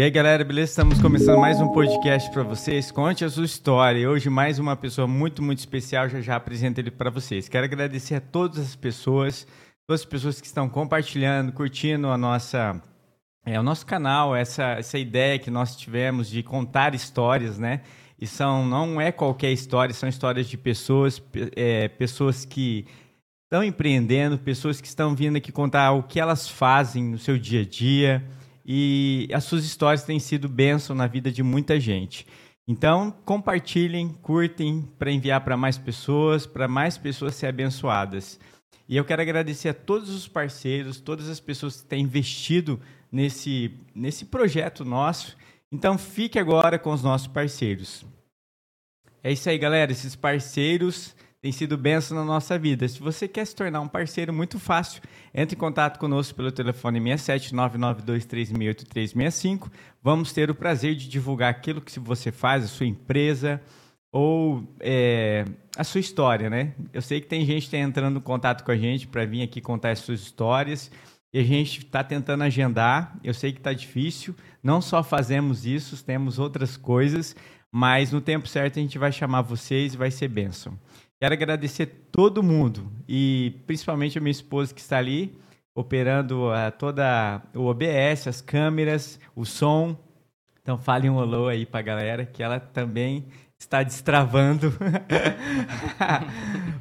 E 0.00 0.02
aí, 0.02 0.10
galera, 0.10 0.42
beleza? 0.42 0.70
Estamos 0.70 0.98
começando 0.98 1.38
mais 1.38 1.60
um 1.60 1.68
podcast 1.74 2.30
para 2.30 2.42
vocês. 2.42 2.90
Conte 2.90 3.22
a 3.22 3.28
sua 3.28 3.44
história. 3.44 4.08
Hoje, 4.08 4.30
mais 4.30 4.58
uma 4.58 4.74
pessoa 4.74 5.06
muito, 5.06 5.42
muito 5.42 5.58
especial. 5.58 6.08
Já 6.08 6.22
já 6.22 6.36
apresento 6.36 6.80
ele 6.80 6.90
para 6.90 7.10
vocês. 7.10 7.50
Quero 7.50 7.66
agradecer 7.66 8.14
a 8.14 8.20
todas 8.22 8.60
as 8.60 8.74
pessoas, 8.74 9.46
todas 9.86 10.00
as 10.00 10.06
pessoas 10.06 10.40
que 10.40 10.46
estão 10.46 10.70
compartilhando, 10.70 11.52
curtindo 11.52 12.08
a 12.08 12.16
nossa, 12.16 12.82
é, 13.44 13.60
o 13.60 13.62
nosso 13.62 13.84
canal, 13.84 14.34
essa, 14.34 14.70
essa 14.70 14.98
ideia 14.98 15.38
que 15.38 15.50
nós 15.50 15.76
tivemos 15.76 16.30
de 16.30 16.42
contar 16.42 16.94
histórias, 16.94 17.58
né? 17.58 17.82
E 18.18 18.26
são, 18.26 18.64
não 18.64 18.98
é 18.98 19.12
qualquer 19.12 19.52
história, 19.52 19.92
são 19.92 20.08
histórias 20.08 20.48
de 20.48 20.56
pessoas, 20.56 21.22
é, 21.54 21.88
pessoas 21.88 22.46
que 22.46 22.86
estão 23.44 23.62
empreendendo, 23.62 24.38
pessoas 24.38 24.80
que 24.80 24.88
estão 24.88 25.14
vindo 25.14 25.36
aqui 25.36 25.52
contar 25.52 25.92
o 25.92 26.02
que 26.02 26.18
elas 26.18 26.48
fazem 26.48 27.04
no 27.04 27.18
seu 27.18 27.36
dia 27.36 27.60
a 27.60 27.64
dia 27.66 28.39
e 28.72 29.28
as 29.32 29.42
suas 29.42 29.64
histórias 29.64 30.04
têm 30.04 30.20
sido 30.20 30.48
bênção 30.48 30.94
na 30.94 31.08
vida 31.08 31.32
de 31.32 31.42
muita 31.42 31.80
gente. 31.80 32.24
Então, 32.68 33.10
compartilhem, 33.24 34.10
curtem 34.22 34.88
para 34.96 35.10
enviar 35.10 35.40
para 35.40 35.56
mais 35.56 35.76
pessoas, 35.76 36.46
para 36.46 36.68
mais 36.68 36.96
pessoas 36.96 37.34
serem 37.34 37.50
abençoadas. 37.50 38.38
E 38.88 38.96
eu 38.96 39.04
quero 39.04 39.22
agradecer 39.22 39.70
a 39.70 39.74
todos 39.74 40.10
os 40.10 40.28
parceiros, 40.28 41.00
todas 41.00 41.28
as 41.28 41.40
pessoas 41.40 41.80
que 41.80 41.88
têm 41.88 42.04
investido 42.04 42.80
nesse, 43.10 43.76
nesse 43.92 44.26
projeto 44.26 44.84
nosso. 44.84 45.36
Então, 45.72 45.98
fique 45.98 46.38
agora 46.38 46.78
com 46.78 46.92
os 46.92 47.02
nossos 47.02 47.26
parceiros. 47.26 48.06
É 49.20 49.32
isso 49.32 49.50
aí, 49.50 49.58
galera. 49.58 49.90
Esses 49.90 50.14
parceiros 50.14 51.16
tem 51.42 51.52
sido 51.52 51.78
benção 51.78 52.16
na 52.16 52.24
nossa 52.24 52.58
vida. 52.58 52.86
Se 52.86 53.00
você 53.00 53.26
quer 53.26 53.46
se 53.46 53.56
tornar 53.56 53.80
um 53.80 53.88
parceiro, 53.88 54.32
muito 54.32 54.58
fácil. 54.58 55.02
Entre 55.34 55.56
em 55.56 55.58
contato 55.58 55.98
conosco 55.98 56.34
pelo 56.34 56.52
telefone 56.52 57.00
67 57.00 57.54
992368365. 57.54 59.70
Vamos 60.02 60.32
ter 60.32 60.50
o 60.50 60.54
prazer 60.54 60.94
de 60.94 61.08
divulgar 61.08 61.50
aquilo 61.50 61.80
que 61.80 61.98
você 61.98 62.30
faz, 62.30 62.64
a 62.64 62.68
sua 62.68 62.86
empresa 62.86 63.60
ou 64.12 64.68
é, 64.80 65.46
a 65.76 65.84
sua 65.84 66.00
história, 66.00 66.50
né? 66.50 66.74
Eu 66.92 67.00
sei 67.00 67.20
que 67.20 67.26
tem 67.26 67.46
gente 67.46 67.60
que 67.60 67.68
está 67.68 67.78
entrando 67.78 68.18
em 68.18 68.22
contato 68.22 68.62
com 68.62 68.72
a 68.72 68.76
gente 68.76 69.06
para 69.06 69.24
vir 69.24 69.42
aqui 69.42 69.62
contar 69.62 69.92
as 69.92 70.00
suas 70.00 70.20
histórias 70.20 70.90
e 71.32 71.38
a 71.38 71.44
gente 71.44 71.78
está 71.78 72.04
tentando 72.04 72.42
agendar. 72.42 73.16
Eu 73.24 73.32
sei 73.32 73.52
que 73.52 73.60
está 73.60 73.72
difícil. 73.72 74.34
Não 74.62 74.82
só 74.82 75.02
fazemos 75.02 75.64
isso, 75.64 76.04
temos 76.04 76.38
outras 76.38 76.76
coisas, 76.76 77.34
mas 77.72 78.12
no 78.12 78.20
tempo 78.20 78.46
certo 78.46 78.78
a 78.78 78.82
gente 78.82 78.98
vai 78.98 79.10
chamar 79.10 79.40
vocês 79.40 79.94
e 79.94 79.96
vai 79.96 80.10
ser 80.10 80.28
bênção. 80.28 80.78
Quero 81.22 81.34
agradecer 81.34 81.84
todo 82.10 82.42
mundo 82.42 82.90
e 83.06 83.52
principalmente 83.66 84.16
a 84.16 84.22
minha 84.22 84.30
esposa 84.30 84.72
que 84.72 84.80
está 84.80 84.96
ali 84.96 85.38
operando 85.74 86.48
uh, 86.48 86.72
toda 86.78 87.42
o 87.54 87.66
OBS, 87.66 88.26
as 88.26 88.40
câmeras, 88.40 89.20
o 89.36 89.44
som. 89.44 89.94
Então 90.62 90.78
fale 90.78 91.10
um 91.10 91.20
alô 91.20 91.46
aí 91.46 91.66
para 91.66 91.80
a 91.80 91.82
galera 91.82 92.24
que 92.24 92.42
ela 92.42 92.58
também 92.58 93.26
está 93.58 93.82
destravando. 93.82 94.72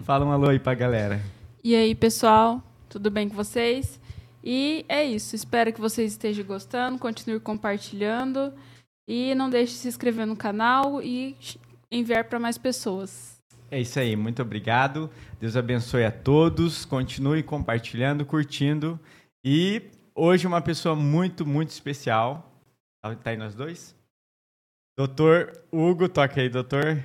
Fala 0.06 0.26
um 0.26 0.32
alô 0.32 0.48
aí 0.48 0.60
para 0.60 0.72
a 0.72 0.76
galera. 0.76 1.22
E 1.62 1.76
aí, 1.76 1.94
pessoal, 1.94 2.64
tudo 2.88 3.12
bem 3.12 3.28
com 3.28 3.36
vocês? 3.36 4.00
E 4.42 4.86
é 4.88 5.04
isso. 5.04 5.36
Espero 5.36 5.74
que 5.74 5.82
vocês 5.82 6.14
estejam 6.14 6.46
gostando, 6.46 6.98
continue 6.98 7.42
compartilhando 7.42 8.54
e 9.06 9.36
não 9.36 9.50
deixe 9.50 9.74
de 9.74 9.80
se 9.80 9.90
inscrever 9.90 10.26
no 10.26 10.38
canal 10.38 11.02
e 11.02 11.36
enviar 11.92 12.24
para 12.24 12.40
mais 12.40 12.58
pessoas. 12.58 13.39
É 13.72 13.80
isso 13.80 14.00
aí, 14.00 14.16
muito 14.16 14.42
obrigado. 14.42 15.12
Deus 15.40 15.56
abençoe 15.56 16.04
a 16.04 16.12
todos. 16.12 16.86
Continue 16.86 17.44
compartilhando, 17.44 18.26
curtindo. 18.26 19.00
E 19.44 19.84
hoje 20.16 20.48
uma 20.48 20.62
pessoa 20.62 20.96
muito, 20.96 21.46
muito 21.46 21.70
especial. 21.70 22.52
Tá, 23.02 23.16
aí 23.26 23.38
nós 23.38 23.54
dois? 23.54 23.96
Doutor 24.98 25.62
Hugo, 25.72 26.10
toca 26.10 26.42
aí, 26.42 26.50
doutor. 26.50 27.02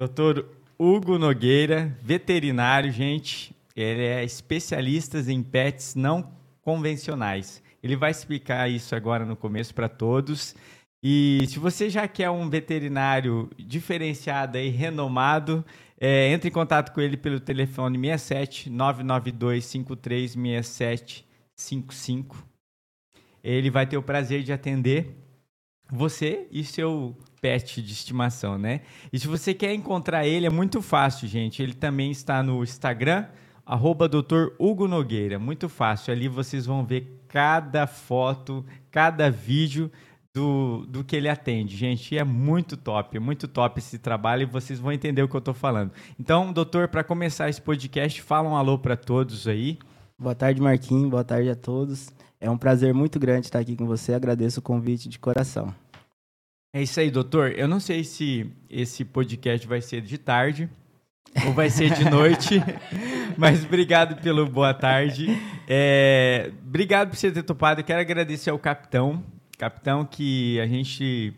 Doutor 0.00 0.48
Hugo 0.78 1.18
Nogueira, 1.18 1.96
veterinário, 2.02 2.90
gente. 2.90 3.54
Ele 3.76 4.02
é 4.02 4.24
especialista 4.24 5.18
em 5.30 5.42
pets 5.42 5.94
não 5.94 6.32
convencionais. 6.62 7.62
Ele 7.82 7.96
vai 7.96 8.10
explicar 8.10 8.68
isso 8.68 8.94
agora 8.94 9.24
no 9.26 9.36
começo 9.36 9.74
para 9.74 9.88
todos. 9.88 10.54
E 11.02 11.44
se 11.48 11.58
você 11.58 11.88
já 11.88 12.08
quer 12.08 12.28
um 12.30 12.50
veterinário 12.50 13.48
diferenciado 13.56 14.58
e 14.58 14.68
renomado, 14.68 15.64
é, 16.00 16.28
entre 16.30 16.48
em 16.48 16.52
contato 16.52 16.92
com 16.92 17.00
ele 17.00 17.16
pelo 17.16 17.40
telefone 17.40 17.98
67 17.98 18.70
992 18.70 19.64
53 19.64 20.32
67 20.32 21.26
55. 21.56 22.46
Ele 23.42 23.70
vai 23.70 23.86
ter 23.86 23.96
o 23.96 24.02
prazer 24.02 24.42
de 24.42 24.52
atender 24.52 25.16
você 25.90 26.46
e 26.50 26.62
seu 26.62 27.16
pet 27.40 27.82
de 27.82 27.92
estimação, 27.92 28.58
né? 28.58 28.82
E 29.12 29.18
se 29.18 29.26
você 29.26 29.54
quer 29.54 29.72
encontrar 29.74 30.26
ele, 30.26 30.46
é 30.46 30.50
muito 30.50 30.82
fácil, 30.82 31.26
gente. 31.26 31.62
Ele 31.62 31.74
também 31.74 32.10
está 32.10 32.42
no 32.42 32.62
Instagram, 32.62 33.26
arroba 33.64 34.08
Dr. 34.08 34.52
Hugo 34.58 34.86
Nogueira. 34.86 35.38
Muito 35.38 35.68
fácil. 35.68 36.12
Ali 36.12 36.28
vocês 36.28 36.66
vão 36.66 36.84
ver 36.84 37.22
cada 37.28 37.86
foto, 37.86 38.64
cada 38.90 39.30
vídeo 39.30 39.90
do, 40.38 40.86
do 40.86 41.02
que 41.02 41.16
ele 41.16 41.28
atende. 41.28 41.76
Gente, 41.76 42.16
é 42.16 42.22
muito 42.22 42.76
top, 42.76 43.16
é 43.16 43.20
muito 43.20 43.48
top 43.48 43.80
esse 43.80 43.98
trabalho 43.98 44.42
e 44.42 44.46
vocês 44.46 44.78
vão 44.78 44.92
entender 44.92 45.20
o 45.20 45.28
que 45.28 45.34
eu 45.34 45.40
estou 45.40 45.52
falando. 45.52 45.90
Então, 46.18 46.52
doutor, 46.52 46.86
para 46.86 47.02
começar 47.02 47.50
esse 47.50 47.60
podcast, 47.60 48.22
fala 48.22 48.48
um 48.48 48.54
alô 48.54 48.78
para 48.78 48.96
todos 48.96 49.48
aí. 49.48 49.78
Boa 50.16 50.36
tarde, 50.36 50.62
Marquinhos. 50.62 51.10
Boa 51.10 51.24
tarde 51.24 51.50
a 51.50 51.56
todos. 51.56 52.10
É 52.40 52.48
um 52.48 52.56
prazer 52.56 52.94
muito 52.94 53.18
grande 53.18 53.46
estar 53.46 53.58
aqui 53.58 53.74
com 53.74 53.84
você. 53.84 54.14
Agradeço 54.14 54.60
o 54.60 54.62
convite 54.62 55.08
de 55.08 55.18
coração. 55.18 55.74
É 56.72 56.80
isso 56.80 57.00
aí, 57.00 57.10
doutor. 57.10 57.50
Eu 57.56 57.66
não 57.66 57.80
sei 57.80 58.04
se 58.04 58.48
esse 58.70 59.04
podcast 59.04 59.66
vai 59.66 59.82
ser 59.82 60.00
de 60.02 60.18
tarde 60.18 60.70
ou 61.44 61.52
vai 61.52 61.68
ser 61.68 61.90
de 61.90 62.08
noite, 62.08 62.62
mas 63.36 63.64
obrigado 63.64 64.22
pelo 64.22 64.46
boa 64.46 64.72
tarde. 64.72 65.26
É, 65.66 66.52
obrigado 66.64 67.08
por 67.08 67.16
você 67.16 67.32
ter 67.32 67.42
topado. 67.42 67.80
Eu 67.80 67.84
quero 67.84 68.00
agradecer 68.00 68.50
ao 68.50 68.58
capitão 68.58 69.24
capitão 69.58 70.04
que 70.04 70.58
a 70.60 70.66
gente 70.66 71.34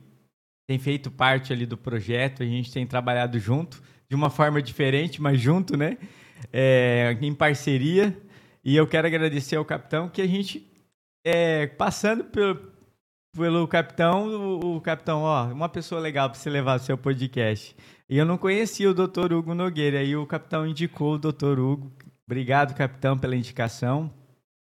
tem 0.68 0.78
feito 0.78 1.10
parte 1.10 1.52
ali 1.52 1.66
do 1.66 1.76
projeto, 1.76 2.42
a 2.42 2.46
gente 2.46 2.70
tem 2.70 2.86
trabalhado 2.86 3.38
junto, 3.40 3.82
de 4.08 4.14
uma 4.14 4.30
forma 4.30 4.62
diferente, 4.62 5.20
mas 5.20 5.40
junto, 5.40 5.76
né? 5.76 5.96
É, 6.52 7.16
em 7.20 7.34
parceria. 7.34 8.16
E 8.62 8.76
eu 8.76 8.86
quero 8.86 9.06
agradecer 9.06 9.56
ao 9.56 9.64
capitão 9.64 10.08
que 10.08 10.22
a 10.22 10.26
gente, 10.26 10.70
é, 11.24 11.66
passando 11.66 12.24
pelo, 12.24 12.70
pelo 13.34 13.66
capitão, 13.66 14.28
o, 14.28 14.76
o, 14.76 14.80
capitão, 14.80 15.22
ó, 15.22 15.46
uma 15.46 15.68
pessoa 15.68 16.00
legal 16.00 16.28
para 16.30 16.38
você 16.38 16.50
levar 16.50 16.76
o 16.76 16.82
seu 16.82 16.96
podcast. 16.96 17.74
E 18.08 18.18
eu 18.18 18.26
não 18.26 18.36
conhecia 18.36 18.90
o 18.90 18.94
doutor 18.94 19.32
Hugo 19.32 19.54
Nogueira, 19.54 20.02
e 20.02 20.14
o 20.14 20.26
capitão 20.26 20.66
indicou 20.66 21.14
o 21.14 21.18
doutor 21.18 21.58
Hugo. 21.58 21.90
Obrigado, 22.26 22.76
capitão, 22.76 23.18
pela 23.18 23.34
indicação. 23.34 24.12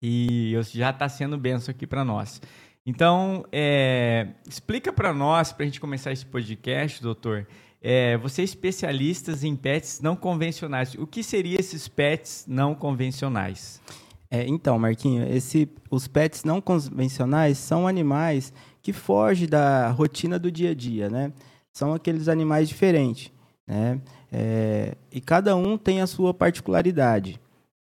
E 0.02 0.54
já 0.72 0.90
está 0.90 1.08
sendo 1.08 1.36
benção 1.36 1.72
aqui 1.72 1.86
para 1.86 2.04
nós. 2.04 2.40
Então, 2.90 3.44
é, 3.52 4.26
explica 4.48 4.92
para 4.92 5.14
nós, 5.14 5.52
para 5.52 5.62
a 5.62 5.66
gente 5.66 5.80
começar 5.80 6.10
esse 6.10 6.26
podcast, 6.26 7.00
doutor. 7.00 7.46
É, 7.80 8.16
você 8.16 8.42
é 8.42 8.44
especialista 8.44 9.30
em 9.46 9.54
pets 9.54 10.00
não 10.00 10.16
convencionais. 10.16 10.96
O 10.96 11.06
que 11.06 11.22
seriam 11.22 11.60
esses 11.60 11.86
pets 11.86 12.46
não 12.48 12.74
convencionais? 12.74 13.80
É, 14.28 14.44
então, 14.44 14.76
Marquinho, 14.76 15.24
esse, 15.32 15.70
os 15.88 16.08
pets 16.08 16.42
não 16.42 16.60
convencionais 16.60 17.58
são 17.58 17.86
animais 17.86 18.52
que 18.82 18.92
fogem 18.92 19.48
da 19.48 19.90
rotina 19.90 20.36
do 20.36 20.50
dia 20.50 20.72
a 20.72 20.74
dia, 20.74 21.08
né? 21.08 21.32
São 21.72 21.94
aqueles 21.94 22.26
animais 22.26 22.68
diferentes, 22.68 23.30
né? 23.68 24.00
É, 24.32 24.96
e 25.12 25.20
cada 25.20 25.54
um 25.54 25.78
tem 25.78 26.00
a 26.00 26.08
sua 26.08 26.34
particularidade. 26.34 27.40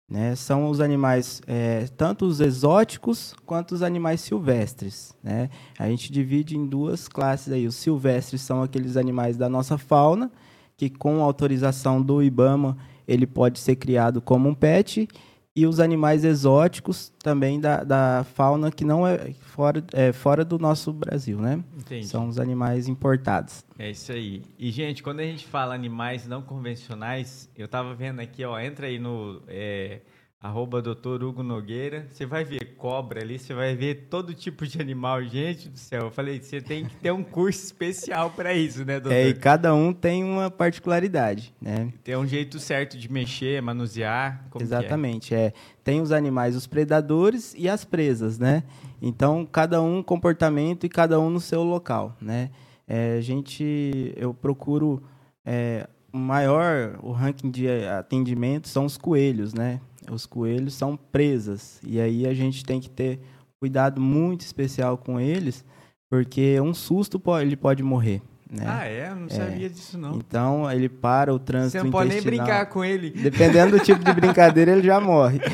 Né? 0.09 0.35
São 0.35 0.69
os 0.69 0.79
animais, 0.79 1.41
é, 1.45 1.87
tanto 1.95 2.25
os 2.25 2.39
exóticos 2.39 3.35
quanto 3.45 3.73
os 3.73 3.83
animais 3.83 4.21
silvestres. 4.21 5.15
Né? 5.23 5.49
A 5.77 5.87
gente 5.87 6.11
divide 6.11 6.57
em 6.57 6.65
duas 6.65 7.07
classes. 7.07 7.53
Aí. 7.53 7.67
Os 7.67 7.75
silvestres 7.75 8.41
são 8.41 8.63
aqueles 8.63 8.97
animais 8.97 9.37
da 9.37 9.47
nossa 9.47 9.77
fauna, 9.77 10.31
que 10.75 10.89
com 10.89 11.21
autorização 11.21 12.01
do 12.01 12.23
IBAMA 12.23 12.75
ele 13.07 13.27
pode 13.27 13.59
ser 13.59 13.75
criado 13.75 14.21
como 14.21 14.49
um 14.49 14.53
pet, 14.53 15.07
e 15.55 15.65
os 15.65 15.79
animais 15.79 16.23
exóticos 16.23 17.11
também 17.19 17.59
da, 17.59 17.83
da 17.83 18.25
fauna 18.35 18.71
que 18.71 18.85
não 18.85 19.05
é 19.05 19.33
fora, 19.33 19.83
é 19.93 20.13
fora 20.13 20.45
do 20.45 20.57
nosso 20.57 20.93
Brasil, 20.93 21.39
né? 21.39 21.63
Entendi. 21.77 22.07
São 22.07 22.27
os 22.27 22.39
animais 22.39 22.87
importados. 22.87 23.65
É 23.77 23.89
isso 23.91 24.11
aí. 24.11 24.41
E, 24.57 24.71
gente, 24.71 25.01
quando 25.01 25.19
a 25.19 25.23
gente 25.23 25.45
fala 25.45 25.73
animais 25.73 26.27
não 26.27 26.41
convencionais, 26.41 27.49
eu 27.57 27.65
estava 27.65 27.93
vendo 27.93 28.19
aqui, 28.19 28.45
ó, 28.45 28.59
entra 28.59 28.87
aí 28.87 28.99
no, 28.99 29.41
é, 29.47 29.99
arroba 30.41 30.81
doutor 30.81 31.21
Hugo 31.21 31.43
Nogueira. 31.43 32.07
Você 32.09 32.25
vai 32.25 32.45
ver 32.45 32.75
cobra 32.77 33.21
ali, 33.21 33.37
você 33.37 33.53
vai 33.53 33.75
ver 33.75 34.07
todo 34.09 34.33
tipo 34.33 34.65
de 34.65 34.81
animal. 34.81 35.21
Gente 35.23 35.67
do 35.67 35.77
céu, 35.77 36.05
eu 36.05 36.11
falei, 36.11 36.41
você 36.41 36.61
tem 36.61 36.85
que 36.85 36.95
ter 36.95 37.11
um 37.11 37.23
curso 37.23 37.65
especial 37.65 38.29
para 38.31 38.53
isso, 38.53 38.85
né, 38.85 38.99
doutor? 38.99 39.17
É, 39.17 39.27
e 39.27 39.33
cada 39.33 39.73
um 39.75 39.91
tem 39.91 40.23
uma 40.23 40.49
particularidade, 40.49 41.53
né? 41.61 41.91
Tem 42.03 42.15
um 42.15 42.25
jeito 42.25 42.57
certo 42.57 42.97
de 42.97 43.11
mexer, 43.11 43.61
manusear. 43.61 44.47
Exatamente, 44.59 45.35
é? 45.35 45.47
é. 45.47 45.53
Tem 45.83 46.01
os 46.01 46.11
animais, 46.11 46.55
os 46.55 46.65
predadores 46.65 47.53
e 47.57 47.67
as 47.67 47.83
presas, 47.83 48.39
né? 48.39 48.63
Então, 49.01 49.45
cada 49.45 49.81
um 49.81 50.01
comportamento 50.01 50.85
e 50.85 50.89
cada 50.89 51.19
um 51.19 51.29
no 51.29 51.41
seu 51.41 51.63
local, 51.63 52.15
né? 52.21 52.49
É, 52.87 53.17
a 53.17 53.21
gente, 53.21 54.13
eu 54.15 54.33
procuro 54.33 55.03
é, 55.45 55.87
o 56.11 56.17
maior, 56.17 56.97
o 57.03 57.11
ranking 57.11 57.51
de 57.51 57.67
atendimento 57.69 58.67
são 58.67 58.85
os 58.85 58.97
coelhos, 58.97 59.53
né? 59.53 59.79
Os 60.13 60.25
coelhos 60.25 60.73
são 60.73 60.97
presas. 60.97 61.79
E 61.85 61.99
aí 61.99 62.27
a 62.27 62.33
gente 62.33 62.63
tem 62.63 62.79
que 62.79 62.89
ter 62.89 63.19
cuidado 63.59 63.99
muito 63.99 64.41
especial 64.41 64.97
com 64.97 65.19
eles, 65.19 65.65
porque 66.09 66.59
um 66.61 66.73
susto 66.73 67.19
pode, 67.19 67.45
ele 67.45 67.55
pode 67.57 67.83
morrer. 67.83 68.21
Né? 68.49 68.63
Ah, 68.67 68.85
é? 68.85 69.09
Eu 69.09 69.15
não 69.15 69.29
sabia 69.29 69.67
é. 69.67 69.69
disso, 69.69 69.97
não. 69.97 70.15
Então, 70.15 70.71
ele 70.71 70.89
para 70.89 71.33
o 71.33 71.37
trânsito 71.37 71.77
Você 71.77 71.83
não 71.83 71.91
pode 71.91 72.09
nem 72.09 72.21
brincar 72.21 72.65
com 72.65 72.83
ele. 72.83 73.11
Dependendo 73.11 73.77
do 73.77 73.83
tipo 73.83 74.03
de 74.03 74.11
brincadeira, 74.13 74.71
ele 74.71 74.81
já 74.81 74.99
morre. 74.99 75.39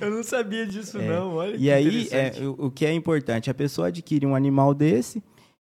Eu 0.00 0.10
não 0.10 0.22
sabia 0.22 0.66
disso, 0.66 0.98
é. 0.98 1.08
não. 1.08 1.36
Olha 1.36 1.56
e 1.56 1.72
aí, 1.72 2.08
é, 2.12 2.32
o, 2.42 2.66
o 2.66 2.70
que 2.70 2.84
é 2.84 2.92
importante, 2.92 3.50
a 3.50 3.54
pessoa 3.54 3.88
adquire 3.88 4.26
um 4.26 4.34
animal 4.34 4.74
desse 4.74 5.22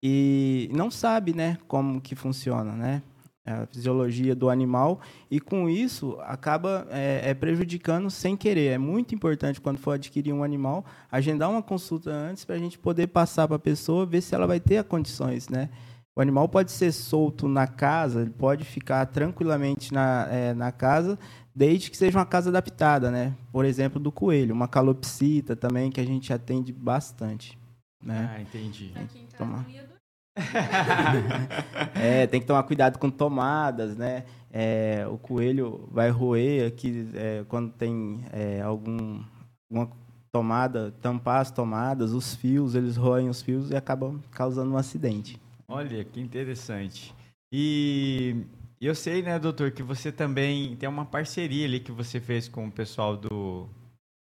e 0.01 0.69
não 0.73 0.89
sabe, 0.89 1.33
né, 1.33 1.57
como 1.67 2.01
que 2.01 2.15
funciona, 2.15 2.71
né? 2.71 3.01
A 3.45 3.65
fisiologia 3.65 4.33
do 4.33 4.49
animal 4.49 5.01
e 5.29 5.39
com 5.39 5.69
isso 5.69 6.17
acaba 6.21 6.87
é, 6.89 7.21
é, 7.29 7.33
prejudicando 7.33 8.09
sem 8.09 8.37
querer. 8.37 8.67
É 8.67 8.77
muito 8.77 9.13
importante 9.13 9.59
quando 9.59 9.77
for 9.77 9.91
adquirir 9.91 10.33
um 10.33 10.43
animal 10.43 10.85
agendar 11.11 11.49
uma 11.49 11.61
consulta 11.61 12.09
antes 12.09 12.45
para 12.45 12.55
a 12.55 12.59
gente 12.59 12.79
poder 12.79 13.07
passar 13.07 13.47
para 13.47 13.57
a 13.57 13.59
pessoa 13.59 14.05
ver 14.05 14.21
se 14.21 14.33
ela 14.33 14.47
vai 14.47 14.59
ter 14.59 14.77
as 14.77 14.85
condições, 14.85 15.49
né? 15.49 15.69
O 16.15 16.21
animal 16.21 16.47
pode 16.47 16.71
ser 16.71 16.91
solto 16.91 17.47
na 17.47 17.65
casa, 17.65 18.21
ele 18.21 18.29
pode 18.29 18.63
ficar 18.63 19.03
tranquilamente 19.07 19.91
na, 19.91 20.27
é, 20.29 20.53
na 20.53 20.71
casa, 20.71 21.17
desde 21.55 21.89
que 21.89 21.97
seja 21.97 22.19
uma 22.19 22.25
casa 22.25 22.49
adaptada, 22.49 23.09
né? 23.09 23.35
Por 23.51 23.65
exemplo, 23.65 23.99
do 23.99 24.11
coelho, 24.11 24.53
uma 24.53 24.67
calopsita 24.67 25.55
também 25.55 25.91
que 25.91 25.99
a 25.99 26.05
gente 26.05 26.31
atende 26.31 26.71
bastante. 26.71 27.57
Né? 28.01 28.29
Ah, 28.31 28.41
entendi. 28.41 28.91
Aqui 28.95 29.19
em 29.19 29.25
casa, 29.25 29.92
é, 31.95 32.25
tem 32.27 32.41
que 32.41 32.47
tomar 32.47 32.63
cuidado 32.63 32.97
com 32.97 33.09
tomadas, 33.09 33.95
né? 33.95 34.25
É, 34.51 35.05
o 35.09 35.17
coelho 35.17 35.87
vai 35.91 36.09
roer 36.09 36.67
aqui 36.67 37.09
é, 37.15 37.43
quando 37.47 37.71
tem 37.71 38.23
é, 38.31 38.61
algum, 38.61 39.23
alguma 39.69 39.91
tomada, 40.31 40.91
tampar 41.01 41.41
as 41.41 41.51
tomadas, 41.51 42.11
os 42.11 42.33
fios, 42.33 42.73
eles 42.75 42.97
roem 42.97 43.29
os 43.29 43.41
fios 43.41 43.69
e 43.69 43.75
acabam 43.75 44.19
causando 44.31 44.71
um 44.71 44.77
acidente. 44.77 45.39
Olha, 45.67 46.03
que 46.03 46.19
interessante. 46.19 47.13
E 47.51 48.45
eu 48.81 48.95
sei, 48.95 49.21
né, 49.21 49.37
doutor, 49.37 49.71
que 49.71 49.83
você 49.83 50.11
também 50.11 50.75
tem 50.75 50.89
uma 50.89 51.05
parceria 51.05 51.65
ali 51.65 51.79
que 51.79 51.91
você 51.91 52.19
fez 52.19 52.47
com 52.49 52.67
o 52.67 52.71
pessoal 52.71 53.15
do 53.15 53.69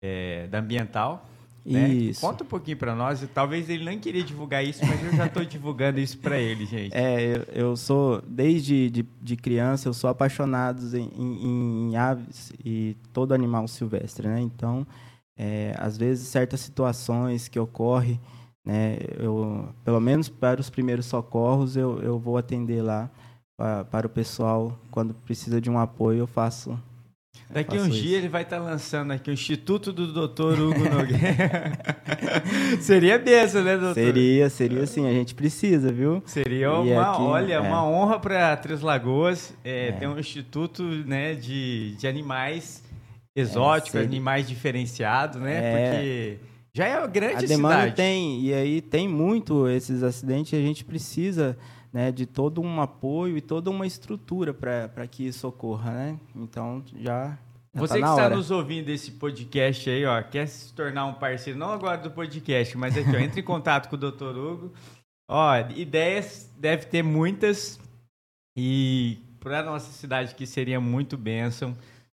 é, 0.02 0.48
da 0.48 0.58
Ambiental. 0.58 1.26
Né? 1.64 1.88
Isso. 1.88 2.20
Conta 2.20 2.42
um 2.42 2.46
pouquinho 2.46 2.76
para 2.76 2.94
nós. 2.94 3.24
Talvez 3.32 3.70
ele 3.70 3.84
nem 3.84 3.98
queria 3.98 4.22
divulgar 4.22 4.64
isso, 4.64 4.84
mas 4.84 5.02
eu 5.04 5.12
já 5.14 5.26
estou 5.26 5.44
divulgando 5.46 6.00
isso 6.00 6.18
para 6.18 6.38
ele, 6.38 6.66
gente. 6.66 6.94
É, 6.94 7.36
eu, 7.36 7.42
eu 7.52 7.76
sou, 7.76 8.20
desde 8.26 8.90
de, 8.90 9.06
de, 9.20 9.36
criança, 9.36 9.88
eu 9.88 9.94
sou 9.94 10.10
apaixonado 10.10 10.80
em, 10.96 11.10
em, 11.16 11.90
em, 11.90 11.96
aves 11.96 12.52
e 12.64 12.96
todo 13.12 13.32
animal 13.32 13.68
silvestre, 13.68 14.26
né? 14.26 14.40
Então, 14.40 14.86
é, 15.36 15.74
às 15.78 15.96
vezes, 15.96 16.26
certas 16.28 16.60
situações 16.60 17.46
que 17.46 17.58
ocorrem, 17.58 18.20
né? 18.64 18.98
Eu, 19.18 19.68
pelo 19.84 20.00
menos 20.00 20.28
para 20.28 20.60
os 20.60 20.68
primeiros 20.68 21.06
socorros, 21.06 21.76
eu, 21.76 22.00
eu 22.02 22.18
vou 22.18 22.36
atender 22.36 22.82
lá 22.82 23.08
para, 23.56 23.84
para 23.84 24.06
o 24.06 24.10
pessoal. 24.10 24.76
Quando 24.90 25.14
precisa 25.14 25.60
de 25.60 25.70
um 25.70 25.78
apoio, 25.78 26.18
eu 26.20 26.26
faço 26.26 26.76
Daqui 27.52 27.76
uns 27.76 27.94
dias 27.94 28.18
ele 28.18 28.28
vai 28.28 28.42
estar 28.42 28.56
tá 28.56 28.62
lançando 28.62 29.12
aqui 29.12 29.30
o 29.30 29.32
Instituto 29.32 29.92
do 29.92 30.10
Doutor 30.10 30.58
Hugo 30.58 30.88
Nogueira. 30.88 31.78
seria 32.80 33.18
benção, 33.18 33.62
né, 33.62 33.76
doutor? 33.76 33.94
Seria, 33.94 34.48
seria 34.48 34.86
sim. 34.86 35.06
A 35.06 35.12
gente 35.12 35.34
precisa, 35.34 35.92
viu? 35.92 36.22
Seria 36.24 36.72
uma, 36.72 37.12
aqui, 37.12 37.22
olha, 37.22 37.54
é. 37.54 37.60
uma 37.60 37.86
honra 37.86 38.18
para 38.18 38.56
Três 38.56 38.80
Lagoas 38.80 39.54
é, 39.62 39.88
é. 39.88 39.92
ter 39.92 40.06
um 40.06 40.18
instituto 40.18 40.82
né, 40.82 41.34
de, 41.34 41.94
de 41.96 42.06
animais 42.06 42.82
exóticos, 43.36 44.00
é, 44.00 44.04
animais 44.04 44.48
diferenciados, 44.48 45.40
né? 45.40 45.54
É. 45.54 45.72
Porque 45.72 46.52
já 46.74 46.86
é 46.86 47.06
grande 47.06 47.44
a 47.44 47.48
demanda 47.48 47.74
cidade. 47.74 47.96
tem, 47.96 48.40
e 48.40 48.54
aí 48.54 48.80
tem 48.80 49.06
muito 49.06 49.68
esses 49.68 50.02
acidentes 50.02 50.54
e 50.54 50.56
a 50.56 50.60
gente 50.60 50.84
precisa 50.84 51.56
né, 51.92 52.10
de 52.10 52.24
todo 52.24 52.60
um 52.60 52.80
apoio 52.80 53.36
e 53.36 53.40
toda 53.40 53.70
uma 53.70 53.86
estrutura 53.86 54.54
para 54.54 55.06
que 55.06 55.26
isso 55.26 55.46
ocorra, 55.46 55.92
né? 55.92 56.20
Então 56.34 56.82
já 56.96 57.38
Você 57.74 58.00
tá 58.00 58.06
que 58.06 58.10
está 58.12 58.30
nos 58.30 58.50
ouvindo 58.50 58.88
esse 58.88 59.12
podcast 59.12 59.90
aí, 59.90 60.04
ó, 60.06 60.22
quer 60.22 60.46
se 60.46 60.72
tornar 60.72 61.06
um 61.06 61.14
parceiro, 61.14 61.58
não 61.58 61.70
agora 61.70 61.98
do 61.98 62.10
podcast, 62.10 62.76
mas 62.78 62.96
aqui, 62.96 63.14
ó, 63.14 63.18
entre 63.18 63.40
em 63.40 63.44
contato 63.44 63.88
com 63.88 63.96
o 63.96 63.98
Dr. 63.98 64.36
Hugo. 64.36 64.72
Ó, 65.28 65.52
ideias 65.76 66.50
deve 66.58 66.86
ter 66.86 67.02
muitas 67.02 67.78
e 68.56 69.18
para 69.40 69.62
nossa 69.62 69.92
cidade 69.92 70.34
que 70.34 70.46
seria 70.46 70.80
muito 70.80 71.16
bênção 71.16 71.76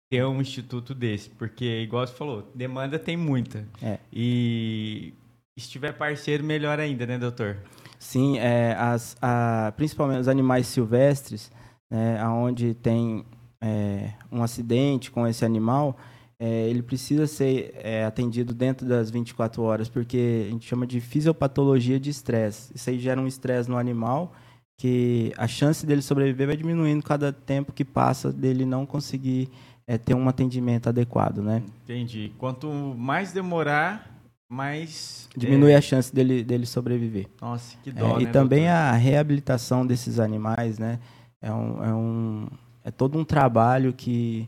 ter 0.10 0.24
um 0.26 0.40
instituto 0.40 0.94
desse, 0.94 1.30
porque 1.30 1.82
igual 1.82 2.06
você 2.06 2.14
falou, 2.14 2.52
demanda 2.54 3.00
tem 3.00 3.18
muita. 3.18 3.66
É. 3.82 3.98
E 4.14 5.14
se 5.58 5.70
tiver 5.70 5.94
parceiro, 5.94 6.44
melhor 6.44 6.80
ainda, 6.80 7.06
né, 7.06 7.18
doutor? 7.18 7.58
Sim, 8.06 8.38
é, 8.38 8.76
as, 8.76 9.18
a, 9.20 9.74
principalmente 9.76 10.20
os 10.20 10.28
animais 10.28 10.68
silvestres, 10.68 11.52
né, 11.90 12.24
onde 12.28 12.76
tem 12.76 13.26
é, 13.60 14.12
um 14.32 14.44
acidente 14.44 15.10
com 15.10 15.26
esse 15.26 15.44
animal, 15.44 15.98
é, 16.40 16.70
ele 16.70 16.84
precisa 16.84 17.26
ser 17.26 17.74
é, 17.80 18.06
atendido 18.06 18.54
dentro 18.54 18.88
das 18.88 19.10
24 19.10 19.64
horas, 19.64 19.90
porque 19.90 20.46
a 20.48 20.52
gente 20.52 20.68
chama 20.68 20.86
de 20.86 21.02
fisiopatologia 21.02 22.00
de 22.00 22.12
estresse. 22.12 22.72
Isso 22.76 22.92
aí 22.92 23.00
gera 23.00 23.20
um 23.20 23.26
estresse 23.26 23.68
no 23.68 23.76
animal, 23.76 24.34
que 24.78 25.34
a 25.36 25.48
chance 25.48 25.84
dele 25.84 26.04
sobreviver 26.04 26.46
vai 26.46 26.56
diminuindo 26.56 27.04
cada 27.04 27.34
tempo 27.34 27.74
que 27.74 27.84
passa 27.84 28.32
dele 28.32 28.66
não 28.66 28.86
conseguir 28.86 29.50
é, 29.88 29.98
ter 29.98 30.14
um 30.14 30.30
atendimento 30.30 30.88
adequado, 30.88 31.40
né? 31.40 31.64
Entendi. 31.84 32.32
Quanto 32.38 32.70
mais 32.70 33.32
demorar, 33.32 34.15
mais 34.56 35.28
diminui 35.36 35.74
é... 35.74 35.76
a 35.76 35.82
chance 35.82 36.14
dele, 36.14 36.44
dele 36.44 36.66
sobreviver. 36.66 37.28
Nossa, 37.42 37.78
que 37.84 37.92
dó, 37.92 38.18
é, 38.18 38.22
E 38.22 38.26
né, 38.26 38.32
também 38.32 38.62
doutor? 38.62 38.76
a 38.76 38.92
reabilitação 38.94 39.86
desses 39.86 40.20
animais, 40.20 40.80
né? 40.80 41.00
É, 41.42 41.52
um, 41.52 41.84
é, 41.84 41.94
um, 41.94 42.48
é 42.84 42.92
todo 42.92 43.20
um 43.20 43.26
trabalho 43.26 43.94
que, 43.94 44.48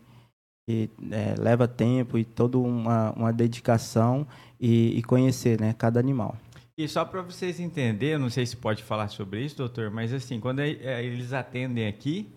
que 0.65 0.89
é, 1.11 1.35
leva 1.37 1.67
tempo 1.67 2.17
e 2.17 2.23
toda 2.23 2.57
uma, 2.57 3.11
uma 3.11 3.33
dedicação 3.33 4.25
e, 4.59 4.97
e 4.97 5.03
conhecer 5.03 5.59
né, 5.59 5.75
cada 5.77 5.99
animal. 5.99 6.35
E 6.77 6.87
só 6.87 7.03
para 7.03 7.21
vocês 7.21 7.59
entenderem, 7.59 8.19
não 8.19 8.29
sei 8.29 8.45
se 8.45 8.55
pode 8.55 8.83
falar 8.83 9.09
sobre 9.09 9.43
isso, 9.43 9.57
doutor, 9.57 9.89
mas 9.89 10.13
assim, 10.13 10.39
quando 10.39 10.59
é, 10.59 10.69
é, 10.71 11.03
eles 11.03 11.33
atendem 11.33 11.87
aqui, 11.87 12.29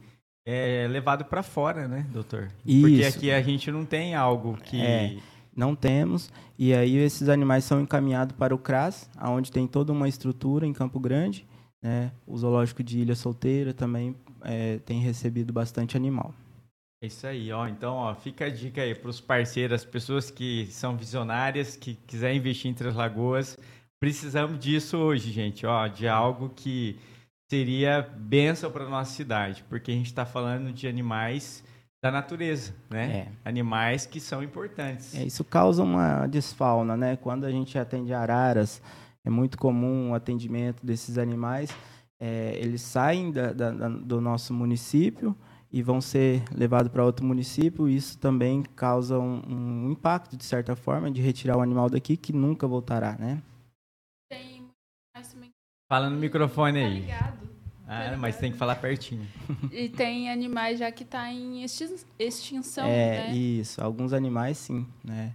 é 0.46 0.88
levado 0.90 1.24
para 1.26 1.42
fora, 1.42 1.86
né, 1.86 2.06
doutor? 2.10 2.48
Isso. 2.64 2.80
Porque 2.80 3.04
aqui 3.04 3.30
a 3.30 3.42
gente 3.42 3.70
não 3.70 3.84
tem 3.84 4.14
algo 4.14 4.56
que 4.56 4.80
é. 4.80 5.16
Não 5.60 5.76
temos. 5.76 6.32
E 6.58 6.72
aí 6.72 6.96
esses 6.96 7.28
animais 7.28 7.64
são 7.64 7.82
encaminhados 7.82 8.34
para 8.34 8.54
o 8.54 8.58
CRAS, 8.58 9.10
onde 9.22 9.52
tem 9.52 9.66
toda 9.66 9.92
uma 9.92 10.08
estrutura 10.08 10.66
em 10.66 10.72
Campo 10.72 10.98
Grande. 10.98 11.46
Né? 11.82 12.10
O 12.26 12.34
zoológico 12.38 12.82
de 12.82 13.00
Ilha 13.00 13.14
Solteira 13.14 13.74
também 13.74 14.16
é, 14.40 14.78
tem 14.78 15.00
recebido 15.00 15.52
bastante 15.52 15.98
animal. 15.98 16.34
É 17.02 17.08
isso 17.08 17.26
aí, 17.26 17.52
ó. 17.52 17.68
Então, 17.68 17.94
ó, 17.94 18.14
fica 18.14 18.46
a 18.46 18.48
dica 18.48 18.80
aí 18.80 18.94
para 18.94 19.10
os 19.10 19.20
parceiros, 19.20 19.82
as 19.82 19.84
pessoas 19.84 20.30
que 20.30 20.66
são 20.70 20.96
visionárias, 20.96 21.76
que 21.76 21.94
quiserem 22.06 22.38
investir 22.38 22.70
em 22.70 22.74
Três 22.74 22.94
Lagoas. 22.94 23.58
Precisamos 24.00 24.58
disso 24.58 24.96
hoje, 24.96 25.30
gente, 25.30 25.66
ó, 25.66 25.86
de 25.88 26.08
algo 26.08 26.48
que 26.48 26.98
seria 27.50 28.00
benção 28.00 28.70
para 28.70 28.88
nossa 28.88 29.12
cidade, 29.12 29.62
porque 29.68 29.90
a 29.90 29.94
gente 29.94 30.06
está 30.06 30.24
falando 30.24 30.72
de 30.72 30.88
animais 30.88 31.62
da 32.02 32.10
natureza, 32.10 32.74
né? 32.88 33.28
É. 33.44 33.48
Animais 33.48 34.06
que 34.06 34.20
são 34.20 34.42
importantes. 34.42 35.14
É, 35.14 35.24
isso 35.24 35.44
causa 35.44 35.82
uma 35.82 36.26
desfauna, 36.26 36.96
né? 36.96 37.16
Quando 37.16 37.44
a 37.44 37.50
gente 37.50 37.78
atende 37.78 38.14
araras, 38.14 38.80
é 39.24 39.28
muito 39.28 39.58
comum 39.58 40.10
o 40.10 40.14
atendimento 40.14 40.84
desses 40.84 41.18
animais. 41.18 41.70
É, 42.18 42.54
eles 42.56 42.80
saem 42.82 43.30
da, 43.30 43.52
da, 43.52 43.70
do 43.70 44.20
nosso 44.20 44.54
município 44.54 45.36
e 45.72 45.82
vão 45.82 46.00
ser 46.00 46.42
levados 46.54 46.90
para 46.90 47.04
outro 47.04 47.24
município. 47.24 47.88
Isso 47.88 48.18
também 48.18 48.62
causa 48.62 49.18
um, 49.18 49.42
um, 49.46 49.90
impacto, 49.90 50.36
de 50.36 50.44
certa 50.44 50.74
forma, 50.74 51.10
de 51.10 51.20
retirar 51.20 51.58
o 51.58 51.60
animal 51.60 51.90
daqui 51.90 52.16
que 52.16 52.32
nunca 52.32 52.66
voltará, 52.66 53.16
né? 53.18 53.42
Tem 54.30 54.68
Fala 55.88 56.08
no 56.08 56.16
microfone 56.18 56.78
aí. 56.78 57.00
Tá 57.00 57.00
ligado? 57.00 57.59
Ah, 57.92 58.16
mas 58.16 58.36
tem 58.36 58.52
que 58.52 58.58
falar 58.58 58.76
pertinho. 58.76 59.26
E 59.72 59.88
tem 59.88 60.30
animais 60.30 60.78
já 60.78 60.90
que 60.92 61.04
tá 61.04 61.30
em 61.32 61.62
extin- 61.64 61.96
extinção, 62.18 62.86
é, 62.86 63.28
né? 63.28 63.28
isso. 63.30 63.82
Alguns 63.82 64.12
animais, 64.12 64.58
sim, 64.58 64.86
né? 65.04 65.34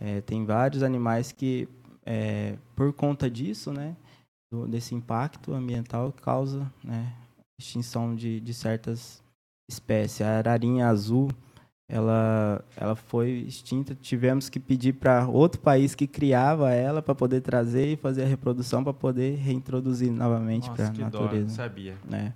É, 0.00 0.20
tem 0.20 0.44
vários 0.44 0.82
animais 0.82 1.32
que, 1.32 1.68
é, 2.06 2.56
por 2.76 2.92
conta 2.92 3.28
disso, 3.28 3.72
né? 3.72 3.96
do- 4.50 4.66
desse 4.66 4.94
impacto 4.94 5.52
ambiental, 5.52 6.12
causa 6.12 6.72
né, 6.82 7.12
extinção 7.60 8.14
de, 8.14 8.40
de 8.40 8.54
certas 8.54 9.22
espécies. 9.68 10.22
A 10.22 10.38
ararinha 10.38 10.88
azul, 10.88 11.30
ela, 11.88 12.62
ela 12.76 12.94
foi 12.94 13.30
extinta. 13.48 13.94
Tivemos 13.94 14.48
que 14.48 14.60
pedir 14.60 14.92
para 14.94 15.26
outro 15.26 15.60
país 15.60 15.94
que 15.94 16.06
criava 16.06 16.70
ela 16.72 17.00
para 17.00 17.14
poder 17.14 17.40
trazer 17.40 17.86
e 17.92 17.96
fazer 17.96 18.24
a 18.24 18.26
reprodução 18.26 18.84
para 18.84 18.92
poder 18.92 19.36
reintroduzir 19.36 20.12
novamente 20.12 20.70
para 20.70 20.88
a 20.88 20.90
que 20.90 21.02
dó, 21.04 21.20
natureza. 21.22 21.54
sabia. 21.54 21.96
né? 22.04 22.34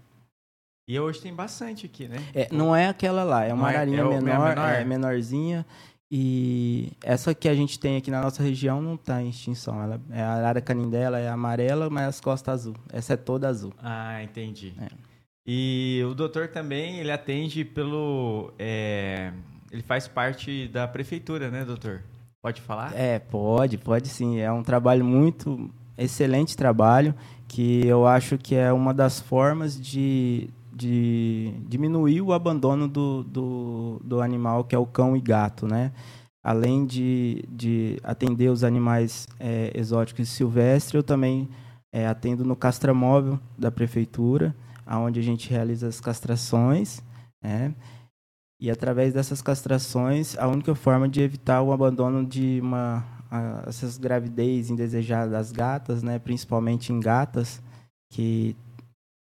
E 0.88 0.98
hoje 0.98 1.20
tem 1.20 1.32
bastante 1.34 1.86
aqui, 1.86 2.08
né? 2.08 2.16
É, 2.34 2.48
não 2.50 2.74
é 2.74 2.88
aquela 2.88 3.22
lá, 3.24 3.44
é 3.44 3.52
uma 3.54 3.62
Não 3.64 3.68
é- 3.68 3.76
ararinha 3.76 3.98
é 4.00 4.04
o- 4.04 4.12
é 4.12 4.20
menor, 4.20 4.48
menor? 4.48 4.68
é 4.68 4.84
menorzinha. 4.84 5.66
E 6.14 6.92
essa 7.02 7.34
que 7.34 7.48
a 7.48 7.54
gente 7.54 7.78
tem 7.78 7.96
aqui 7.96 8.10
na 8.10 8.20
nossa 8.20 8.42
região 8.42 8.82
não 8.82 8.96
está 8.96 9.22
em 9.22 9.30
extinção. 9.30 9.80
Ela, 9.82 10.00
é 10.10 10.20
a 10.22 10.32
arara 10.32 10.60
canindela 10.60 11.18
é 11.18 11.28
amarela, 11.28 11.88
mas 11.88 12.06
as 12.08 12.20
costas 12.20 12.52
azul. 12.52 12.74
Essa 12.92 13.14
é 13.14 13.16
toda 13.16 13.48
azul. 13.48 13.72
Ah, 13.78 14.22
entendi. 14.22 14.74
É. 14.78 14.88
E 15.46 16.02
o 16.08 16.14
doutor 16.14 16.48
também, 16.48 16.98
ele 16.98 17.10
atende 17.10 17.64
pelo... 17.64 18.52
é, 18.58 19.32
ele 19.70 19.82
faz 19.82 20.06
parte 20.06 20.68
da 20.68 20.86
prefeitura, 20.86 21.50
né, 21.50 21.64
doutor? 21.64 22.02
Pode 22.42 22.60
falar? 22.60 22.94
É, 22.94 23.18
pode, 23.18 23.78
pode 23.78 24.08
sim. 24.08 24.38
É 24.38 24.50
um 24.52 24.62
trabalho 24.62 25.04
muito 25.04 25.70
excelente 25.96 26.56
trabalho 26.56 27.14
que 27.48 27.86
eu 27.86 28.06
acho 28.06 28.38
que 28.38 28.54
é 28.54 28.72
uma 28.72 28.92
das 28.92 29.20
formas 29.20 29.80
de, 29.80 30.48
de 30.72 31.52
diminuir 31.68 32.20
o 32.20 32.32
abandono 32.32 32.88
do, 32.88 33.22
do, 33.24 34.00
do 34.02 34.20
animal 34.20 34.64
que 34.64 34.74
é 34.74 34.78
o 34.78 34.86
cão 34.86 35.16
e 35.16 35.20
gato, 35.20 35.66
né? 35.66 35.92
Além 36.42 36.84
de, 36.84 37.44
de 37.48 37.98
atender 38.02 38.48
os 38.48 38.64
animais 38.64 39.28
é, 39.38 39.70
exóticos 39.74 40.28
e 40.28 40.30
silvestres, 40.30 40.94
eu 40.94 41.02
também 41.02 41.48
é, 41.92 42.06
atendo 42.06 42.44
no 42.44 42.56
castramóvel 42.56 43.38
da 43.56 43.70
prefeitura, 43.70 44.54
onde 44.86 45.20
a 45.20 45.22
gente 45.22 45.50
realiza 45.50 45.88
as 45.88 46.00
castrações, 46.00 47.02
né? 47.42 47.74
E 48.60 48.70
através 48.70 49.12
dessas 49.12 49.42
castrações, 49.42 50.36
a 50.38 50.46
única 50.46 50.74
forma 50.74 51.08
de 51.08 51.20
evitar 51.20 51.62
o 51.62 51.72
abandono 51.72 52.24
de 52.24 52.60
uma 52.62 53.04
a- 53.30 53.64
essas 53.66 53.96
gravidez 53.96 54.70
indesejadas 54.70 55.32
das 55.32 55.52
gatas, 55.52 56.02
né, 56.02 56.18
principalmente 56.18 56.92
em 56.92 57.00
gatas, 57.00 57.62
que 58.12 58.54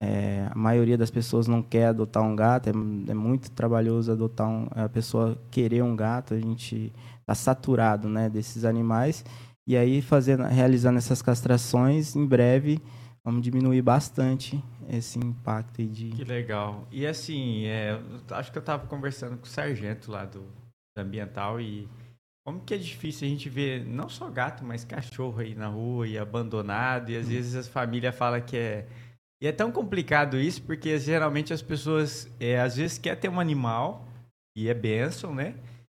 é, 0.03 0.49
a 0.51 0.59
maioria 0.59 0.99
das 0.99 1.11
pessoas 1.13 1.47
não 1.47 1.63
quer 1.63 1.87
adotar 1.87 2.25
um 2.25 2.35
gato, 2.35 2.69
é, 2.69 2.73
é 2.73 3.15
muito 3.15 3.51
trabalhoso 3.53 4.11
adotar 4.11 4.49
um, 4.49 4.67
a 4.73 4.89
pessoa 4.89 5.41
querer 5.51 5.83
um 5.85 5.95
gato, 5.95 6.35
a 6.35 6.41
gente 6.41 6.93
está 7.21 7.35
saturado, 7.37 8.09
né, 8.09 8.29
desses 8.29 8.65
animais. 8.65 9.25
E 9.67 9.77
aí 9.77 10.03
fazendo, 10.03 10.43
realizando 10.43 10.99
essas 10.99 11.23
castrações, 11.23 12.17
em 12.17 12.27
breve 12.27 12.81
vamos 13.25 13.43
diminuir 13.43 13.83
bastante 13.83 14.63
esse 14.89 15.19
impacto 15.19 15.81
aí 15.81 15.87
de 15.87 16.11
Que 16.11 16.25
legal. 16.25 16.87
E 16.91 17.07
assim, 17.07 17.65
é, 17.67 17.99
acho 18.31 18.51
que 18.51 18.59
eu 18.59 18.61
estava 18.63 18.87
conversando 18.87 19.37
com 19.39 19.45
o 19.45 19.49
sargento 19.49 20.11
lá 20.11 20.25
do, 20.25 20.41
do 20.41 20.99
ambiental 20.99 21.61
e 21.61 21.89
como 22.45 22.61
que 22.61 22.75
é 22.75 22.79
difícil 22.79 23.27
a 23.27 23.31
gente 23.31 23.49
ver 23.49 23.87
não 23.87 24.09
só 24.09 24.29
gato, 24.29 24.65
mas 24.65 24.85
cachorro 24.85 25.39
aí 25.41 25.55
na 25.55 25.69
rua 25.69 26.09
e 26.09 26.19
abandonado 26.19 27.11
e 27.11 27.17
às 27.17 27.29
vezes 27.29 27.55
as 27.55 27.69
famílias 27.69 28.15
falam 28.17 28.41
que 28.41 28.57
é 28.57 28.87
e 29.41 29.47
é 29.47 29.53
tão 29.53 29.73
complicado 29.73 30.39
isso 30.39 30.63
porque 30.63 30.97
geralmente 30.99 31.53
as 31.53 31.63
pessoas 31.63 32.29
é, 32.39 32.61
às 32.61 32.77
vezes 32.77 32.99
quer 32.99 33.17
ter 33.17 33.29
um 33.29 33.41
animal 33.41 34.07
e 34.57 34.69
é 34.69 34.75
benção, 34.75 35.35
né? 35.35 35.55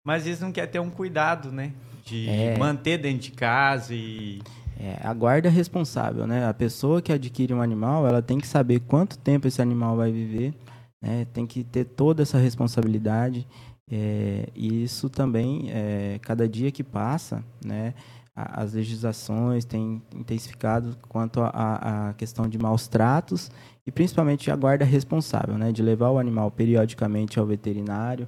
Mas 0.05 0.23
às 0.23 0.27
vezes 0.27 0.41
não 0.41 0.53
quer 0.53 0.67
ter 0.67 0.79
um 0.81 0.91
cuidado, 0.91 1.51
né? 1.51 1.73
De 2.05 2.29
É. 2.29 2.59
manter 2.59 2.99
dentro 2.99 3.19
de 3.23 3.31
casa 3.33 3.95
e 3.95 4.41
É, 4.79 4.99
a 5.03 5.13
guarda 5.15 5.49
responsável, 5.49 6.27
né? 6.27 6.47
A 6.47 6.55
pessoa 6.55 7.01
que 7.03 7.13
adquire 7.13 7.55
um 7.55 7.63
animal, 7.63 8.07
ela 8.07 8.23
tem 8.23 8.39
que 8.39 8.47
saber 8.47 8.81
quanto 8.81 9.19
tempo 9.19 9.47
esse 9.47 9.63
animal 9.63 9.97
vai 9.97 10.11
viver, 10.11 10.55
né? 11.01 11.27
Tem 11.33 11.47
que 11.47 11.63
ter 11.65 11.85
toda 11.85 12.23
essa 12.23 12.39
responsabilidade. 12.39 13.47
é, 13.91 14.49
e 14.55 14.83
isso 14.85 15.11
também, 15.11 15.71
é, 15.71 16.19
cada 16.23 16.49
dia 16.49 16.71
que 16.73 16.83
passa, 16.85 17.45
né? 17.65 17.95
As 18.35 18.73
legislações 18.73 19.65
têm 19.67 20.03
intensificado 20.15 20.97
quanto 21.09 21.41
à 21.43 22.09
à 22.11 22.15
questão 22.15 22.49
de 22.49 22.59
maus 22.59 22.89
tratos 22.89 23.51
e 23.87 23.93
principalmente 23.93 24.51
a 24.51 24.57
guarda 24.57 24.85
responsável, 24.87 25.59
né? 25.59 25.71
De 25.73 25.83
levar 25.83 26.11
o 26.11 26.19
animal 26.19 26.51
periodicamente 26.51 27.39
ao 27.39 27.47
veterinário, 27.47 28.27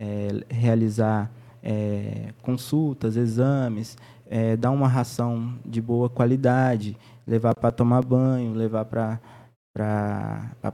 é, 0.00 0.28
realizar 0.50 1.30
é, 1.62 2.32
consultas, 2.42 3.16
exames, 3.16 3.96
é, 4.26 4.56
dar 4.56 4.70
uma 4.70 4.88
ração 4.88 5.58
de 5.64 5.80
boa 5.80 6.08
qualidade, 6.08 6.96
levar 7.26 7.54
para 7.54 7.70
tomar 7.70 8.02
banho, 8.04 8.52
levar 8.54 8.84
para 8.84 9.20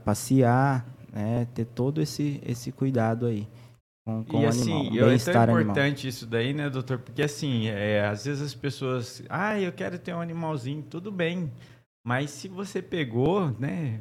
passear, 0.03 0.85
né? 1.11 1.47
ter 1.53 1.65
todo 1.65 2.01
esse, 2.01 2.41
esse 2.45 2.71
cuidado 2.71 3.25
aí 3.25 3.47
com, 4.05 4.23
com 4.23 4.41
e 4.41 4.45
o 4.45 4.47
assim, 4.47 4.71
animal, 4.71 4.83
eu- 4.85 4.89
é 4.89 4.95
tão 4.95 5.07
bem-estar 5.07 5.49
animal. 5.49 5.61
importante 5.63 6.07
isso 6.07 6.25
daí, 6.25 6.53
né, 6.53 6.69
doutor? 6.69 6.97
Porque 6.99 7.21
assim, 7.21 7.67
é, 7.67 8.05
às 8.07 8.25
vezes 8.25 8.41
as 8.41 8.53
pessoas, 8.55 9.21
ah, 9.29 9.59
eu 9.59 9.71
quero 9.71 9.99
ter 9.99 10.13
um 10.15 10.21
animalzinho, 10.21 10.83
tudo 10.89 11.11
bem. 11.11 11.51
Mas 12.05 12.31
se 12.31 12.47
você 12.47 12.81
pegou, 12.81 13.51
né? 13.59 13.99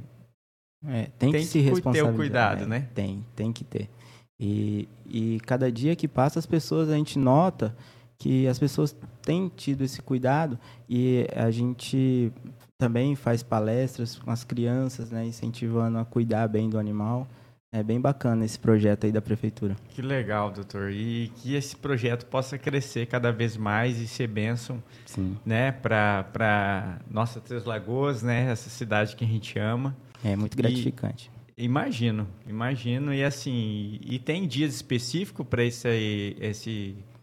É, 0.86 1.02
tem, 1.18 1.32
Tem 1.32 1.40
que 1.42 1.46
se 1.46 1.58
que 1.58 1.58
cu- 1.58 1.64
ter 1.64 1.68
o 1.68 1.74
responsabilizar. 1.74 2.16
cuidado, 2.16 2.62
é, 2.64 2.66
né? 2.66 2.88
Tem, 2.94 3.26
tem 3.36 3.52
que 3.52 3.62
ter. 3.64 3.90
E, 4.38 4.88
e 5.04 5.38
cada 5.40 5.70
dia 5.70 5.94
que 5.94 6.08
passa, 6.08 6.38
as 6.38 6.46
pessoas, 6.46 6.88
a 6.88 6.96
gente 6.96 7.18
nota 7.18 7.76
que 8.20 8.46
as 8.46 8.58
pessoas 8.58 8.94
têm 9.22 9.48
tido 9.48 9.82
esse 9.82 10.00
cuidado 10.02 10.58
e 10.86 11.26
a 11.34 11.50
gente 11.50 12.30
também 12.78 13.16
faz 13.16 13.42
palestras 13.42 14.18
com 14.18 14.30
as 14.30 14.44
crianças, 14.44 15.10
né, 15.10 15.24
incentivando 15.26 15.96
a 15.98 16.04
cuidar 16.04 16.46
bem 16.46 16.68
do 16.68 16.78
animal. 16.78 17.26
É 17.72 17.82
bem 17.82 18.00
bacana 18.00 18.44
esse 18.44 18.58
projeto 18.58 19.06
aí 19.06 19.12
da 19.12 19.22
prefeitura. 19.22 19.76
Que 19.90 20.02
legal, 20.02 20.50
doutor. 20.50 20.90
E 20.90 21.32
que 21.36 21.54
esse 21.54 21.74
projeto 21.76 22.26
possa 22.26 22.58
crescer 22.58 23.06
cada 23.06 23.30
vez 23.32 23.56
mais 23.56 23.98
e 23.98 24.06
ser 24.08 24.26
bênção, 24.26 24.82
Sim. 25.06 25.36
né, 25.46 25.70
para 25.72 26.98
nossa 27.08 27.40
Três 27.40 27.64
Lagoas, 27.64 28.22
né, 28.22 28.50
essa 28.50 28.68
cidade 28.68 29.16
que 29.16 29.24
a 29.24 29.28
gente 29.28 29.58
ama. 29.58 29.96
É 30.22 30.36
muito 30.36 30.56
gratificante. 30.56 31.30
Imagino, 31.56 32.26
imagino. 32.46 33.14
E 33.14 33.22
assim, 33.24 33.98
e 34.02 34.18
tem 34.18 34.46
dias 34.48 34.74
específicos 34.74 35.46
para 35.46 35.62
esse 35.64 35.86
aí- 35.88 36.36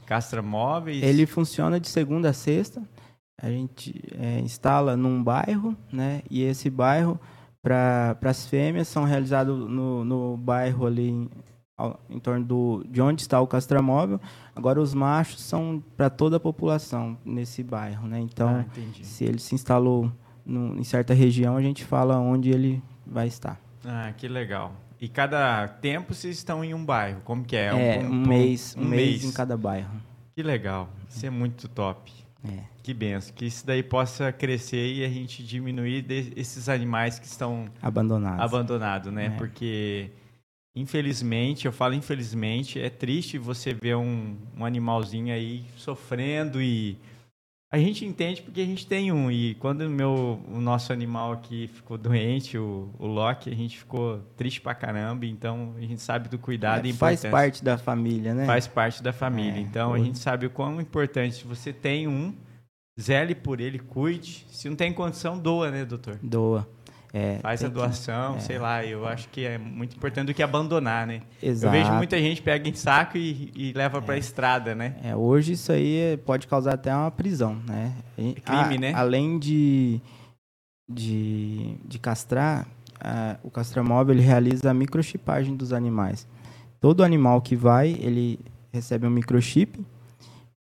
esse 0.08 0.28
castramóveis? 0.28 1.04
Ele 1.04 1.26
funciona 1.26 1.80
de 1.80 1.88
segunda 1.90 2.30
a 2.30 2.34
sexta. 2.34 2.82
A 3.42 3.50
gente 3.50 4.02
é, 4.18 4.40
instala 4.40 4.96
num 4.98 5.24
bairro, 5.24 5.76
né? 5.92 6.22
E 6.30 6.42
esse 6.42 6.70
bairro, 6.70 7.20
para 7.62 8.18
as 8.24 8.48
fêmeas, 8.48 8.88
são 8.88 9.04
realizados 9.04 9.70
no, 9.70 10.04
no 10.04 10.38
bairro 10.38 10.88
ali 10.88 11.10
em, 11.10 11.30
ao- 11.78 12.00
em 12.10 12.20
torno 12.20 12.44
do, 12.44 12.84
de 12.90 13.00
onde 13.02 13.22
está 13.22 13.40
o 13.40 13.46
castramóvel. 13.46 14.20
Agora, 14.56 14.82
os 14.82 14.94
machos 14.94 15.42
são 15.42 15.84
para 15.96 16.10
toda 16.10 16.38
a 16.38 16.40
população 16.40 17.18
nesse 17.24 17.62
bairro, 17.64 18.08
né? 18.08 18.20
Então, 18.20 18.66
Ah, 18.66 18.66
se 19.04 19.26
ele 19.26 19.38
se 19.40 19.54
instalou 19.54 20.12
no- 20.44 20.76
em 20.80 20.84
certa 20.84 21.14
região, 21.14 21.56
a 21.58 21.62
gente 21.62 21.84
fala 21.86 22.18
onde 22.18 22.50
ele 22.50 22.82
vai 23.06 23.28
estar. 23.28 23.60
Ah, 23.86 24.12
que 24.18 24.28
legal. 24.28 24.72
E 25.00 25.08
cada 25.08 25.68
tempo 25.68 26.14
vocês 26.14 26.38
estão 26.38 26.64
em 26.64 26.74
um 26.74 26.84
bairro, 26.84 27.22
como 27.24 27.44
que 27.44 27.56
é? 27.56 27.68
É, 27.68 28.00
um, 28.00 28.26
mês, 28.26 28.76
um, 28.78 28.84
mês 28.84 29.24
em 29.24 29.32
cada 29.32 29.56
bairro. 29.56 29.92
Que 30.36 30.42
legal. 30.42 30.90
Isso 31.10 31.26
é 31.26 31.30
muito 31.30 31.68
top. 31.68 32.12
É. 32.44 32.64
Que 32.82 32.94
benção. 32.94 33.34
Que 33.36 33.46
isso 33.46 33.66
daí 33.66 33.84
possa 33.84 34.32
crescer 34.32 34.94
e 34.94 35.04
a 35.04 35.10
gente 35.10 35.44
diminuir 35.44 36.06
esses 36.36 36.70
animais 36.70 37.20
que 37.20 37.26
estão 37.26 37.66
Abandonados. 37.82 38.40
abandonados, 38.40 39.12
né? 39.12 39.26
É. 39.26 39.30
Porque, 39.32 40.10
infelizmente, 40.76 41.66
eu 41.66 41.72
falo 41.72 41.94
infelizmente, 41.94 42.80
é 42.80 42.90
triste 42.90 43.38
você 43.38 43.74
ver 43.74 43.96
um, 43.96 44.36
um 44.56 44.66
animalzinho 44.66 45.34
aí 45.34 45.66
sofrendo 45.76 46.62
e 46.62 46.98
a 47.70 47.78
gente 47.78 48.06
entende 48.06 48.42
porque 48.42 48.62
a 48.62 48.66
gente 48.66 48.88
tem 48.88 49.12
um. 49.12 49.30
E 49.30 49.56
quando 49.56 49.82
o, 49.82 49.90
meu, 49.90 50.42
o 50.48 50.62
nosso 50.62 50.94
animal 50.94 51.34
aqui 51.34 51.68
ficou 51.68 51.98
doente, 51.98 52.58
o, 52.58 52.90
o 52.98 53.06
Loki, 53.06 53.50
a 53.50 53.56
gente 53.56 53.78
ficou 53.78 54.20
triste 54.38 54.62
pra 54.62 54.74
caramba. 54.74 55.26
Então, 55.26 55.74
a 55.78 55.82
gente 55.82 56.02
sabe 56.02 56.30
do 56.30 56.40
cuidado 56.40 56.86
É, 56.86 56.90
e 56.90 56.94
faz 56.94 57.20
importância. 57.20 57.30
parte 57.30 57.64
da 57.64 57.78
família, 57.78 58.34
né? 58.34 58.46
Faz 58.46 58.68
parte 58.68 59.04
da 59.04 59.12
família. 59.12 59.58
É, 59.58 59.60
então, 59.60 59.94
a 59.94 60.00
gente 60.00 60.18
sabe 60.18 60.46
o 60.46 60.50
quão 60.50 60.80
importante 60.80 61.46
você 61.46 61.74
tem 61.74 62.08
um, 62.08 62.34
zele 63.00 63.36
por 63.36 63.60
ele, 63.60 63.80
cuide. 63.80 64.46
Se 64.50 64.70
não 64.70 64.76
tem 64.76 64.94
condição, 64.94 65.38
doa, 65.38 65.70
né, 65.70 65.84
doutor? 65.84 66.18
Doa. 66.24 66.68
É, 67.20 67.40
Faz 67.42 67.62
a 67.62 67.66
tem 67.66 67.74
que- 67.74 67.80
doação, 67.80 68.36
é. 68.36 68.40
sei 68.40 68.60
lá. 68.60 68.86
Eu 68.86 69.08
acho 69.08 69.28
que 69.30 69.46
é 69.46 69.58
muito 69.58 69.96
importante 69.96 70.28
do 70.28 70.34
que 70.34 70.44
abandonar, 70.44 71.08
né? 71.08 71.22
Exato. 71.42 71.76
Eu 71.76 71.80
vejo 71.82 71.94
muita 71.96 72.18
gente 72.20 72.42
pega 72.42 72.68
em 72.70 72.74
saco 72.74 73.18
e, 73.18 73.52
e 73.56 73.74
leva 73.74 74.02
pra 74.02 74.18
estrada, 74.18 74.76
né? 74.76 74.96
É, 75.04 75.16
hoje 75.16 75.54
isso 75.54 75.72
aí 75.72 75.98
é- 75.98 76.18
pode 76.18 76.46
causar 76.48 76.74
até 76.76 76.94
uma 76.96 77.10
prisão, 77.10 77.56
né? 77.68 77.94
É 78.18 78.34
crime, 78.42 78.76
a- 78.76 78.80
né? 78.80 78.94
Além 78.94 79.40
de, 79.40 80.00
de, 80.90 81.76
de 81.86 82.00
castrar, 82.00 82.68
a, 83.00 83.38
o 83.44 83.50
castramóvel 83.52 84.16
ele 84.16 84.24
realiza 84.24 84.70
a 84.70 84.74
microchipagem 84.74 85.56
dos 85.56 85.74
animais. 85.74 86.28
Todo 86.80 87.04
animal 87.04 87.42
que 87.42 87.56
vai, 87.56 87.90
ele 88.00 88.40
recebe 88.72 89.08
um 89.08 89.10
microchip. 89.10 89.80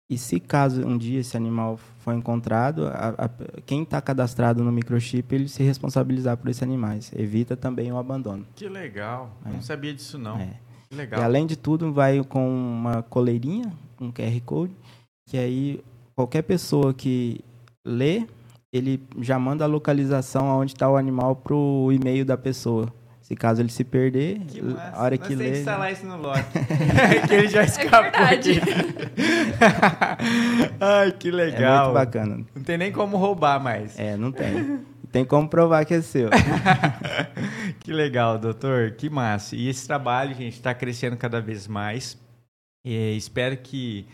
E 0.09 0.17
se 0.17 0.39
caso 0.39 0.85
um 0.87 0.97
dia 0.97 1.19
esse 1.19 1.35
animal 1.35 1.77
for 1.99 2.13
encontrado, 2.13 2.87
a, 2.87 3.25
a, 3.25 3.29
quem 3.65 3.83
está 3.83 4.01
cadastrado 4.01 4.63
no 4.63 4.71
microchip, 4.71 5.35
ele 5.35 5.49
se 5.49 5.61
responsabilizar 5.63 6.37
por 6.37 6.49
esses 6.49 6.63
animais. 6.63 7.11
Evita 7.13 7.57
também 7.57 7.91
o 7.91 7.97
abandono. 7.97 8.45
Que 8.55 8.69
legal. 8.69 9.35
É. 9.45 9.49
Não 9.51 9.61
sabia 9.61 9.93
disso, 9.93 10.17
não. 10.17 10.37
É. 10.37 10.53
Legal. 10.89 11.19
E 11.19 11.23
além 11.23 11.45
de 11.45 11.57
tudo, 11.57 11.91
vai 11.91 12.23
com 12.23 12.47
uma 12.47 13.03
coleirinha, 13.03 13.73
um 13.99 14.09
QR 14.09 14.39
Code, 14.45 14.73
que 15.25 15.37
aí 15.37 15.83
qualquer 16.15 16.43
pessoa 16.43 16.93
que 16.93 17.43
lê, 17.85 18.25
ele 18.71 19.01
já 19.19 19.37
manda 19.37 19.65
a 19.65 19.67
localização 19.67 20.49
aonde 20.49 20.73
está 20.73 20.89
o 20.89 20.95
animal 20.95 21.35
para 21.35 21.53
o 21.53 21.91
e-mail 21.91 22.23
da 22.23 22.37
pessoa. 22.37 22.93
Se 23.27 23.36
caso 23.36 23.62
ele 23.62 23.67
se 23.67 23.84
perder, 23.84 24.39
Que 24.48 24.62
a 24.62 25.01
hora 25.01 25.17
Nós 25.17 25.27
que 25.27 25.36
tem 25.36 25.36
lê. 25.36 25.43
que 25.46 25.51
né? 25.51 25.57
instalar 25.60 25.91
isso 25.91 26.05
no 26.05 26.15
Loki. 26.15 26.43
que 27.27 27.34
ele 27.34 27.48
já 27.50 27.63
escapou 27.63 28.03
verdade. 28.03 28.51
aqui. 28.51 28.62
Ai, 30.79 31.12
que 31.12 31.27
É 31.27 31.31
legal. 31.31 31.84
muito 31.88 31.93
bacana. 31.96 32.46
Não 32.55 32.63
tem 32.63 32.77
nem 32.77 32.89
como 32.89 33.17
roubar 33.17 33.60
mais. 33.62 34.00
É, 34.00 34.15
não 34.15 34.31
tem. 34.31 34.79
Tem 35.12 35.25
como 35.25 35.50
provar 35.50 35.84
que 35.86 35.93
é 35.96 36.01
seu. 36.01 36.29
que 37.81 37.91
legal, 37.91 38.39
doutor. 38.39 38.91
Que 38.91 39.10
massa. 39.10 39.57
E 39.57 39.67
esse 39.67 39.86
trabalho, 39.86 40.34
gente, 40.34 40.53
está 40.53 40.74
crescendo 40.74 41.17
cada 41.17 41.41
vez 41.41 41.67
mais. 41.67 42.17
E 42.86 43.13
espero 43.17 43.57
que 43.57 44.07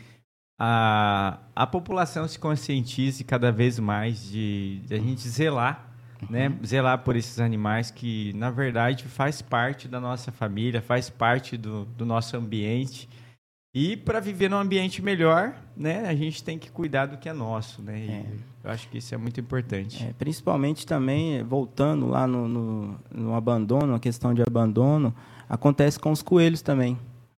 a, 0.59 1.37
a 1.55 1.67
população 1.67 2.27
se 2.27 2.39
conscientize 2.39 3.23
cada 3.23 3.51
vez 3.51 3.77
mais 3.77 4.23
de, 4.31 4.79
de 4.87 4.95
a 4.95 4.97
gente 4.97 5.27
zelar, 5.27 5.87
né? 6.29 6.51
Zelar 6.65 6.99
por 6.99 7.15
esses 7.15 7.39
animais 7.39 7.91
que, 7.91 8.33
na 8.33 8.49
verdade, 8.49 9.05
faz 9.05 9.41
parte 9.41 9.87
da 9.87 9.99
nossa 9.99 10.31
família, 10.31 10.81
faz 10.81 11.09
parte 11.09 11.57
do, 11.57 11.85
do 11.85 12.05
nosso 12.05 12.35
ambiente. 12.37 13.09
E 13.75 13.97
para 13.97 14.19
viver 14.19 14.49
num 14.49 14.57
ambiente 14.57 15.01
melhor, 15.01 15.55
né, 15.75 16.07
a 16.07 16.13
gente 16.13 16.43
tem 16.43 16.59
que 16.59 16.71
cuidar 16.71 17.07
do 17.07 17.17
que 17.17 17.27
é 17.27 17.33
nosso, 17.33 17.81
né? 17.81 17.99
É. 18.07 18.25
Eu 18.63 18.71
acho 18.71 18.87
que 18.87 18.99
isso 18.99 19.13
é 19.13 19.17
muito 19.17 19.39
importante. 19.39 20.03
É, 20.03 20.13
principalmente 20.13 20.85
também, 20.85 21.37
eh, 21.37 21.43
voltando 21.43 22.07
lá 22.07 22.27
no, 22.27 22.47
no, 22.47 22.99
no 23.11 23.33
abandono, 23.35 23.95
a 23.95 23.99
questão 23.99 24.33
de 24.33 24.41
abandono, 24.41 25.13
acontece 25.49 25.99
com 25.99 26.11
os 26.11 26.21
coelhos 26.21 26.61
também. 26.61 26.97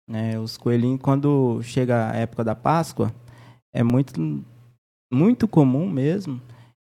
né? 0.09 0.39
Os 0.39 0.57
coelhinhos, 0.57 1.01
quando 1.01 1.63
chega 1.63 2.11
a 2.11 2.17
época 2.17 2.43
da 2.45 2.55
Páscoa, 2.55 3.15
é 3.73 3.83
muito, 3.83 4.45
muito 5.11 5.49
comum 5.49 5.89
mesmo 5.89 6.43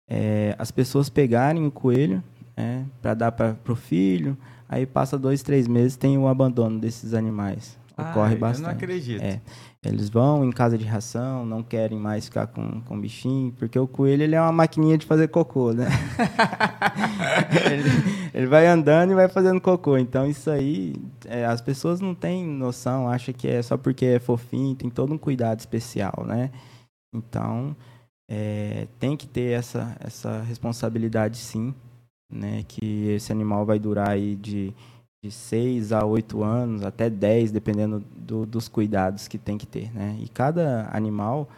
é, 0.07 0.55
as 0.57 0.71
pessoas 0.71 1.09
pegarem 1.09 1.65
o 1.65 1.71
coelho 1.71 2.23
né, 2.55 2.85
para 3.01 3.13
dar 3.13 3.31
para 3.31 3.55
o 3.67 3.75
filho, 3.75 4.37
aí 4.67 4.85
passa 4.85 5.17
dois, 5.17 5.43
três 5.43 5.67
meses, 5.67 5.95
tem 5.95 6.17
o 6.17 6.27
abandono 6.27 6.79
desses 6.79 7.13
animais. 7.13 7.77
Ocorre 7.97 8.35
Ah, 8.35 8.37
bastante. 8.37 8.59
Eu 8.59 8.67
não 8.67 8.75
acredito. 8.75 9.21
É. 9.23 9.41
Eles 9.83 10.09
vão 10.09 10.45
em 10.45 10.51
casa 10.51 10.77
de 10.77 10.85
ração, 10.85 11.45
não 11.45 11.63
querem 11.63 11.97
mais 11.97 12.25
ficar 12.25 12.45
com, 12.47 12.81
com 12.81 12.99
bichinho, 12.99 13.51
porque 13.53 13.77
o 13.79 13.87
coelho 13.87 14.21
ele 14.21 14.35
é 14.35 14.41
uma 14.41 14.51
maquininha 14.51 14.97
de 14.97 15.05
fazer 15.05 15.29
cocô, 15.29 15.71
né? 15.71 15.87
ele, 17.71 17.89
ele 18.33 18.47
vai 18.47 18.67
andando 18.67 19.11
e 19.11 19.15
vai 19.15 19.27
fazendo 19.27 19.59
cocô. 19.59 19.97
Então 19.97 20.27
isso 20.27 20.49
aí, 20.51 20.93
é, 21.25 21.45
as 21.45 21.61
pessoas 21.61 21.99
não 21.99 22.13
têm 22.13 22.45
noção, 22.45 23.09
acham 23.09 23.33
que 23.33 23.47
é 23.47 23.61
só 23.61 23.77
porque 23.77 24.05
é 24.05 24.19
fofinho, 24.19 24.75
tem 24.75 24.89
todo 24.89 25.13
um 25.13 25.17
cuidado 25.17 25.59
especial, 25.59 26.23
né? 26.27 26.51
Então 27.13 27.75
é, 28.29 28.87
tem 28.99 29.15
que 29.15 29.27
ter 29.27 29.57
essa, 29.57 29.95
essa 29.99 30.41
responsabilidade 30.41 31.37
sim, 31.37 31.73
né? 32.29 32.63
Que 32.67 33.09
esse 33.09 33.31
animal 33.31 33.65
vai 33.65 33.79
durar 33.79 34.09
aí 34.09 34.35
de 34.35 34.73
de 35.23 35.31
6 35.31 35.91
a 35.91 36.05
8 36.05 36.43
anos, 36.43 36.83
até 36.83 37.09
10, 37.09 37.51
dependendo 37.51 38.03
do, 38.15 38.45
dos 38.45 38.67
cuidados 38.67 39.27
que 39.27 39.37
tem 39.37 39.57
que 39.57 39.65
ter, 39.65 39.93
né? 39.93 40.15
E 40.21 40.27
cada 40.29 40.89
animal 40.91 41.49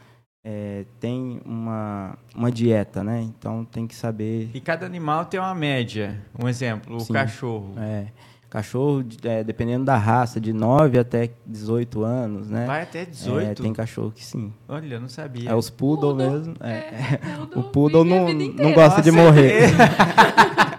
é, 0.44 0.86
tem 1.00 1.42
uma, 1.46 2.18
uma 2.34 2.52
dieta, 2.52 3.04
né? 3.04 3.22
Então 3.22 3.66
tem 3.66 3.86
que 3.86 3.96
saber... 3.96 4.50
E 4.54 4.62
cada 4.62 4.86
animal 4.86 5.26
tem 5.26 5.40
uma 5.40 5.54
média. 5.54 6.20
Um 6.42 6.48
exemplo, 6.48 6.98
o 6.98 7.02
Sim. 7.02 7.14
cachorro. 7.14 7.74
É, 7.78 8.08
cachorro, 8.50 9.06
é, 9.24 9.44
dependendo 9.44 9.86
da 9.86 9.96
raça, 9.96 10.40
de 10.40 10.52
9 10.52 10.98
até 10.98 11.30
18 11.46 12.04
anos, 12.04 12.50
né? 12.50 12.66
Vai 12.66 12.82
até 12.82 13.06
18? 13.06 13.48
É, 13.48 13.54
tem 13.64 13.72
cachorro 13.74 14.12
que 14.12 14.26
sim. 14.26 14.52
Olha, 14.68 14.96
eu 14.96 15.00
não 15.02 15.08
sabia. 15.10 15.50
É 15.52 15.56
os 15.56 15.70
poodle, 15.70 16.16
Poodle. 16.16 16.32
mesmo. 16.32 16.56
É. 16.62 16.70
É, 16.72 17.20
O 17.56 17.64
poodle 17.64 18.04
não, 18.04 18.28
não 18.34 18.74
gosta 18.74 19.02
de 19.02 19.12
Nossa, 19.12 19.24
morrer. 19.24 19.70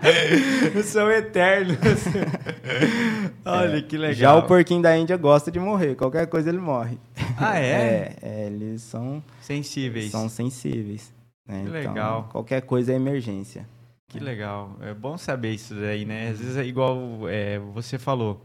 São 0.85 1.11
eternos. 1.11 1.77
Olha, 3.45 3.83
que 3.83 3.97
legal. 3.97 4.11
É, 4.11 4.15
Já 4.15 4.35
o 4.35 4.43
porquinho 4.45 4.83
da 4.83 4.97
Índia 4.97 5.17
gosta 5.17 5.51
de 5.51 5.61
morrer. 5.61 5.95
Qualquer 5.95 6.27
coisa 6.27 6.49
ele 6.49 6.59
morre. 6.59 6.99
Ah, 7.39 7.59
é? 7.59 7.71
É, 8.23 8.43
é, 8.43 8.47
eles 8.47 8.83
são, 8.83 9.23
Sensíveis. 9.41 10.11
são 10.11 10.29
sensíveis. 10.29 11.13
né? 11.47 11.63
Que 11.63 11.69
Então, 11.79 11.93
legal. 11.93 12.29
qualquer 12.33 12.63
coisa 12.63 12.93
é 12.93 12.97
emergência. 12.97 13.67
Que 14.11 14.19
legal. 14.19 14.77
É 14.81 14.93
bom 14.93 15.17
saber 15.17 15.53
isso 15.53 15.75
daí, 15.75 16.05
né? 16.05 16.31
Às 16.31 16.39
vezes 16.39 16.57
é 16.57 16.65
igual 16.65 17.29
é, 17.29 17.59
você 17.59 17.99
falou. 17.99 18.45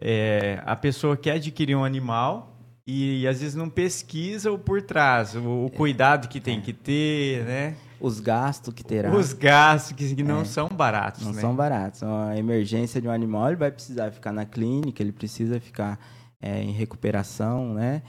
É, 0.00 0.62
a 0.64 0.74
pessoa 0.74 1.16
quer 1.16 1.32
adquirir 1.32 1.76
um 1.76 1.84
animal 1.84 2.56
e, 2.86 3.26
às 3.28 3.40
vezes 3.40 3.54
não 3.54 3.68
pesquisa 3.68 4.50
o 4.50 4.58
por 4.58 4.80
trás, 4.80 5.34
o, 5.36 5.66
o 5.66 5.70
cuidado 5.70 6.26
que 6.26 6.40
tem 6.40 6.60
que 6.60 6.72
ter, 6.72 7.44
né? 7.44 7.76
Os 8.00 8.18
gastos 8.18 8.72
que 8.72 8.82
terá 8.82 9.10
Os 9.14 9.32
gastos 9.34 9.92
que, 9.92 10.14
que 10.14 10.22
não 10.22 10.40
É. 10.40 10.44
são 10.44 10.68
baratos, 10.68 11.22
não 11.24 11.32
né? 11.32 11.40
são 11.40 11.54
baratos. 11.54 12.02
A 12.02 12.38
emergência 12.38 13.00
de 13.00 13.08
um 13.08 13.10
animal, 13.10 13.48
ele 13.48 13.56
vai 13.56 13.70
precisar 13.70 14.10
ficar 14.10 14.32
na 14.32 14.46
clínica, 14.46 15.02
ele 15.02 15.12
precisa 15.12 15.60
ficar 15.60 15.98
é, 16.40 16.62
em 16.62 16.70
recuperação, 16.72 17.74
né? 17.74 18.02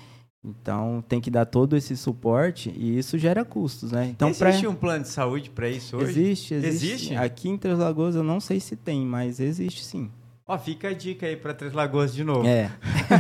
Então 0.44 1.04
tem 1.08 1.20
que 1.20 1.30
dar 1.30 1.46
todo 1.46 1.76
esse 1.76 1.98
suporte 1.98 2.70
e 2.76 2.98
isso 2.98 3.18
gera 3.18 3.44
custos, 3.44 3.92
né? 3.92 4.06
Então 4.08 4.32
pra- 4.34 4.50
Existe 4.50 4.68
um 4.68 4.76
plano 4.76 5.04
de 5.04 5.10
saúde 5.10 5.50
para 5.50 5.68
isso 5.70 5.98
hoje? 5.98 6.12
existe, 6.12 6.54
existe, 6.54 6.86
Existe? 6.86 7.16
Aqui 7.16 7.50
em 7.50 7.58
Três 7.58 7.78
Lagoas 7.78 8.16
eu 8.16 8.24
não 8.24 8.40
sei 8.40 8.60
se 8.60 8.76
tem, 8.78 9.06
mas 9.06 9.40
existe 9.40 9.84
sim. 9.84 10.10
Ó, 10.48 10.58
fica 10.58 10.88
a 10.88 10.94
dica 10.94 11.26
aí 11.28 11.36
para 11.36 11.54
Três 11.54 11.74
Lagoas 11.74 12.14
de 12.16 12.24
novo. 12.24 12.48
É. 12.48 12.72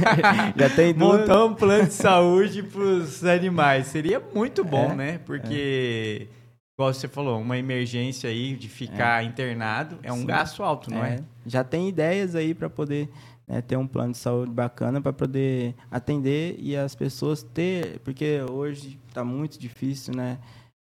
Já 0.55 0.69
tem 0.69 0.93
duas. 0.93 1.19
Montar 1.19 1.45
um 1.45 1.53
plano 1.53 1.87
de 1.87 1.93
saúde 1.93 2.63
para 2.63 2.81
os 2.81 3.23
animais. 3.23 3.87
Seria 3.87 4.19
muito 4.33 4.63
bom, 4.63 4.91
É, 4.93 4.95
né? 4.95 5.17
Porque, 5.25 6.27
igual 6.75 6.91
você 6.93 7.07
falou, 7.07 7.39
uma 7.39 7.57
emergência 7.57 8.29
aí 8.29 8.55
de 8.55 8.67
ficar 8.67 9.23
internado 9.23 9.99
é 10.01 10.11
um 10.11 10.21
Sim. 10.21 10.25
gasto 10.25 10.63
alto, 10.63 10.89
não 10.89 11.03
é? 11.05 11.15
É, 11.15 11.19
já 11.45 11.63
tem 11.63 11.87
ideias 11.89 12.33
aí 12.33 12.55
para 12.55 12.67
poder 12.69 13.07
né, 13.49 13.61
ter 13.61 13.75
um 13.77 13.87
plano 13.87 14.11
de 14.13 14.19
saúde 14.19 14.51
bacana 14.51 15.01
para 15.01 15.11
poder 15.11 15.73
atender 15.89 16.55
e 16.59 16.77
as 16.77 16.93
pessoas 16.93 17.41
ter, 17.41 17.99
porque 18.01 18.41
hoje 18.49 18.99
está 19.07 19.23
muito 19.23 19.57
difícil, 19.59 20.15
né? 20.15 20.37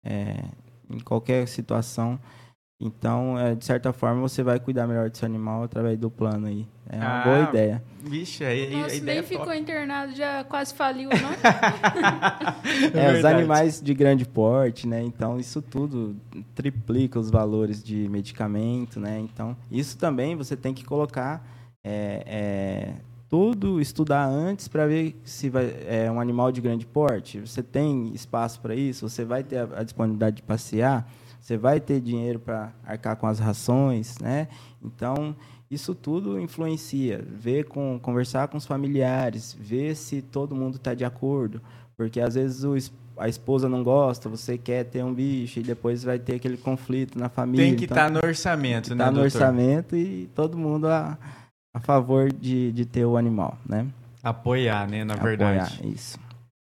é, 0.04 0.36
em 0.88 1.00
qualquer 1.00 1.48
situação. 1.48 2.18
Então, 2.80 3.38
é, 3.38 3.54
de 3.54 3.64
certa 3.64 3.92
forma, 3.92 4.20
você 4.20 4.42
vai 4.42 4.60
cuidar 4.60 4.86
melhor 4.86 5.08
do 5.10 5.16
seu 5.16 5.26
animal 5.26 5.62
através 5.64 5.98
do 5.98 6.10
plano 6.10 6.46
aí. 6.46 6.66
É 6.88 6.96
uma 6.98 7.20
Ah, 7.20 7.24
boa 7.24 7.40
ideia. 7.48 7.82
Vixe, 8.02 8.44
aí 8.44 8.72
a, 8.72 8.78
Nossa, 8.78 8.94
ideia 8.96 9.14
nem 9.14 9.18
é 9.18 9.22
ficou 9.22 9.46
top. 9.46 9.58
internado, 9.58 10.14
já 10.14 10.44
quase 10.44 10.74
faliu, 10.74 11.08
não? 11.08 11.16
É, 12.94 13.06
os 13.08 13.12
verdade. 13.14 13.38
animais 13.38 13.80
de 13.80 13.94
grande 13.94 14.24
porte, 14.26 14.86
né? 14.86 15.02
Então, 15.02 15.38
isso 15.40 15.62
tudo 15.62 16.14
triplica 16.54 17.18
os 17.18 17.30
valores 17.30 17.82
de 17.82 18.08
medicamento, 18.08 19.00
né? 19.00 19.18
Então, 19.20 19.56
isso 19.70 19.96
também 19.96 20.36
você 20.36 20.56
tem 20.56 20.74
que 20.74 20.84
colocar 20.84 21.44
é, 21.88 22.22
é, 22.26 22.92
tudo, 23.28 23.80
estudar 23.80 24.26
antes 24.26 24.66
para 24.66 24.88
ver 24.88 25.16
se 25.22 25.48
vai, 25.48 25.72
é 25.86 26.10
um 26.10 26.20
animal 26.20 26.50
de 26.50 26.60
grande 26.60 26.84
porte. 26.84 27.38
Você 27.38 27.62
tem 27.62 28.12
espaço 28.12 28.60
para 28.60 28.74
isso? 28.74 29.08
Você 29.08 29.24
vai 29.24 29.44
ter 29.44 29.58
a, 29.58 29.68
a 29.80 29.82
disponibilidade 29.84 30.36
de 30.36 30.42
passear? 30.42 31.08
Você 31.40 31.56
vai 31.56 31.78
ter 31.78 32.00
dinheiro 32.00 32.40
para 32.40 32.72
arcar 32.84 33.14
com 33.16 33.28
as 33.28 33.38
rações, 33.38 34.18
né? 34.18 34.48
Então, 34.84 35.36
isso 35.70 35.94
tudo 35.94 36.40
influencia. 36.40 37.24
Ver 37.24 37.66
com, 37.66 38.00
conversar 38.02 38.48
com 38.48 38.56
os 38.56 38.66
familiares, 38.66 39.56
ver 39.58 39.94
se 39.94 40.20
todo 40.20 40.56
mundo 40.56 40.76
está 40.76 40.92
de 40.92 41.04
acordo. 41.04 41.62
Porque 41.96 42.20
às 42.20 42.34
vezes 42.34 42.64
o 42.64 42.76
a 43.16 43.28
esposa 43.28 43.66
não 43.66 43.82
gosta, 43.82 44.28
você 44.28 44.58
quer 44.58 44.84
ter 44.84 45.02
um 45.02 45.14
bicho 45.14 45.60
e 45.60 45.62
depois 45.62 46.04
vai 46.04 46.18
ter 46.18 46.34
aquele 46.34 46.58
conflito 46.58 47.18
na 47.18 47.30
família. 47.30 47.64
Tem 47.64 47.74
que 47.74 47.84
então, 47.84 47.96
estar 47.96 48.10
no 48.10 48.18
orçamento, 48.18 48.94
né, 48.94 49.04
tá 49.04 49.10
no 49.10 49.20
doutor? 49.20 49.24
orçamento 49.24 49.96
e 49.96 50.28
todo 50.34 50.58
mundo 50.58 50.86
a, 50.86 51.16
a 51.76 51.80
favor 51.80 52.32
de, 52.32 52.72
de 52.72 52.86
ter 52.86 53.04
o 53.04 53.18
animal, 53.18 53.58
né? 53.68 53.86
Apoiar, 54.22 54.88
né, 54.88 55.04
na 55.04 55.14
verdade. 55.14 55.74
Apoiar, 55.74 55.94
isso. 55.94 56.18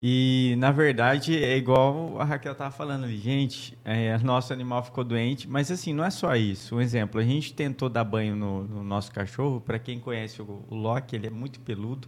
E, 0.03 0.55
na 0.59 0.71
verdade, 0.71 1.43
é 1.43 1.57
igual 1.57 2.21
a 2.21 2.25
Raquel 2.25 2.55
tava 2.55 2.71
falando 2.71 3.05
ali. 3.05 3.17
Gente, 3.17 3.77
é, 3.87 4.19
nosso 4.19 4.53
animal 4.53 4.83
ficou 4.85 5.03
doente, 5.03 5.49
mas 5.49 5.71
assim, 5.71 5.95
não 5.95 6.05
é 6.05 6.11
só 6.11 6.37
isso. 6.37 6.77
Um 6.77 6.81
exemplo, 6.83 7.19
a 7.19 7.25
gente 7.25 7.55
tentou 7.55 7.89
dar 7.89 8.05
banho 8.05 8.37
no, 8.37 8.65
no 8.65 8.85
nosso 8.85 9.11
cachorro. 9.11 9.63
Para 9.63 9.79
quem 9.79 9.99
conhece 9.99 10.43
o, 10.43 10.63
o 10.69 10.75
Loki, 10.75 11.17
ele 11.17 11.27
é 11.27 11.31
muito 11.31 11.59
peludo. 11.61 12.07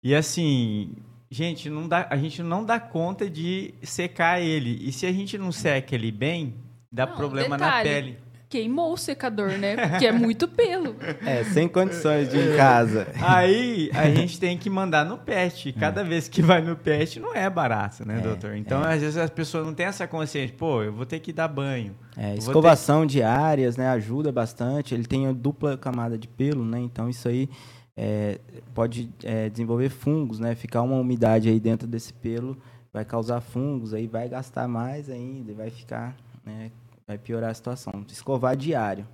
E 0.00 0.14
assim, 0.14 0.92
gente, 1.28 1.68
não 1.68 1.88
dá, 1.88 2.06
a 2.08 2.16
gente 2.16 2.44
não 2.44 2.64
dá 2.64 2.78
conta 2.78 3.28
de 3.28 3.74
secar 3.82 4.40
ele. 4.40 4.88
E 4.88 4.92
se 4.92 5.04
a 5.04 5.12
gente 5.12 5.36
não 5.36 5.50
seca 5.50 5.96
ele 5.96 6.12
bem, 6.12 6.54
dá 6.92 7.06
Não, 7.06 7.16
problema 7.16 7.58
na 7.58 7.66
detalhe. 7.82 7.88
pele. 7.88 8.23
Queimou 8.54 8.92
o 8.92 8.96
secador, 8.96 9.50
né? 9.58 9.88
Porque 9.88 10.06
é 10.06 10.12
muito 10.12 10.46
pelo. 10.46 10.94
É, 11.24 11.42
sem 11.44 11.66
condições 11.66 12.28
de 12.28 12.36
ir 12.36 12.52
em 12.52 12.56
casa. 12.56 13.08
Aí 13.20 13.90
a 13.94 14.10
gente 14.10 14.38
tem 14.38 14.58
que 14.58 14.68
mandar 14.68 15.04
no 15.04 15.16
pet. 15.16 15.72
Cada 15.72 16.04
vez 16.04 16.28
que 16.28 16.42
vai 16.42 16.60
no 16.60 16.76
pet 16.76 17.18
não 17.18 17.34
é 17.34 17.48
barato, 17.48 18.06
né, 18.06 18.18
É, 18.18 18.20
doutor? 18.20 18.54
Então, 18.56 18.82
às 18.82 19.00
vezes 19.00 19.16
as 19.16 19.30
pessoas 19.30 19.64
não 19.64 19.72
têm 19.72 19.86
essa 19.86 20.06
consciência. 20.06 20.54
Pô, 20.56 20.82
eu 20.82 20.92
vou 20.92 21.06
ter 21.06 21.18
que 21.20 21.32
dar 21.32 21.48
banho. 21.48 21.94
É, 22.16 22.34
escovação 22.36 23.06
diárias, 23.06 23.76
né, 23.76 23.88
ajuda 23.88 24.30
bastante. 24.30 24.94
Ele 24.94 25.04
tem 25.04 25.26
a 25.26 25.32
dupla 25.32 25.78
camada 25.78 26.18
de 26.18 26.28
pelo, 26.28 26.64
né? 26.64 26.78
Então 26.78 27.08
isso 27.08 27.26
aí 27.26 27.48
é, 27.96 28.38
pode 28.74 29.08
é, 29.22 29.48
desenvolver 29.48 29.88
fungos, 29.88 30.38
né? 30.38 30.54
Ficar 30.54 30.82
uma 30.82 30.96
umidade 30.96 31.48
aí 31.48 31.58
dentro 31.58 31.88
desse 31.88 32.12
pelo 32.12 32.56
vai 32.92 33.04
causar 33.04 33.40
fungos, 33.40 33.92
aí 33.92 34.06
vai 34.06 34.28
gastar 34.28 34.68
mais 34.68 35.10
ainda, 35.10 35.50
e 35.50 35.54
vai 35.54 35.70
ficar, 35.70 36.16
né? 36.44 36.70
Vai 37.06 37.18
piorar 37.18 37.50
a 37.50 37.54
situação. 37.54 38.04
Escovar 38.08 38.56
diário. 38.56 39.06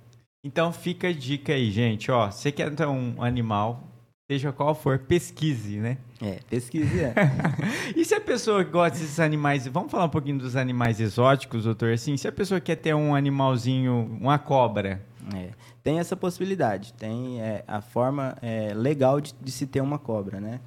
Então 0.43 0.71
fica 0.73 1.09
a 1.09 1.13
dica 1.13 1.53
aí, 1.53 1.69
gente. 1.69 2.09
Ó, 2.09 2.31
você 2.31 2.51
quer 2.51 2.73
ter 2.73 2.87
um 2.87 3.21
animal, 3.21 3.83
seja 4.29 4.51
qual 4.51 4.73
for, 4.73 4.97
pesquise, 4.97 5.77
né? 5.77 5.97
É, 6.21 6.39
pesquise. 6.49 6.99
É. 6.99 7.13
E 7.95 8.05
se 8.05 8.15
a 8.15 8.21
pessoa 8.21 8.63
gosta 8.63 8.97
desses 8.97 9.19
animais, 9.19 9.67
vamos 9.67 9.91
falar 9.91 10.05
um 10.05 10.09
pouquinho 10.09 10.39
dos 10.39 10.55
animais 10.55 10.99
exóticos, 10.99 11.65
doutor? 11.65 11.91
Assim, 11.93 12.15
se 12.17 12.27
a 12.27 12.31
pessoa 12.31 12.59
quer 12.59 12.77
ter 12.77 12.95
um 12.95 13.13
animalzinho, 13.13 14.17
uma 14.19 14.39
cobra, 14.39 15.01
É, 15.35 15.51
tem 15.83 15.99
essa 15.99 16.15
possibilidade. 16.15 16.93
Tem 16.93 17.39
é, 17.41 17.63
a 17.67 17.79
forma 17.81 18.35
é, 18.41 18.73
legal 18.73 19.21
de, 19.21 19.35
de 19.39 19.51
se 19.51 19.67
ter 19.67 19.81
uma 19.81 19.99
cobra, 19.99 20.39
né? 20.39 20.59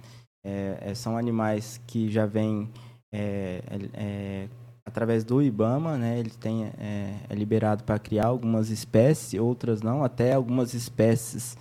É, 0.44 0.78
é, 0.80 0.94
são 0.94 1.16
animais 1.16 1.80
que 1.86 2.10
já 2.10 2.26
vêm 2.26 2.70
é, 3.12 4.48
através 4.86 5.24
do 5.24 5.42
IBAMA, 5.42 5.96
né? 5.96 6.18
Ele 6.18 6.30
tem 6.30 6.64
é, 6.78 7.14
é 7.28 7.34
liberado 7.34 7.84
para 7.84 7.98
criar 7.98 8.26
algumas 8.26 8.70
espécies, 8.70 9.38
outras 9.40 9.82
não. 9.82 10.04
Até 10.04 10.34
algumas 10.34 10.74
espécies 10.74 11.56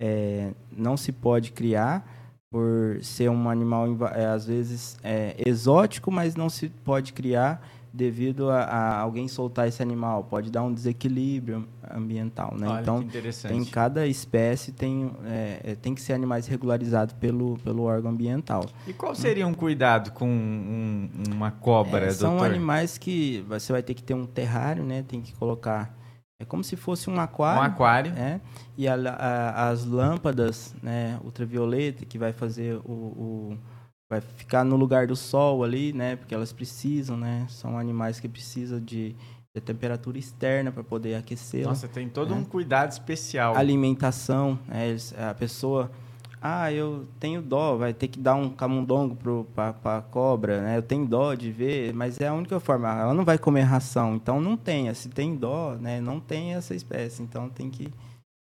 é, 0.00 0.52
não 0.70 0.96
se 0.96 1.12
pode 1.12 1.52
criar 1.52 2.06
por 2.50 2.98
ser 3.02 3.28
um 3.28 3.50
animal 3.50 3.86
é, 4.14 4.26
às 4.26 4.46
vezes 4.46 4.96
é, 5.02 5.34
exótico, 5.44 6.10
mas 6.10 6.34
não 6.34 6.48
se 6.48 6.68
pode 6.68 7.12
criar 7.12 7.62
devido 7.98 8.48
a, 8.50 8.60
a 8.62 9.00
alguém 9.00 9.26
soltar 9.26 9.66
esse 9.66 9.82
animal. 9.82 10.24
Pode 10.24 10.50
dar 10.50 10.62
um 10.62 10.72
desequilíbrio 10.72 11.66
ambiental, 11.92 12.54
né? 12.58 12.68
olha 12.68 12.80
então 12.80 13.02
tem 13.48 13.64
cada 13.64 14.06
espécie 14.06 14.70
tem 14.72 15.10
é, 15.26 15.60
é, 15.64 15.74
tem 15.74 15.94
que 15.94 16.00
ser 16.00 16.12
animais 16.12 16.46
regularizados 16.46 17.14
pelo 17.14 17.58
pelo 17.58 17.82
órgão 17.82 18.12
ambiental. 18.12 18.64
E 18.86 18.92
qual 18.92 19.14
seria 19.14 19.46
um 19.46 19.52
cuidado 19.54 20.12
com 20.12 20.28
um- 20.28 21.10
uma 21.34 21.50
cobra, 21.50 22.06
É, 22.06 22.10
são 22.10 22.30
doutor? 22.36 22.46
animais 22.46 22.96
que 22.96 23.44
você 23.48 23.72
vai 23.72 23.82
ter 23.82 23.94
que 23.94 24.02
ter 24.02 24.14
um 24.14 24.24
terrário, 24.26 24.84
né? 24.84 25.02
Tem 25.06 25.20
que 25.20 25.34
colocar 25.34 25.96
é 26.40 26.44
como 26.44 26.62
se 26.62 26.76
fosse 26.76 27.10
um 27.10 27.16
Um 27.16 27.20
aquário. 27.20 27.62
aquário. 27.62 28.12
É, 28.16 28.40
e 28.76 28.86
a- 28.86 28.94
a- 28.94 29.68
as 29.70 29.84
lâmpadas 29.84 30.72
né, 30.80 31.18
ultravioleta 31.24 32.04
que 32.06 32.16
vai 32.16 32.32
fazer 32.32 32.76
o, 32.84 32.92
o- 32.92 33.58
vai 34.08 34.20
ficar 34.20 34.64
no 34.64 34.76
lugar 34.76 35.06
do 35.06 35.14
sol 35.14 35.62
ali, 35.62 35.92
né? 35.92 36.16
Porque 36.16 36.34
elas 36.34 36.52
precisam, 36.52 37.16
né? 37.16 37.46
São 37.48 37.78
animais 37.78 38.18
que 38.18 38.28
precisam 38.28 38.80
de, 38.80 39.14
de 39.54 39.60
temperatura 39.60 40.18
externa 40.18 40.72
para 40.72 40.82
poder 40.82 41.14
aquecer. 41.14 41.64
Nossa, 41.66 41.86
tem 41.86 42.08
todo 42.08 42.32
É. 42.32 42.36
um 42.36 42.44
cuidado 42.44 42.90
especial. 42.90 43.54
Alimentação, 43.56 44.58
né, 44.66 44.96
a 45.30 45.34
pessoa, 45.34 45.90
ah, 46.40 46.72
eu 46.72 47.06
tenho 47.20 47.42
dó, 47.42 47.76
vai 47.76 47.92
ter 47.92 48.08
que 48.08 48.18
dar 48.18 48.34
um 48.34 48.48
camundongo 48.48 49.16
para 49.54 49.98
a 49.98 50.00
cobra, 50.02 50.62
né? 50.62 50.78
Eu 50.78 50.82
tenho 50.82 51.04
dó 51.04 51.34
de 51.34 51.50
ver, 51.52 51.92
mas 51.92 52.18
é 52.18 52.28
a 52.28 52.32
única 52.34 52.58
forma. 52.60 52.88
Ela 52.88 53.12
não 53.12 53.24
vai 53.24 53.36
comer 53.36 53.62
ração, 53.62 54.14
então 54.14 54.40
não 54.40 54.56
tenha. 54.56 54.94
Se 54.94 55.08
tem 55.10 55.36
dó, 55.36 55.76
né? 55.78 56.00
Não 56.00 56.18
tem 56.18 56.54
essa 56.54 56.74
espécie, 56.74 57.22
então 57.22 57.48
tem 57.50 57.68
que 57.68 57.92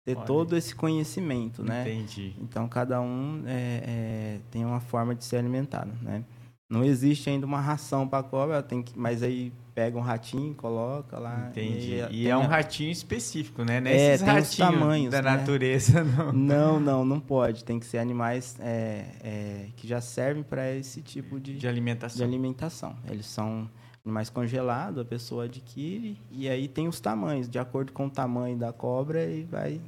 ter 0.06 0.16
Olha. 0.16 0.24
todo 0.26 0.56
esse 0.56 0.72
conhecimento, 0.74 1.64
né? 1.64 1.82
Entendi. 1.82 2.32
Então 2.40 2.68
cada 2.68 3.00
um 3.00 3.42
é, 3.44 3.82
é, 3.84 4.40
tem 4.52 4.64
uma 4.64 4.78
forma 4.80 5.14
de 5.16 5.24
ser 5.24 5.36
alimentado, 5.36 5.90
né? 6.00 6.22
Não 6.70 6.82
existe 6.84 7.28
ainda 7.28 7.44
uma 7.46 7.60
ração 7.60 8.08
para 8.08 8.22
cobra, 8.24 8.62
tem 8.62 8.82
que, 8.82 8.98
mas 8.98 9.22
aí 9.22 9.52
pega 9.74 9.96
um 9.96 10.00
ratinho, 10.00 10.52
coloca 10.54 11.16
lá. 11.18 11.48
Entendi. 11.50 11.94
E 12.10 12.22
tem 12.24 12.28
é 12.30 12.36
um 12.36 12.42
a- 12.42 12.46
ratinho 12.46 12.90
específico, 12.90 13.62
né? 13.64 13.80
Não 13.80 13.88
É, 13.90 13.94
é 13.94 14.14
esses 14.14 14.24
tem 14.24 14.28
os 14.28 14.34
ratinhos 14.48 14.56
tamanhos, 14.80 15.10
da 15.12 15.22
né? 15.22 15.30
natureza, 15.36 16.02
não. 16.04 16.32
Não, 16.32 16.80
não, 16.80 17.04
não 17.04 17.20
pode. 17.20 17.64
Tem 17.64 17.78
que 17.78 17.86
ser 17.86 17.98
animais 17.98 18.56
é, 18.60 19.04
é, 19.22 19.66
que 19.76 19.86
já 19.88 20.00
servem 20.00 20.42
para 20.42 20.72
esse 20.72 21.02
tipo 21.02 21.38
de, 21.38 21.52
De 21.54 21.58
de 21.60 21.68
alimentação. 21.68 22.24
alimentação. 22.26 22.96
Eles 23.08 23.26
são 23.26 23.68
animais 24.04 24.30
congelados, 24.30 25.00
a 25.00 25.04
pessoa 25.04 25.44
adquire, 25.44 26.16
e 26.32 26.48
aí 26.48 26.66
tem 26.68 26.86
os 26.88 26.98
tamanhos, 27.00 27.48
de 27.48 27.58
acordo 27.58 27.92
com 27.92 28.06
o 28.06 28.10
tamanho 28.10 28.56
da 28.56 28.72
cobra, 28.72 29.24
e 29.24 29.42
vai 29.44 29.80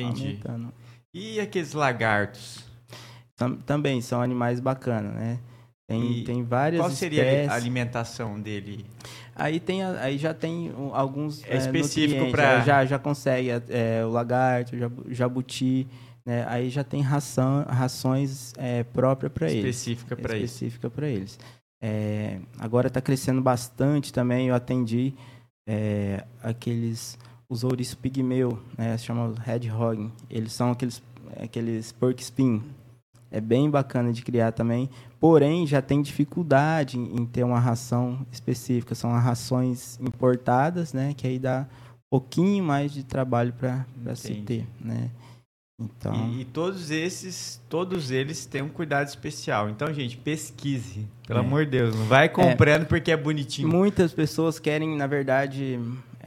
Entendi. 0.00 0.26
aumentando. 0.44 0.72
E 1.14 1.40
aqueles 1.40 1.72
lagartos? 1.72 2.64
Tam- 3.36 3.56
também 3.56 4.00
são 4.00 4.20
animais 4.20 4.60
bacanas, 4.60 5.14
né? 5.14 5.38
Tem, 5.88 6.12
E 6.18 6.24
tem 6.24 6.42
várias 6.42 6.80
Qual 6.82 6.90
seria 6.90 7.22
espécies. 7.22 7.48
a 7.50 7.54
alimentação 7.54 8.40
dele? 8.40 8.84
Aí, 9.34 9.60
tem, 9.60 9.84
aí 9.84 10.18
já 10.18 10.34
tem 10.34 10.72
alguns 10.92 11.44
É 11.44 11.56
específico 11.58 12.24
nutrientes, 12.24 12.32
pra- 12.32 12.52
é, 12.60 12.64
já 12.64 12.84
já 12.86 12.98
consegue 12.98 13.50
é, 13.68 14.04
o 14.04 14.08
lagarto, 14.10 14.74
o 14.74 14.78
jabu- 14.78 15.04
jabuti, 15.14 15.86
né? 16.24 16.44
Aí 16.48 16.70
já 16.70 16.82
tem 16.82 17.02
ração, 17.02 17.64
rações 17.68 18.52
é, 18.56 18.82
próprias 18.82 19.30
para 19.32 19.48
eles. 19.50 19.76
Específica 19.76 20.16
para 20.16 20.36
isso. 20.36 20.44
específica 20.46 20.90
para 20.90 21.06
eles. 21.08 21.38
É, 21.80 22.40
agora 22.58 22.88
está 22.88 23.00
crescendo 23.00 23.40
bastante 23.40 24.12
também. 24.12 24.48
Eu 24.48 24.54
atendi 24.56 25.14
é, 25.68 26.24
aqueles 26.42 27.16
os 27.48 27.64
ouriços 27.64 27.94
pigmeu, 27.94 28.58
né? 28.76 28.96
Se 28.96 29.04
chama 29.04 29.34
hedgehog. 29.46 30.10
Eles 30.30 30.52
são 30.52 30.70
aqueles 30.72 31.02
aqueles 31.42 31.92
pork 31.92 32.22
spin. 32.22 32.62
É 33.30 33.40
bem 33.40 33.68
bacana 33.68 34.12
de 34.12 34.22
criar 34.22 34.52
também. 34.52 34.88
Porém, 35.18 35.66
já 35.66 35.82
tem 35.82 36.00
dificuldade 36.00 36.96
em, 36.98 37.26
ter 37.26 37.44
uma 37.44 37.58
ração 37.58 38.24
específica. 38.30 38.94
São 38.94 39.10
rações 39.12 39.98
importadas, 40.00 40.92
né? 40.92 41.12
Que 41.16 41.26
aí 41.26 41.38
dá 41.38 41.66
um 41.92 42.18
pouquinho 42.18 42.62
mais 42.64 42.92
de 42.92 43.02
trabalho 43.02 43.52
para 43.52 43.84
se 44.14 44.34
ter, 44.36 44.66
né? 44.80 45.10
Então, 45.78 46.14
E, 46.30 46.40
e 46.40 46.44
todos 46.46 46.90
esses, 46.90 47.60
todos 47.68 48.10
eles 48.10 48.46
têm 48.46 48.62
um 48.62 48.68
cuidado 48.68 49.08
especial. 49.08 49.68
Então, 49.68 49.92
gente, 49.92 50.16
pesquise. 50.16 51.06
Pelo 51.26 51.40
É. 51.40 51.42
amor 51.42 51.64
de 51.66 51.72
Deus, 51.72 51.94
não 51.94 52.06
vai 52.06 52.28
comprando 52.30 52.86
porque 52.86 53.10
é 53.10 53.16
bonitinho. 53.16 53.68
Muitas 53.68 54.12
pessoas 54.12 54.58
querem, 54.58 54.96
na 54.96 55.06
verdade, 55.06 55.78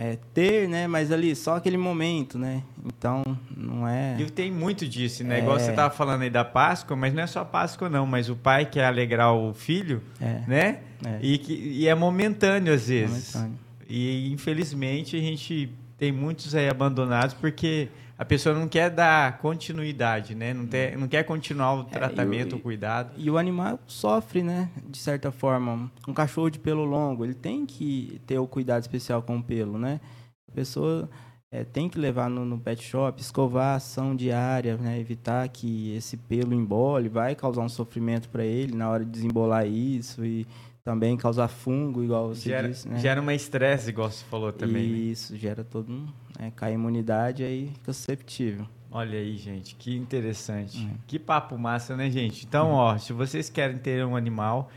é, 0.02 0.18
ter, 0.34 0.70
né? 0.70 0.88
Mas 0.88 1.12
ali, 1.12 1.36
só 1.36 1.58
aquele 1.58 1.76
momento, 1.76 2.40
né? 2.40 2.64
Então, 2.86 3.22
não 3.56 3.86
é... 3.86 4.16
E 4.18 4.30
tem 4.30 4.50
muito 4.50 4.88
disso, 4.88 5.26
né? 5.26 5.40
É. 5.40 5.42
Igual 5.42 5.60
você 5.60 5.74
tava 5.74 5.94
falando 5.94 6.22
aí 6.22 6.30
da 6.30 6.46
Páscoa, 6.46 6.96
mas 6.96 7.14
não 7.14 7.22
é 7.22 7.28
só 7.28 7.44
Páscoa, 7.44 7.90
não. 7.90 8.06
Mas 8.06 8.30
o 8.30 8.36
pai 8.36 8.66
quer 8.66 8.86
alegrar 8.86 9.34
o 9.34 9.54
filho, 9.54 10.02
É, 10.22 10.42
né? 10.48 10.80
é, 11.06 11.20
E, 11.22 11.38
que, 11.38 11.54
e 11.54 11.86
é 11.86 11.94
momentâneo 11.94 12.74
às 12.74 12.88
vezes. 12.88 13.36
momentâneo. 13.36 13.60
E 13.90 14.32
infelizmente 14.32 15.18
a 15.18 15.20
gente 15.20 15.70
tem 15.98 16.14
muitos 16.14 16.56
aí 16.56 16.70
abandonados 16.70 17.34
porque 17.34 17.90
a 18.20 18.26
pessoa 18.26 18.54
não 18.54 18.68
quer 18.68 18.90
dar 18.90 19.38
continuidade, 19.40 20.36
né? 20.36 20.54
Não, 20.54 20.68
ter, 20.68 20.98
não 20.98 21.08
quer 21.08 21.24
continuar 21.24 21.74
o 21.76 21.84
tratamento, 21.86 22.50
É, 22.50 22.52
e 22.52 22.54
o- 22.56 22.58
o 22.58 22.62
cuidado. 22.62 23.12
E 23.18 23.32
o 23.32 23.38
animal 23.38 23.80
sofre, 23.88 24.44
né? 24.44 24.70
De 24.88 24.98
certa 24.98 25.32
forma. 25.32 25.90
Um 26.08 26.14
cachorro 26.14 26.50
de 26.50 26.60
pelo 26.60 26.84
longo, 26.84 27.24
ele 27.24 27.34
tem 27.34 27.66
que 27.66 28.20
ter 28.28 28.38
o 28.38 28.46
cuidado 28.46 28.82
especial 28.82 29.22
com 29.22 29.38
o 29.38 29.44
pelo, 29.44 29.80
né? 29.80 30.02
A 30.48 30.52
pessoa 30.52 31.10
é, 31.52 31.64
tem 31.64 31.88
que 31.90 31.98
levar 31.98 32.30
no, 32.30 32.44
no 32.46 32.60
pet 32.60 32.84
shop, 32.84 33.20
escovar 33.22 33.74
a 33.74 33.76
ação 33.78 34.16
diária, 34.16 34.78
né? 34.78 35.00
Evitar 35.00 35.48
que 35.48 35.96
esse 35.96 36.16
pelo 36.18 36.54
embole, 36.54 37.08
vai 37.10 37.36
causar 37.36 37.62
um 37.62 37.70
sofrimento 37.70 38.30
para 38.30 38.44
ele 38.46 38.76
na 38.76 38.90
hora 38.90 39.04
de 39.06 39.10
desembolar 39.12 39.66
isso 39.66 40.24
e 40.26 40.46
também 40.90 41.16
causar 41.16 41.48
fungo, 41.48 42.04
igual 42.04 42.30
você 42.30 42.50
Gera, 42.50 42.68
disse, 42.68 42.90
né? 42.90 42.98
gera 42.98 43.22
uma 43.22 43.36
estresse, 43.36 43.90
igual 43.90 44.10
você 44.10 44.26
falou 44.26 44.52
também. 44.52 44.90
né? 44.90 44.98
Isso, 44.98 45.38
gera 45.38 45.64
todo 45.64 45.94
um. 45.94 46.08
É, 46.40 46.50
cai 46.50 46.72
a 46.72 46.74
imunidade 46.74 47.44
aí 47.44 47.70
fica 47.76 47.94
susceptível. 47.94 48.66
Olha 48.90 49.20
aí, 49.20 49.38
gente, 49.38 49.76
que 49.76 49.96
interessante. 49.96 50.80
Uhum. 50.80 50.96
Que 51.06 51.20
papo 51.20 51.56
massa, 51.60 51.96
né, 51.96 52.10
gente? 52.10 52.44
Então, 52.44 52.72
ó, 52.72 52.98
se 52.98 53.14
vocês 53.14 53.52
querem 53.52 53.78
ter 53.78 54.04
um 54.04 54.16
animal, 54.16 54.72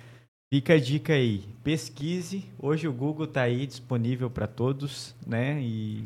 fica 0.52 0.74
a 0.74 0.78
dica 0.78 1.14
aí. 1.14 1.46
Pesquise. 1.64 2.44
Hoje 2.58 2.86
o 2.86 2.92
Google 2.92 3.26
tá 3.26 3.40
aí 3.40 3.66
disponível 3.66 4.28
para 4.28 4.46
todos, 4.46 5.14
né? 5.26 5.58
E 5.62 6.04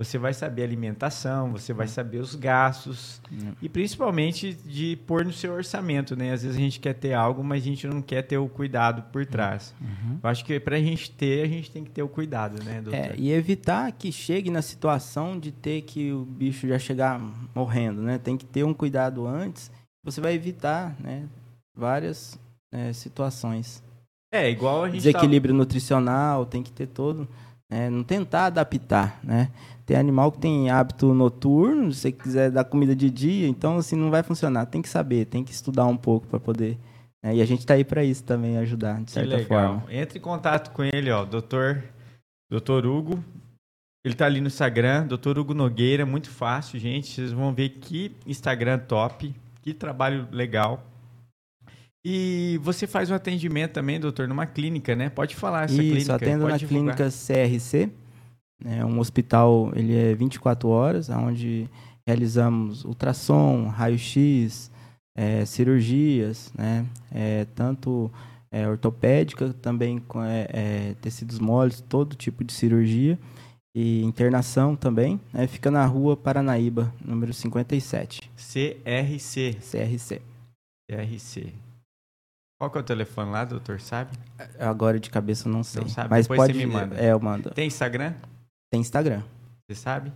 você 0.00 0.16
vai 0.16 0.32
saber 0.32 0.62
a 0.62 0.64
alimentação, 0.64 1.50
você 1.50 1.72
vai 1.72 1.88
saber 1.88 2.18
os 2.18 2.36
gastos 2.36 3.20
Uhum. 3.32 3.52
e 3.60 3.68
principalmente 3.68 4.54
de 4.54 4.96
pôr 5.08 5.24
no 5.24 5.32
seu 5.32 5.52
orçamento, 5.52 6.14
né? 6.14 6.32
Às 6.32 6.42
vezes 6.42 6.56
a 6.56 6.60
gente 6.60 6.78
quer 6.78 6.94
ter 6.94 7.14
algo, 7.14 7.42
mas 7.42 7.62
a 7.64 7.66
gente 7.66 7.84
não 7.88 8.00
quer 8.00 8.22
ter 8.22 8.38
o 8.38 8.48
cuidado 8.48 9.02
por 9.10 9.26
trás. 9.26 9.74
Eu 10.22 10.30
acho 10.30 10.44
que 10.44 10.60
pra 10.60 10.78
gente 10.78 11.10
ter, 11.10 11.44
a 11.44 11.48
gente 11.48 11.68
tem 11.72 11.82
que 11.82 11.90
ter 11.90 12.02
o 12.04 12.08
cuidado, 12.08 12.62
né, 12.62 12.80
doutor? 12.80 12.96
É, 12.96 13.14
e 13.18 13.32
evitar 13.32 13.90
que 13.90 14.12
chegue 14.12 14.50
na 14.50 14.62
situação 14.62 15.36
de 15.38 15.50
ter 15.50 15.82
que 15.82 16.12
o 16.12 16.24
bicho 16.24 16.68
já 16.68 16.78
chegar 16.78 17.20
morrendo, 17.52 18.00
né? 18.00 18.18
Tem 18.18 18.36
que 18.36 18.46
ter 18.46 18.62
um 18.62 18.72
cuidado 18.72 19.26
antes. 19.26 19.68
Você 20.04 20.20
vai 20.20 20.32
evitar, 20.32 20.94
né? 21.00 21.26
Várias 21.76 22.38
é, 22.72 22.92
situações. 22.92 23.82
É, 24.32 24.48
igual 24.48 24.84
a 24.84 24.90
gente 24.90 25.00
tava- 25.02 25.12
Desequilíbrio 25.12 25.54
nutricional, 25.54 26.46
tem 26.46 26.62
que 26.62 26.70
ter 26.70 26.86
todo 26.86 27.26
né? 27.70 27.90
não 27.90 28.02
tentar 28.02 28.46
adaptar, 28.46 29.20
né? 29.22 29.50
Tem 29.84 29.96
animal 29.96 30.30
que 30.30 30.38
tem 30.38 30.70
hábito 30.70 31.14
noturno, 31.14 31.92
se 31.92 32.00
você 32.00 32.12
quiser 32.12 32.50
dar 32.50 32.64
comida 32.64 32.94
de 32.94 33.08
dia, 33.08 33.48
então 33.48 33.78
assim 33.78 33.96
não 33.96 34.10
vai 34.10 34.22
funcionar. 34.22 34.66
Tem 34.66 34.82
que 34.82 34.88
saber, 34.88 35.24
tem 35.24 35.42
que 35.42 35.50
estudar 35.50 35.86
um 35.86 35.96
pouco 35.96 36.26
para 36.26 36.38
poder. 36.38 36.78
Né? 37.22 37.36
E 37.36 37.42
a 37.42 37.44
gente 37.46 37.60
está 37.60 37.74
aí 37.74 37.84
para 37.84 38.04
isso 38.04 38.22
também, 38.22 38.58
ajudar 38.58 39.02
de 39.02 39.10
certa 39.10 39.38
forma. 39.46 39.84
Entre 39.88 40.18
em 40.18 40.22
contato 40.22 40.72
com 40.72 40.84
ele, 40.84 41.10
ó, 41.10 41.24
doutor, 41.24 41.82
doutor 42.50 42.84
Hugo. 42.84 43.24
Ele 44.04 44.14
está 44.14 44.26
ali 44.26 44.40
no 44.40 44.46
Instagram, 44.46 45.06
doutor 45.06 45.38
Hugo 45.38 45.54
Nogueira, 45.54 46.06
muito 46.06 46.30
fácil, 46.30 46.78
gente. 46.78 47.10
Vocês 47.10 47.32
vão 47.32 47.52
ver 47.52 47.70
que 47.70 48.14
Instagram 48.26 48.78
top, 48.78 49.34
que 49.62 49.74
trabalho 49.74 50.28
legal. 50.30 50.84
E 52.04 52.58
você 52.62 52.86
faz 52.86 53.10
um 53.10 53.14
atendimento 53.14 53.72
também, 53.72 53.98
doutor, 53.98 54.28
numa 54.28 54.46
clínica, 54.46 54.94
né? 54.94 55.10
Pode 55.10 55.34
falar 55.34 55.64
essa 55.64 55.74
Isso, 55.74 55.82
clínica. 55.82 55.98
Isso, 56.00 56.12
atendo 56.12 56.48
na 56.48 56.56
divulgar. 56.56 56.96
clínica 56.96 57.10
CRC, 57.10 57.90
é 58.64 58.84
um 58.84 58.98
hospital, 58.98 59.72
ele 59.74 59.96
é 59.96 60.14
24 60.14 60.68
horas, 60.68 61.08
onde 61.10 61.68
realizamos 62.06 62.84
ultrassom, 62.84 63.68
raio-x, 63.68 64.70
é, 65.16 65.44
cirurgias, 65.44 66.52
né? 66.56 66.86
É, 67.12 67.44
tanto 67.54 68.10
é, 68.50 68.66
ortopédica, 68.66 69.52
também 69.54 69.98
com 69.98 70.22
é, 70.22 70.46
é, 70.50 70.94
tecidos 71.00 71.38
moles, 71.38 71.80
todo 71.80 72.16
tipo 72.16 72.42
de 72.44 72.52
cirurgia 72.52 73.18
e 73.74 74.02
internação 74.02 74.74
também. 74.74 75.20
Né? 75.32 75.46
Fica 75.46 75.70
na 75.70 75.84
rua 75.84 76.16
Paranaíba, 76.16 76.92
número 77.04 77.32
57. 77.32 78.30
CRC. 78.36 79.56
CRC. 79.60 80.22
CRC. 80.90 81.67
Qual 82.58 82.70
que 82.70 82.76
é 82.76 82.80
o 82.80 82.84
telefone 82.84 83.30
lá, 83.30 83.44
doutor, 83.44 83.80
sabe? 83.80 84.10
Agora 84.58 84.98
de 84.98 85.08
cabeça 85.08 85.48
não 85.48 85.62
sei. 85.62 85.82
Não 85.82 85.88
sabe? 85.88 86.10
Mas 86.10 86.26
Depois 86.26 86.38
pode 86.38 86.54
você 86.54 86.66
me 86.66 86.72
manda. 86.72 86.96
É, 86.96 87.12
eu 87.12 87.20
mando. 87.20 87.50
Tem 87.50 87.68
Instagram? 87.68 88.14
Tem 88.68 88.80
Instagram. 88.80 89.22
Você 89.64 89.76
sabe? 89.76 90.12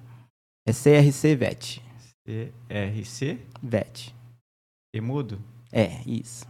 É 0.66 0.72
CRC 0.72 1.36
VET. 1.36 1.82
CRC? 2.24 3.38
VET. 3.62 4.14
Temudo? 4.92 5.38
É, 5.70 6.00
isso. 6.04 6.44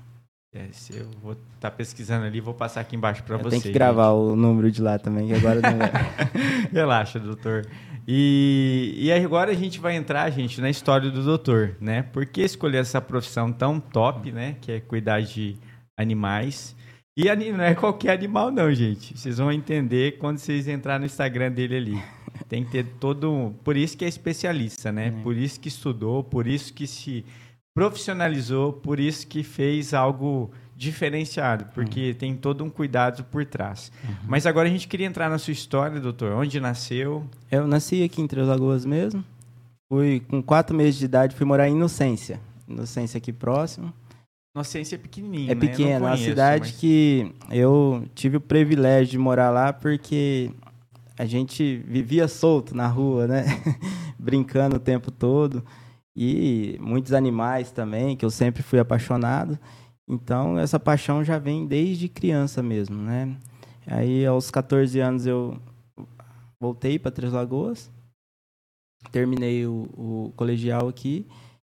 CRC, 0.51 1.01
eu 1.01 1.11
vou 1.23 1.33
estar 1.33 1.47
tá 1.61 1.71
pesquisando 1.71 2.25
ali 2.25 2.41
vou 2.41 2.55
passar 2.55 2.81
aqui 2.81 2.97
embaixo 2.97 3.23
para 3.23 3.37
você. 3.37 3.51
Tem 3.51 3.61
que 3.61 3.73
gravar 3.73 4.11
gente. 4.11 4.33
o 4.33 4.37
número 4.37 4.71
de 4.71 4.81
lá 4.81 4.99
também, 4.99 5.29
que 5.29 5.35
agora 5.35 5.61
não 5.61 5.83
é. 5.83 5.93
Relaxa, 6.73 7.19
doutor. 7.19 7.67
E, 8.09 8.95
e 8.97 9.13
agora 9.13 9.53
a 9.53 9.55
gente 9.55 9.79
vai 9.79 9.95
entrar, 9.95 10.29
gente, 10.31 10.61
na 10.61 10.71
história 10.71 11.11
do 11.11 11.23
doutor, 11.23 11.77
né? 11.81 12.03
Por 12.03 12.25
que 12.27 12.41
escolher 12.41 12.79
essa 12.79 13.01
profissão 13.01 13.53
tão 13.53 13.79
top, 13.79 14.33
né? 14.33 14.57
Que 14.61 14.73
é 14.73 14.81
cuidar 14.81 15.21
de 15.21 15.59
animais. 15.97 16.75
E 17.17 17.25
não 17.53 17.65
é 17.65 17.75
qualquer 17.75 18.13
animal, 18.13 18.51
não, 18.51 18.73
gente. 18.73 19.17
Vocês 19.17 19.39
vão 19.39 19.53
entender 19.53 20.19
quando 20.19 20.39
vocês 20.39 20.67
entrar 20.67 20.99
no 20.99 21.07
Instagram 21.07 21.53
dele 21.53 21.77
ali. 21.77 22.03
Tem 22.49 22.65
que 22.65 22.71
ter 22.71 22.85
todo. 22.99 23.55
Por 23.63 23.77
isso 23.77 23.97
que 23.97 24.05
é 24.05 24.09
especialista, 24.09 24.91
né? 24.91 25.09
É. 25.09 25.23
Por 25.23 25.37
isso 25.37 25.61
que 25.61 25.69
estudou, 25.69 26.25
por 26.25 26.47
isso 26.47 26.73
que 26.73 26.87
se 26.87 27.25
profissionalizou, 27.75 28.73
por 28.73 28.99
isso 28.99 29.27
que 29.27 29.43
fez 29.43 29.95
algo 29.95 30.51
diferenciado, 30.77 31.67
porque 31.75 32.09
uhum. 32.09 32.15
tem 32.15 32.37
todo 32.37 32.65
um 32.65 32.71
cuidado 32.71 33.25
por 33.25 33.45
trás. 33.45 33.93
Uhum. 34.03 34.15
Mas 34.27 34.47
agora 34.47 34.69
a 34.69 34.71
gente 34.71 34.89
queria 34.89 35.07
entrar 35.07 35.31
na 35.31 35.39
sua 35.39 35.53
história, 35.53 36.01
doutor. 36.01 36.33
Onde 36.33 36.59
nasceu? 36.59 37.25
Eu 37.51 37.67
nasci 37.67 38.03
aqui 38.03 38.21
em 38.21 38.27
Três 38.27 38.47
Lagoas 38.47 38.85
mesmo. 38.85 39.25
Fui 39.89 40.21
com 40.29 40.43
quatro 40.43 40.77
meses 40.77 40.99
de 40.99 41.05
idade, 41.05 41.37
fui 41.37 41.47
morar 41.47 41.69
em 41.69 41.73
Inocência. 41.73 42.41
Inocência 42.67 43.19
aqui 43.19 43.33
próximo. 43.33 43.93
Inocência 44.55 44.97
é 44.97 44.99
pequenininha, 44.99 45.53
É 45.53 45.55
né? 45.55 45.61
pequena, 45.61 46.07
é 46.07 46.11
uma 46.11 46.17
cidade 46.17 46.67
mas... 46.67 46.79
que 46.79 47.35
eu 47.51 48.07
tive 48.15 48.37
o 48.37 48.41
privilégio 48.41 49.13
de 49.13 49.19
morar 49.19 49.51
lá 49.51 49.73
porque 49.73 50.51
a 51.19 51.25
gente 51.25 51.79
vivia 51.87 52.29
solto 52.29 52.75
na 52.75 52.87
rua, 52.87 53.27
né? 53.27 53.45
Brincando 54.19 54.77
o 54.77 54.81
tempo 54.81 55.11
todo. 55.11 55.65
E 56.15 56.77
muitos 56.81 57.15
animais 57.15 57.71
também, 57.71 58.15
que 58.15 58.25
eu 58.25 58.31
sempre 58.31 58.63
fui 58.63 58.79
apaixonado. 58.79 59.59
Então, 60.07 60.59
essa 60.59 60.79
paixão 60.79 61.25
já 61.25 61.39
vem 61.39 61.67
desde 61.67 62.09
criança 62.09 62.63
mesmo, 62.63 62.97
né? 62.97 63.35
Aí, 63.87 64.27
aos 64.27 64.51
14 64.51 65.01
anos, 65.01 65.27
eu 65.27 65.59
voltei 66.61 66.99
para 66.99 67.11
Três 67.11 67.33
Lagoas, 67.33 67.91
terminei 69.11 69.67
o, 69.67 69.89
o 69.97 70.33
colegial 70.37 70.89
aqui 70.89 71.27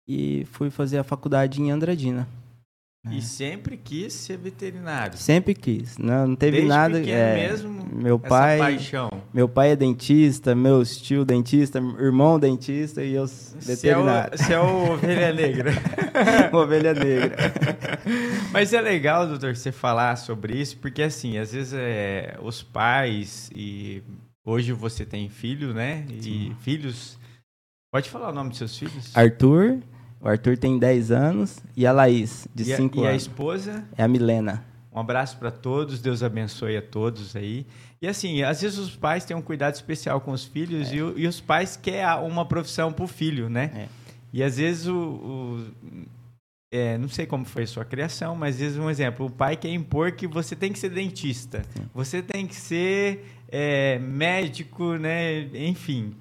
e 0.07 0.45
fui 0.45 0.69
fazer 0.69 0.97
a 0.97 1.03
faculdade 1.03 1.61
em 1.61 1.69
Andradina. 1.69 2.27
E 3.11 3.21
sempre 3.21 3.75
quis 3.75 4.13
ser 4.13 4.37
veterinário. 4.37 5.17
Sempre 5.17 5.53
quis. 5.53 5.97
Não, 5.97 6.25
não 6.25 6.35
teve 6.37 6.53
Desde 6.53 6.69
nada. 6.69 6.99
É, 6.99 7.35
mesmo. 7.49 7.85
Meu 7.93 8.17
pai. 8.17 8.57
paixão. 8.57 9.09
Meu 9.33 9.49
pai 9.49 9.71
é 9.71 9.75
dentista, 9.75 10.55
meu 10.55 10.81
tio 10.85 11.25
dentista, 11.25 11.79
irmão 11.99 12.39
dentista 12.39 13.03
e 13.03 13.13
eu 13.13 13.25
veterinário. 13.57 14.37
Você 14.37 14.53
é 14.53 14.59
o, 14.59 14.61
é 14.61 14.65
o 14.65 14.91
ovelha 14.93 15.33
negra. 15.33 15.71
ovelha 16.53 16.93
negra. 16.93 17.35
Mas 18.53 18.71
é 18.71 18.79
legal, 18.79 19.27
doutor, 19.27 19.53
você 19.53 19.71
falar 19.71 20.15
sobre 20.15 20.57
isso, 20.57 20.77
porque 20.77 21.03
assim, 21.03 21.37
às 21.37 21.51
vezes 21.51 21.73
é, 21.73 22.37
os 22.41 22.63
pais 22.63 23.51
e 23.53 24.01
hoje 24.45 24.71
você 24.71 25.05
tem 25.05 25.27
filho, 25.27 25.73
né? 25.73 26.05
E 26.09 26.23
Sim. 26.23 26.55
filhos. 26.61 27.19
Pode 27.91 28.09
falar 28.09 28.29
o 28.29 28.33
nome 28.33 28.49
dos 28.49 28.59
seus 28.59 28.77
filhos? 28.77 29.15
Arthur 29.15 29.81
o 30.23 30.29
Arthur 30.29 30.57
tem 30.57 30.79
10 30.79 31.11
anos 31.11 31.59
e 31.75 31.85
a 31.85 31.91
Laís, 31.91 32.47
de 32.55 32.63
5 32.63 32.99
anos. 32.99 33.11
E 33.11 33.13
a 33.13 33.15
esposa? 33.15 33.83
É 33.97 34.03
a 34.03 34.07
Milena. 34.07 34.63
Um 34.93 34.99
abraço 34.99 35.37
para 35.37 35.51
todos, 35.51 35.99
Deus 35.99 36.23
abençoe 36.23 36.77
a 36.77 36.81
todos 36.81 37.35
aí. 37.35 37.65
E 38.01 38.07
assim, 38.07 38.41
às 38.41 38.61
vezes 38.61 38.77
os 38.77 38.95
pais 38.95 39.25
têm 39.25 39.35
um 39.35 39.41
cuidado 39.41 39.73
especial 39.73 40.21
com 40.21 40.31
os 40.31 40.45
filhos 40.45 40.91
é. 40.91 40.95
e, 40.95 40.97
e, 40.97 41.27
os 41.27 41.41
pais 41.41 41.75
querem 41.75 42.05
uma 42.25 42.45
profissão 42.45 42.93
para 42.93 43.03
o 43.03 43.07
filho, 43.07 43.49
né? 43.49 43.71
É. 43.75 43.87
E 44.31 44.41
às 44.41 44.57
vezes 44.57 44.87
o, 44.87 44.95
o 44.95 45.67
é, 46.71 46.97
não 46.97 47.09
sei 47.09 47.25
como 47.25 47.43
foi 47.43 47.63
a 47.63 47.67
sua 47.67 47.83
criação, 47.83 48.35
mas 48.35 48.55
às 48.55 48.61
vezes 48.61 48.77
um 48.77 48.89
exemplo, 48.89 49.25
o 49.25 49.29
pai 49.29 49.57
quer 49.57 49.69
impor 49.69 50.13
que 50.13 50.25
você 50.25 50.55
tem 50.55 50.71
que 50.71 50.79
ser 50.79 50.89
dentista, 50.89 51.63
Sim. 51.69 51.83
você 51.93 52.21
tem 52.21 52.47
que 52.47 52.55
ser 52.55 53.25
é, 53.49 53.99
médico, 53.99 54.95
né? 54.95 55.41
Enfim. 55.53 56.15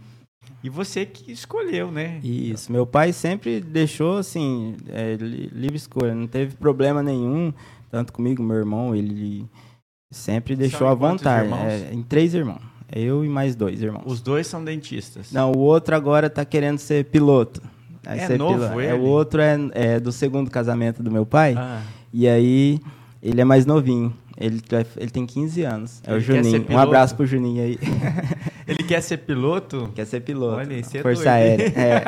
E 0.62 0.68
você 0.68 1.05
que 1.05 1.33
escolheu, 1.33 1.90
né? 1.90 2.20
Isso. 2.22 2.70
Meu 2.70 2.87
pai 2.87 3.12
sempre 3.12 3.61
deixou, 3.61 4.18
assim, 4.18 4.77
é, 4.88 5.16
livre 5.16 5.77
escolha. 5.77 6.14
Não 6.14 6.27
teve 6.27 6.55
problema 6.55 7.03
nenhum, 7.03 7.53
tanto 7.90 8.12
comigo, 8.12 8.42
meu 8.42 8.57
irmão, 8.57 8.94
ele 8.94 9.44
sempre 10.11 10.55
deixou 10.55 10.87
à 10.87 10.94
vontade. 10.94 11.53
É, 11.53 11.90
em 11.92 12.03
três 12.03 12.33
irmãos. 12.33 12.62
Eu 12.94 13.25
e 13.25 13.29
mais 13.29 13.57
dois 13.57 13.83
irmãos. 13.83 14.05
Os 14.05 14.20
dois 14.20 14.46
são 14.46 14.62
dentistas? 14.62 15.33
Não, 15.33 15.51
o 15.51 15.59
outro 15.59 15.96
agora 15.96 16.27
está 16.27 16.44
querendo 16.44 16.79
ser 16.79 17.07
piloto. 17.07 17.62
É 18.05 18.37
novo 18.37 18.59
piloto. 18.59 18.81
ele? 18.81 18.90
É, 18.90 18.94
o 18.94 19.03
outro 19.03 19.40
é, 19.40 19.57
é, 19.72 20.01
do 20.01 20.12
segundo 20.12 20.51
casamento 20.51 21.03
do 21.03 21.11
meu 21.11 21.25
pai. 21.25 21.55
Ah. 21.57 21.81
E 22.12 22.29
aí, 22.29 22.81
ele 23.22 23.40
é 23.40 23.44
mais 23.44 23.64
novinho. 23.64 24.14
Ele, 24.37 24.61
ele 24.96 25.11
tem 25.11 25.25
15 25.25 25.62
anos. 25.62 26.03
É 26.07 26.11
ele 26.11 26.18
o 26.18 26.20
Juninho. 26.20 26.66
Um 26.68 26.79
abraço 26.79 27.16
pro 27.16 27.27
Juninho 27.27 27.62
aí. 27.62 27.79
Ele 28.72 28.82
quer 28.82 29.00
ser 29.00 29.18
piloto? 29.18 29.90
Quer 29.94 30.06
ser 30.06 30.20
piloto. 30.20 30.56
Olha, 30.56 30.74
isso 30.74 30.96
é 30.96 31.02
Força 31.02 31.24
doido. 31.24 31.35
Aérea. 31.35 31.72
É. 31.76 32.02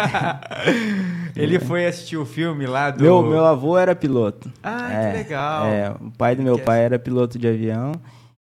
Ele 1.43 1.59
foi 1.59 1.87
assistir 1.87 2.17
o 2.17 2.25
filme 2.25 2.67
lá 2.67 2.91
do. 2.91 3.03
Meu, 3.03 3.23
meu 3.23 3.45
avô 3.45 3.77
era 3.77 3.95
piloto. 3.95 4.51
Ah, 4.63 4.93
é, 4.93 5.11
que 5.11 5.17
legal. 5.19 5.67
É, 5.67 5.91
o 5.91 6.11
pai 6.13 6.37
do 6.37 6.43
meu 6.43 6.59
pai 6.59 6.83
era 6.85 6.99
piloto 6.99 7.39
de 7.39 7.47
avião. 7.49 7.93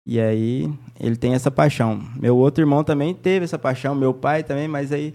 E 0.05 0.21
aí 0.21 0.71
ele 0.99 1.17
tem 1.17 1.35
essa 1.35 1.51
paixão. 1.51 2.01
Meu 2.21 2.37
outro 2.37 2.63
irmão 2.63 2.83
também 2.83 3.15
teve 3.15 3.45
essa 3.45 3.59
paixão, 3.59 3.95
meu 3.95 4.13
pai 4.13 4.43
também, 4.43 4.67
mas 4.67 4.93
aí 4.93 5.15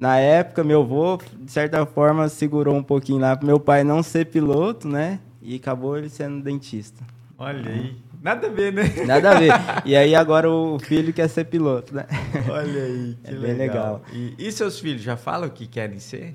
na 0.00 0.16
época 0.16 0.64
meu 0.64 0.80
avô, 0.80 1.18
de 1.38 1.52
certa 1.52 1.84
forma, 1.84 2.28
segurou 2.28 2.74
um 2.74 2.82
pouquinho 2.82 3.20
lá 3.20 3.36
para 3.36 3.46
meu 3.46 3.60
pai 3.60 3.84
não 3.84 4.02
ser 4.02 4.26
piloto, 4.26 4.88
né? 4.88 5.20
E 5.40 5.56
acabou 5.56 5.98
ele 5.98 6.08
sendo 6.08 6.42
dentista. 6.42 7.04
Olha 7.38 7.70
aí. 7.70 7.96
Nada 8.22 8.46
a 8.46 8.50
ver, 8.50 8.72
né? 8.72 8.84
Nada 9.04 9.32
a 9.32 9.38
ver. 9.38 9.50
E 9.84 9.96
aí 9.96 10.14
agora 10.14 10.48
o 10.48 10.78
filho 10.78 11.12
quer 11.12 11.28
ser 11.28 11.44
piloto, 11.44 11.92
né? 11.92 12.06
Olha 12.48 12.84
aí, 12.84 13.16
que 13.24 13.30
é 13.30 13.36
legal. 13.36 13.56
legal. 13.56 14.02
E, 14.12 14.34
e, 14.38 14.52
seus 14.52 14.78
filhos 14.78 15.02
já 15.02 15.16
falam 15.16 15.48
o 15.48 15.52
que 15.52 15.66
querem 15.66 15.98
ser? 15.98 16.32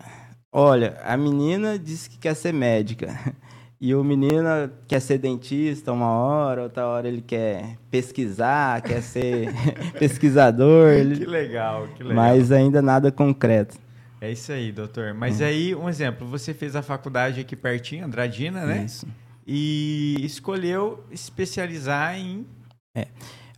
Olha, 0.51 0.97
a 1.05 1.15
menina 1.15 1.79
disse 1.79 2.09
que 2.09 2.17
quer 2.17 2.35
ser 2.35 2.53
médica. 2.53 3.17
E 3.79 3.93
o 3.93 4.03
menino 4.03 4.49
quer 4.87 4.99
ser 4.99 5.19
dentista 5.19 5.93
uma 5.93 6.09
hora, 6.09 6.63
outra 6.63 6.87
hora 6.87 7.07
ele 7.07 7.21
quer 7.21 7.77
pesquisar, 7.91 8.81
quer 8.81 9.01
ser 9.01 9.53
pesquisador. 9.99 10.95
Que 10.95 11.25
legal, 11.25 11.87
que 11.95 12.01
legal. 12.01 12.15
Mas 12.15 12.51
ainda 12.51 12.81
nada 12.81 13.11
concreto. 13.11 13.77
É 14.19 14.31
isso 14.31 14.51
aí, 14.51 14.71
doutor. 14.71 15.13
Mas 15.13 15.39
hum. 15.39 15.45
aí, 15.45 15.75
um 15.75 15.87
exemplo, 15.87 16.27
você 16.27 16.53
fez 16.55 16.75
a 16.75 16.81
faculdade 16.81 17.39
aqui 17.39 17.55
pertinho, 17.55 18.03
Andradina, 18.03 18.65
né? 18.65 18.83
Isso 18.85 19.05
e 19.47 20.17
escolheu 20.19 21.03
especializar 21.09 22.19
em. 22.19 22.45
É. 22.93 23.07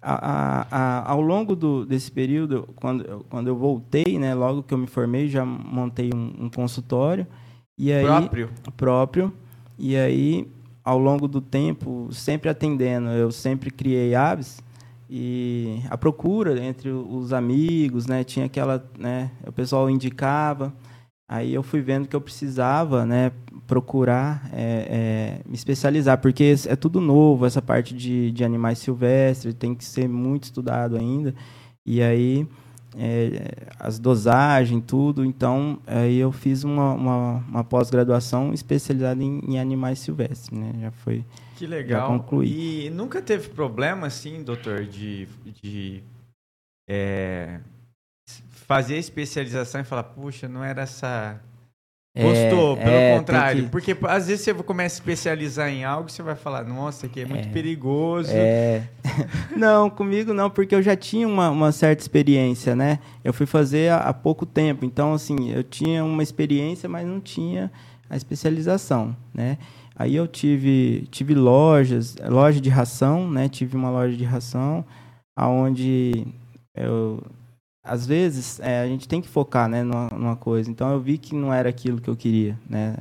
A, 0.02 0.14
a, 0.14 0.68
a, 0.72 1.12
ao 1.12 1.20
longo 1.20 1.56
do, 1.56 1.86
desse 1.86 2.10
período, 2.10 2.70
quando, 2.76 3.26
quando 3.30 3.48
eu 3.48 3.56
voltei, 3.58 4.18
né, 4.18 4.34
logo 4.34 4.64
que 4.64 4.74
eu 4.74 4.78
me 4.78 4.88
formei, 4.88 5.28
já 5.28 5.44
montei 5.44 6.12
um, 6.14 6.46
um 6.46 6.50
consultório. 6.50 7.28
E 7.78 7.92
aí, 7.92 8.06
próprio? 8.06 8.50
Próprio. 8.78 9.34
E 9.78 9.98
aí, 9.98 10.48
ao 10.84 10.98
longo 11.00 11.28
do 11.28 11.42
tempo, 11.42 12.08
sempre 12.12 12.50
atendendo, 12.50 13.10
eu 13.10 13.32
sempre 13.32 13.72
criei 13.72 14.16
aves. 14.16 14.62
e 15.10 15.82
a 15.90 15.98
procura 15.98 16.64
entre 16.64 16.90
os 16.90 17.34
amigos, 17.34 18.06
né? 18.06 18.24
Tinha 18.24 18.46
aquela, 18.46 18.86
né? 18.98 19.32
O 19.46 19.52
pessoal 19.52 19.90
indicava. 19.90 20.74
Aí 21.30 21.54
eu 21.54 21.62
fui 21.62 21.80
vendo 21.80 22.08
que 22.08 22.16
eu 22.16 22.22
precisava, 22.22 23.06
né? 23.06 23.32
Procurar 23.68 24.50
é, 24.52 24.88
é, 24.90 25.42
me 25.48 25.54
especializar, 25.54 26.18
porque 26.18 26.56
é 26.66 26.76
tudo 26.76 27.00
novo, 27.00 27.46
essa 27.46 27.62
parte 27.62 27.94
de, 27.94 28.32
de 28.32 28.44
animais 28.44 28.80
silvestres, 28.80 29.54
tem 29.54 29.76
que 29.76 29.86
ser 29.86 30.10
muito 30.10 30.46
estudado 30.46 30.98
ainda. 30.98 31.36
E 31.86 32.02
aí 32.02 32.48
é, 32.98 33.68
as 33.80 34.00
dosagens, 34.00 34.84
tudo. 34.88 35.24
Então, 35.24 35.80
aí 35.86 36.18
eu 36.18 36.32
fiz 36.32 36.64
uma, 36.64 36.94
uma, 36.94 37.34
uma 37.48 37.64
pós-graduação 37.64 38.52
especializada 38.52 39.24
em, 39.24 39.40
em, 39.48 39.60
animais 39.60 40.00
silvestres, 40.00 40.50
né? 40.50 40.74
Já 40.82 40.90
foi. 40.90 41.24
Que 41.56 41.68
legal. 41.68 42.02
Já 42.02 42.18
concluí. 42.18 42.86
E 42.86 42.90
nunca 42.90 43.22
teve 43.22 43.50
problema, 43.50 44.08
assim, 44.08 44.42
doutor, 44.44 44.84
de, 44.86 45.28
de 45.62 46.02
é, 46.90 47.60
fazer 48.70 48.94
a 48.94 49.00
especialização 49.00 49.82
e 49.82 49.84
falar, 49.84 50.04
puxa, 50.04 50.48
não 50.48 50.64
era 50.64 50.84
essa 50.84 51.42
Gostou, 52.16 52.78
é, 52.78 52.84
pelo 52.84 52.96
é, 52.96 53.18
contrário. 53.18 53.64
Que... 53.64 53.70
Porque 53.70 53.98
às 54.04 54.28
vezes 54.28 54.46
você 54.46 54.54
começa 54.54 54.96
a 54.96 55.00
especializar 55.00 55.70
em 55.70 55.84
algo, 55.84 56.08
você 56.08 56.22
vai 56.22 56.36
falar, 56.36 56.64
nossa, 56.64 57.08
aqui 57.08 57.22
é 57.22 57.26
muito 57.26 57.48
é, 57.48 57.52
perigoso. 57.52 58.30
É. 58.32 58.88
não, 59.58 59.90
comigo 59.90 60.36
não, 60.36 60.52
porque 60.52 60.76
eu 60.76 60.84
já 60.84 60.96
tinha 60.96 61.28
uma, 61.28 61.50
uma 61.50 61.72
certa 61.72 62.04
experiência, 62.04 62.76
né? 62.76 63.00
Eu 63.24 63.34
fui 63.34 63.48
fazer 63.48 63.92
há, 63.92 63.98
há, 64.02 64.14
pouco 64.14 64.46
tempo, 64.46 64.86
então 64.86 65.14
assim, 65.14 65.52
eu 65.52 65.64
tinha 65.64 66.06
uma 66.06 66.22
experiência, 66.22 66.88
mas 66.88 67.08
não 67.08 67.20
tinha 67.20 67.72
a 68.08 68.16
especialização, 68.16 69.18
né? 69.34 69.58
Aí 69.96 70.16
eu 70.16 70.28
tive, 70.28 71.08
tive 71.10 71.34
lojas, 71.34 72.16
loja 72.24 72.62
de 72.62 72.70
ração, 72.70 73.28
né? 73.30 73.50
Tive 73.50 73.76
uma 73.76 73.90
loja 73.90 74.16
de 74.16 74.24
ração, 74.24 74.86
aonde 75.36 76.28
eu 76.76 77.20
às 77.84 78.06
vezes 78.06 78.60
é, 78.60 78.82
a 78.82 78.88
gente 78.88 79.08
tem 79.08 79.22
que 79.22 79.28
focar 79.28 79.68
né, 79.70 79.84
numa, 79.84 80.08
numa, 80.10 80.36
coisa. 80.36 80.70
Então 80.70 80.92
eu 80.92 81.00
vi 81.00 81.18
que 81.18 81.36
não 81.36 81.54
era 81.54 81.70
aquilo 81.70 82.02
que 82.02 82.10
eu 82.10 82.16
queria, 82.16 82.60
né? 82.70 82.98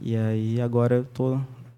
E 0.00 0.16
aí 0.16 0.60
agora 0.60 0.96
eu 0.96 1.04
tô 1.04 1.34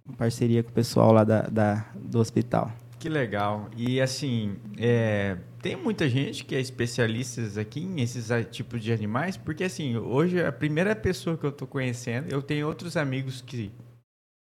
em 0.09 0.13
parceria 0.17 0.63
com 0.63 0.71
o 0.71 0.73
pessoal 0.73 1.13
lá 1.13 1.25
da, 1.25 1.43
da 1.43 1.87
do 1.95 2.19
hospital. 2.19 2.71
Que 2.99 3.09
legal. 3.09 3.69
E 3.77 4.01
assim, 4.01 4.57
é, 4.79 5.37
tem 5.61 5.75
muita 5.75 6.09
gente 6.09 6.45
que 6.45 6.55
é 6.55 6.61
especialista 6.61 7.43
aqui 7.61 7.81
em 7.81 8.01
esses 8.01 8.29
tipos 8.53 8.81
de 8.81 8.93
animais, 8.93 9.37
porque 9.37 9.65
assim, 9.65 9.97
hoje 9.97 10.41
a 10.41 10.53
primeira 10.53 10.95
pessoa 10.95 11.37
que 11.37 11.45
eu 11.45 11.51
tô 11.51 11.67
conhecendo, 11.67 12.33
eu 12.33 12.41
tenho 12.41 12.67
outros 12.67 12.97
amigos 12.97 13.43
que 13.43 13.73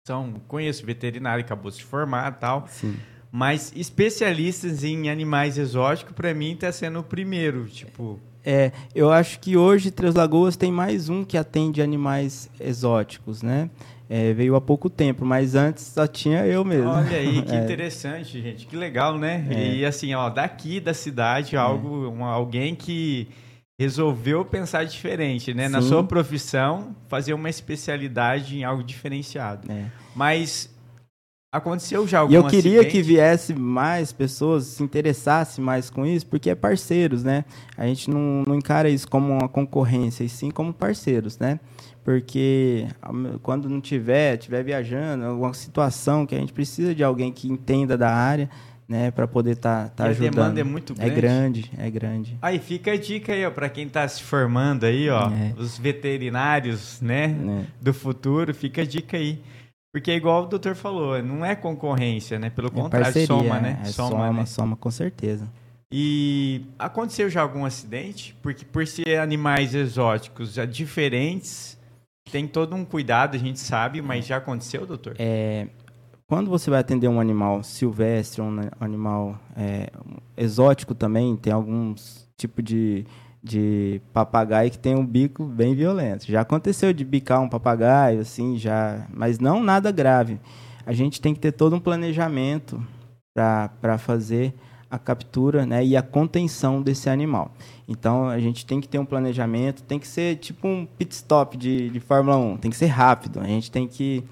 são, 0.06 0.34
conheço 0.46 0.84
veterinário, 0.84 1.42
acabou 1.42 1.70
de 1.70 1.78
se 1.78 1.84
formar 1.84 2.32
tal. 2.32 2.66
Sim. 2.68 2.96
Mas 3.32 3.72
especialistas 3.76 4.82
em 4.82 5.08
animais 5.08 5.56
exóticos, 5.56 6.14
para 6.14 6.34
mim, 6.34 6.52
está 6.52 6.72
sendo 6.72 7.00
o 7.00 7.04
primeiro, 7.04 7.66
tipo... 7.66 8.18
É, 8.44 8.72
eu 8.94 9.12
acho 9.12 9.38
que 9.38 9.56
hoje 9.56 9.90
Três 9.90 10.14
Lagoas 10.14 10.56
tem 10.56 10.72
mais 10.72 11.10
um 11.10 11.24
que 11.24 11.36
atende 11.36 11.82
animais 11.82 12.48
exóticos, 12.58 13.42
né? 13.42 13.68
É, 14.08 14.32
veio 14.32 14.56
há 14.56 14.60
pouco 14.60 14.90
tempo, 14.90 15.24
mas 15.24 15.54
antes 15.54 15.84
só 15.84 16.06
tinha 16.06 16.44
eu 16.44 16.64
mesmo. 16.64 16.88
Olha 16.88 17.16
aí, 17.16 17.42
que 17.42 17.52
é. 17.54 17.62
interessante, 17.62 18.42
gente. 18.42 18.66
Que 18.66 18.76
legal, 18.76 19.18
né? 19.18 19.46
É. 19.50 19.74
E 19.74 19.84
assim, 19.84 20.12
ó, 20.14 20.28
daqui 20.28 20.80
da 20.80 20.94
cidade, 20.94 21.54
é. 21.54 21.58
algo, 21.58 22.08
uma, 22.08 22.30
alguém 22.30 22.74
que 22.74 23.28
resolveu 23.78 24.44
pensar 24.44 24.84
diferente, 24.84 25.54
né? 25.54 25.66
Sim. 25.66 25.72
Na 25.72 25.80
sua 25.80 26.02
profissão, 26.02 26.96
fazer 27.08 27.34
uma 27.34 27.48
especialidade 27.48 28.58
em 28.58 28.64
algo 28.64 28.82
diferenciado. 28.82 29.70
É. 29.70 29.84
Mas 30.14 30.68
Aconteceu 31.52 32.06
já 32.06 32.20
algum 32.20 32.32
E 32.32 32.36
eu 32.36 32.46
queria 32.46 32.80
acidente? 32.80 32.92
que 32.92 33.02
viesse 33.02 33.52
mais 33.54 34.12
pessoas, 34.12 34.66
se 34.66 34.82
interessasse 34.84 35.60
mais 35.60 35.90
com 35.90 36.06
isso, 36.06 36.24
porque 36.26 36.48
é 36.48 36.54
parceiros, 36.54 37.24
né? 37.24 37.44
A 37.76 37.84
gente 37.88 38.08
não, 38.08 38.44
não 38.46 38.54
encara 38.54 38.88
isso 38.88 39.08
como 39.08 39.32
uma 39.32 39.48
concorrência, 39.48 40.22
e 40.22 40.28
sim 40.28 40.48
como 40.48 40.72
parceiros, 40.72 41.40
né? 41.40 41.58
Porque 42.04 42.86
quando 43.42 43.68
não 43.68 43.80
tiver, 43.80 44.36
tiver 44.36 44.62
viajando, 44.62 45.24
alguma 45.24 45.52
situação 45.52 46.24
que 46.24 46.36
a 46.36 46.38
gente 46.38 46.52
precisa 46.52 46.94
de 46.94 47.02
alguém 47.02 47.32
que 47.32 47.50
entenda 47.50 47.98
da 47.98 48.14
área, 48.14 48.48
né, 48.88 49.10
para 49.10 49.26
poder 49.26 49.52
estar 49.52 49.88
tá, 49.90 50.04
tá 50.04 50.04
ajudando. 50.06 50.28
A 50.28 50.42
demanda 50.42 50.60
é 50.60 50.64
muito 50.64 50.94
grande. 50.94 51.10
É 51.10 51.14
grande, 51.14 51.70
é 51.78 51.90
grande. 51.90 52.38
Aí 52.40 52.58
fica 52.60 52.92
a 52.92 52.96
dica 52.96 53.32
aí, 53.32 53.44
ó, 53.44 53.50
para 53.50 53.68
quem 53.68 53.86
está 53.86 54.06
se 54.06 54.22
formando 54.22 54.84
aí, 54.84 55.08
ó, 55.08 55.30
é. 55.30 55.52
os 55.58 55.78
veterinários, 55.78 57.00
né, 57.00 57.24
é. 57.24 57.64
do 57.80 57.92
futuro, 57.92 58.54
fica 58.54 58.82
a 58.82 58.84
dica 58.84 59.16
aí. 59.16 59.40
Porque 59.92 60.10
é 60.10 60.14
igual 60.14 60.44
o 60.44 60.46
doutor 60.46 60.76
falou, 60.76 61.20
não 61.22 61.44
é 61.44 61.56
concorrência, 61.56 62.38
né? 62.38 62.48
Pelo 62.48 62.68
é 62.68 62.70
contrário, 62.70 63.04
parceria, 63.06 63.26
soma, 63.26 63.60
né? 63.60 63.80
É, 63.82 63.86
soma, 63.86 64.10
soma, 64.10 64.32
né? 64.32 64.46
soma, 64.46 64.76
com 64.76 64.90
certeza. 64.90 65.50
E 65.92 66.62
aconteceu 66.78 67.28
já 67.28 67.42
algum 67.42 67.64
acidente? 67.64 68.36
Porque 68.40 68.64
por 68.64 68.86
ser 68.86 69.18
animais 69.18 69.74
exóticos 69.74 70.52
já 70.52 70.64
diferentes, 70.64 71.76
tem 72.30 72.46
todo 72.46 72.76
um 72.76 72.84
cuidado, 72.84 73.34
a 73.34 73.38
gente 73.38 73.58
sabe, 73.58 74.00
mas 74.00 74.24
já 74.24 74.36
aconteceu, 74.36 74.86
doutor? 74.86 75.16
É, 75.18 75.66
quando 76.28 76.48
você 76.48 76.70
vai 76.70 76.78
atender 76.78 77.08
um 77.08 77.18
animal 77.18 77.64
silvestre, 77.64 78.40
um 78.40 78.60
animal 78.78 79.36
é, 79.56 79.90
exótico 80.36 80.94
também, 80.94 81.36
tem 81.36 81.52
alguns 81.52 82.28
tipos 82.36 82.62
de 82.62 83.04
de 83.42 84.00
papagaio 84.12 84.70
que 84.70 84.78
tem 84.78 84.94
um 84.94 85.04
bico 85.04 85.44
bem 85.44 85.74
violento. 85.74 86.30
Já 86.30 86.42
aconteceu 86.42 86.92
de 86.92 87.04
bicar 87.04 87.40
um 87.40 87.48
papagaio, 87.48 88.20
assim, 88.20 88.58
já, 88.58 89.06
mas 89.12 89.38
não 89.38 89.62
nada 89.62 89.90
grave. 89.90 90.38
A 90.84 90.92
gente 90.92 91.20
tem 91.20 91.32
que 91.32 91.40
ter 91.40 91.52
todo 91.52 91.74
um 91.74 91.80
planejamento 91.80 92.82
para 93.34 93.96
fazer 93.98 94.54
a 94.90 94.98
captura 94.98 95.64
né, 95.64 95.84
e 95.84 95.96
a 95.96 96.02
contenção 96.02 96.82
desse 96.82 97.08
animal. 97.08 97.52
Então, 97.86 98.28
a 98.28 98.40
gente 98.40 98.66
tem 98.66 98.80
que 98.80 98.88
ter 98.88 98.98
um 98.98 99.04
planejamento, 99.04 99.84
tem 99.84 99.98
que 99.98 100.08
ser 100.08 100.36
tipo 100.36 100.66
um 100.66 100.84
pit 100.84 101.14
stop 101.14 101.56
de, 101.56 101.90
de 101.90 102.00
Fórmula 102.00 102.36
1, 102.36 102.56
tem 102.56 102.70
que 102.70 102.76
ser 102.76 102.86
rápido. 102.86 103.40
A 103.40 103.46
gente 103.46 103.70
tem 103.70 103.86
que 103.86 104.24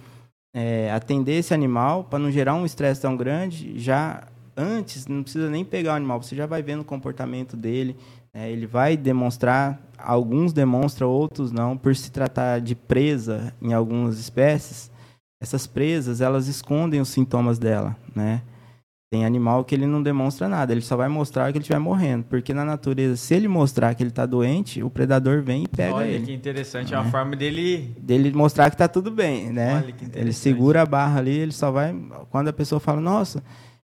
é, 0.52 0.90
atender 0.92 1.38
esse 1.38 1.54
animal 1.54 2.04
para 2.04 2.18
não 2.18 2.30
gerar 2.30 2.54
um 2.54 2.66
estresse 2.66 3.00
tão 3.00 3.16
grande. 3.16 3.78
Já 3.78 4.26
antes, 4.56 5.06
não 5.06 5.22
precisa 5.22 5.48
nem 5.48 5.64
pegar 5.64 5.92
o 5.92 5.96
animal, 5.96 6.20
você 6.20 6.34
já 6.34 6.44
vai 6.44 6.60
vendo 6.60 6.80
o 6.80 6.84
comportamento 6.84 7.56
dele, 7.56 7.96
é, 8.38 8.48
ele 8.52 8.68
vai 8.68 8.96
demonstrar, 8.96 9.80
alguns 9.98 10.52
demonstram, 10.52 11.08
outros 11.08 11.50
não, 11.50 11.76
por 11.76 11.96
se 11.96 12.12
tratar 12.12 12.60
de 12.60 12.76
presa 12.76 13.52
em 13.60 13.72
algumas 13.72 14.16
espécies, 14.20 14.92
essas 15.42 15.66
presas, 15.66 16.20
elas 16.20 16.46
escondem 16.46 17.00
os 17.00 17.08
sintomas 17.08 17.58
dela, 17.58 17.96
né? 18.14 18.42
Tem 19.10 19.24
animal 19.24 19.64
que 19.64 19.74
ele 19.74 19.86
não 19.86 20.00
demonstra 20.00 20.48
nada, 20.48 20.70
ele 20.70 20.82
só 20.82 20.94
vai 20.94 21.08
mostrar 21.08 21.50
que 21.50 21.58
ele 21.58 21.62
estiver 21.62 21.80
morrendo, 21.80 22.26
porque 22.26 22.54
na 22.54 22.64
natureza, 22.64 23.16
se 23.16 23.34
ele 23.34 23.48
mostrar 23.48 23.92
que 23.94 24.04
ele 24.04 24.10
está 24.10 24.24
doente, 24.24 24.84
o 24.84 24.90
predador 24.90 25.42
vem 25.42 25.64
e 25.64 25.68
pega 25.68 25.94
Olha 25.94 26.06
ele. 26.06 26.16
Olha 26.18 26.26
que 26.26 26.32
interessante, 26.32 26.94
é 26.94 26.96
uma 26.96 27.06
né? 27.06 27.10
forma 27.10 27.34
dele... 27.34 27.96
Dele 27.98 28.30
mostrar 28.32 28.70
que 28.70 28.74
está 28.74 28.86
tudo 28.86 29.10
bem, 29.10 29.50
né? 29.50 29.82
Olha 29.82 29.92
que. 29.92 30.04
Ele 30.16 30.32
segura 30.32 30.82
a 30.82 30.86
barra 30.86 31.18
ali, 31.18 31.36
ele 31.36 31.52
só 31.52 31.72
vai... 31.72 31.92
Quando 32.30 32.48
a 32.48 32.52
pessoa 32.52 32.78
fala, 32.78 33.00
nossa, 33.00 33.42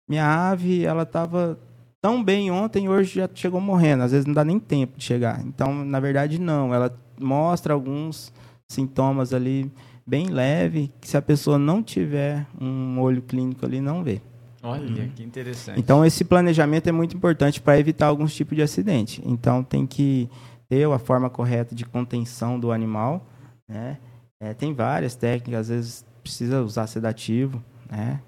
minha 0.06 0.26
ave, 0.26 0.84
ela 0.84 1.04
estava 1.04 1.58
tão 2.02 2.22
bem 2.22 2.50
ontem, 2.50 2.88
hoje 2.88 3.14
já 3.14 3.30
chegou 3.32 3.60
morrendo. 3.60 4.02
Às 4.02 4.10
vezes 4.10 4.26
não 4.26 4.34
dá 4.34 4.44
nem 4.44 4.58
tempo 4.58 4.98
de 4.98 5.04
chegar. 5.04 5.40
Então, 5.46 5.72
na 5.84 6.00
verdade, 6.00 6.40
não. 6.40 6.74
Ela 6.74 6.94
mostra 7.18 7.72
alguns 7.72 8.32
sintomas 8.68 9.32
ali 9.32 9.70
bem 10.04 10.26
leve, 10.26 10.92
que 11.00 11.08
se 11.08 11.16
a 11.16 11.22
pessoa 11.22 11.56
não 11.56 11.80
tiver 11.80 12.44
um 12.60 13.00
olho 13.00 13.22
clínico 13.22 13.64
ali, 13.64 13.80
não 13.80 14.02
vê. 14.02 14.20
Olha, 14.64 14.84
hum. 14.84 15.10
que 15.14 15.22
interessante. 15.22 15.78
Então, 15.78 16.04
esse 16.04 16.24
planejamento 16.24 16.88
é 16.88 16.92
muito 16.92 17.16
importante 17.16 17.60
para 17.60 17.78
evitar 17.78 18.08
alguns 18.08 18.34
tipos 18.34 18.56
de 18.56 18.62
acidente. 18.62 19.22
Então, 19.24 19.62
tem 19.62 19.86
que 19.86 20.28
ter 20.68 20.88
a 20.88 20.98
forma 20.98 21.30
correta 21.30 21.74
de 21.74 21.84
contenção 21.84 22.58
do 22.58 22.72
animal. 22.72 23.26
Né? 23.68 23.98
É, 24.40 24.52
tem 24.52 24.74
várias 24.74 25.14
técnicas, 25.14 25.62
às 25.62 25.68
vezes 25.68 26.04
precisa 26.22 26.62
usar 26.62 26.86
sedativo, 26.86 27.62
né? 27.90 28.20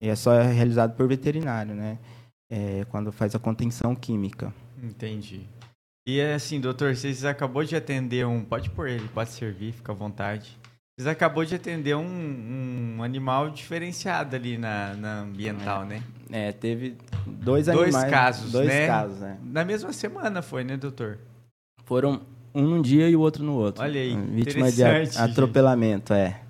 E 0.00 0.08
é 0.08 0.14
só 0.14 0.42
realizado 0.42 0.94
por 0.94 1.06
veterinário, 1.06 1.74
né? 1.74 1.98
É, 2.54 2.84
quando 2.88 3.10
faz 3.10 3.34
a 3.34 3.38
contenção 3.38 3.96
química. 3.96 4.54
Entendi. 4.80 5.40
E 6.06 6.20
assim, 6.20 6.60
doutor, 6.60 6.94
vocês 6.94 7.24
acabou 7.24 7.64
de 7.64 7.74
atender 7.74 8.24
um. 8.24 8.44
Pode 8.44 8.70
pôr 8.70 8.88
ele, 8.88 9.08
pode 9.08 9.30
servir, 9.30 9.72
fica 9.72 9.90
à 9.90 9.94
vontade. 9.94 10.56
Vocês 10.96 11.08
acabou 11.08 11.44
de 11.44 11.56
atender 11.56 11.96
um, 11.96 12.96
um 12.98 13.02
animal 13.02 13.50
diferenciado 13.50 14.36
ali 14.36 14.56
na, 14.56 14.94
na 14.94 15.20
ambiental, 15.22 15.82
é. 15.82 15.86
né? 15.86 16.02
É, 16.30 16.52
teve 16.52 16.96
dois, 17.26 17.66
dois 17.66 17.68
animais. 17.68 18.10
Casos, 18.10 18.52
dois 18.52 18.68
né? 18.68 18.86
casos, 18.86 19.18
né? 19.18 19.36
Na 19.42 19.64
mesma 19.64 19.92
semana 19.92 20.40
foi, 20.40 20.62
né, 20.62 20.76
doutor? 20.76 21.18
Foram 21.84 22.20
um 22.54 22.62
num 22.62 22.80
dia 22.80 23.08
e 23.08 23.16
o 23.16 23.20
outro 23.20 23.42
no 23.42 23.54
outro. 23.54 23.82
Olha 23.82 24.00
aí, 24.00 24.16
Vítima 24.16 24.70
de 24.70 24.84
atropelamento, 24.84 26.14
é. 26.14 26.40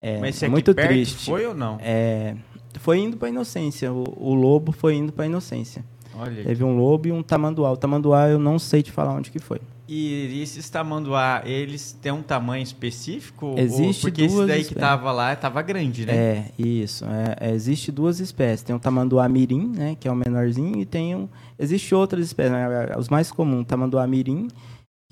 é. 0.00 0.20
Mas 0.20 0.40
é 0.40 0.48
muito 0.48 0.72
triste. 0.72 1.28
Foi 1.28 1.44
ou 1.44 1.54
não? 1.54 1.78
É 1.80 2.36
foi 2.82 2.98
indo 2.98 3.16
para 3.16 3.28
inocência. 3.28 3.92
O, 3.92 4.04
o, 4.16 4.34
lobo 4.34 4.72
foi 4.72 4.96
indo 4.96 5.12
para 5.12 5.24
inocência. 5.24 5.84
Olha. 6.14 6.42
Teve 6.42 6.64
um 6.64 6.76
lobo 6.76 7.06
e 7.06 7.12
um 7.12 7.22
tamanduá. 7.22 7.70
O 7.70 7.76
tamanduá 7.76 8.28
eu 8.28 8.40
não 8.40 8.58
sei 8.58 8.82
te 8.82 8.90
falar 8.90 9.14
onde 9.14 9.30
que 9.30 9.38
foi. 9.38 9.60
E 9.88 10.40
esses 10.42 10.68
tamanduá, 10.68 11.42
eles 11.44 11.92
têm 12.00 12.10
um 12.10 12.22
tamanho 12.22 12.62
específico? 12.62 13.54
Existe 13.56 14.02
porque 14.02 14.22
esse 14.22 14.34
duas 14.34 14.48
daí 14.48 14.56
que 14.58 14.62
espécies. 14.62 14.80
tava 14.80 15.12
lá, 15.12 15.36
tava 15.36 15.62
grande, 15.62 16.06
né? 16.06 16.14
É, 16.14 16.50
isso. 16.58 17.04
É, 17.04 17.48
é, 17.48 17.54
existe 17.54 17.92
duas 17.92 18.18
espécies. 18.18 18.62
Tem 18.62 18.74
o 18.74 18.78
tamanduá 18.80 19.28
mirim, 19.28 19.72
né, 19.76 19.96
que 19.98 20.08
é 20.08 20.10
o 20.10 20.16
menorzinho, 20.16 20.80
e 20.80 20.84
tem 20.84 21.14
um... 21.14 21.28
Existe 21.58 21.94
outras 21.94 22.26
espécies, 22.26 22.52
né, 22.52 22.94
os 22.96 23.08
mais 23.08 23.30
comuns, 23.30 23.62
o 23.62 23.64
tamanduá 23.64 24.06
mirim, 24.06 24.48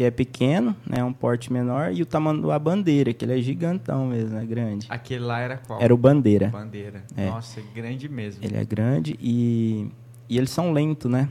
que 0.00 0.04
é 0.04 0.10
pequeno, 0.10 0.74
né, 0.88 1.04
um 1.04 1.12
porte 1.12 1.52
menor, 1.52 1.92
e 1.92 2.00
o 2.00 2.06
tamanduá 2.06 2.58
bandeira, 2.58 3.12
que 3.12 3.22
ele 3.22 3.38
é 3.38 3.42
gigantão 3.42 4.06
mesmo, 4.06 4.38
é 4.38 4.46
grande. 4.46 4.86
Aquele 4.88 5.22
lá 5.22 5.40
era 5.40 5.58
qual? 5.58 5.78
Era 5.78 5.92
o 5.92 5.96
bandeira. 5.98 6.48
Bandeira. 6.48 7.04
É. 7.14 7.26
Nossa, 7.26 7.60
é 7.60 7.62
grande 7.74 8.08
mesmo. 8.08 8.42
Ele 8.42 8.56
é 8.56 8.64
grande 8.64 9.14
e, 9.20 9.90
e 10.26 10.38
eles 10.38 10.48
são 10.48 10.72
lentos, 10.72 11.10
né? 11.10 11.28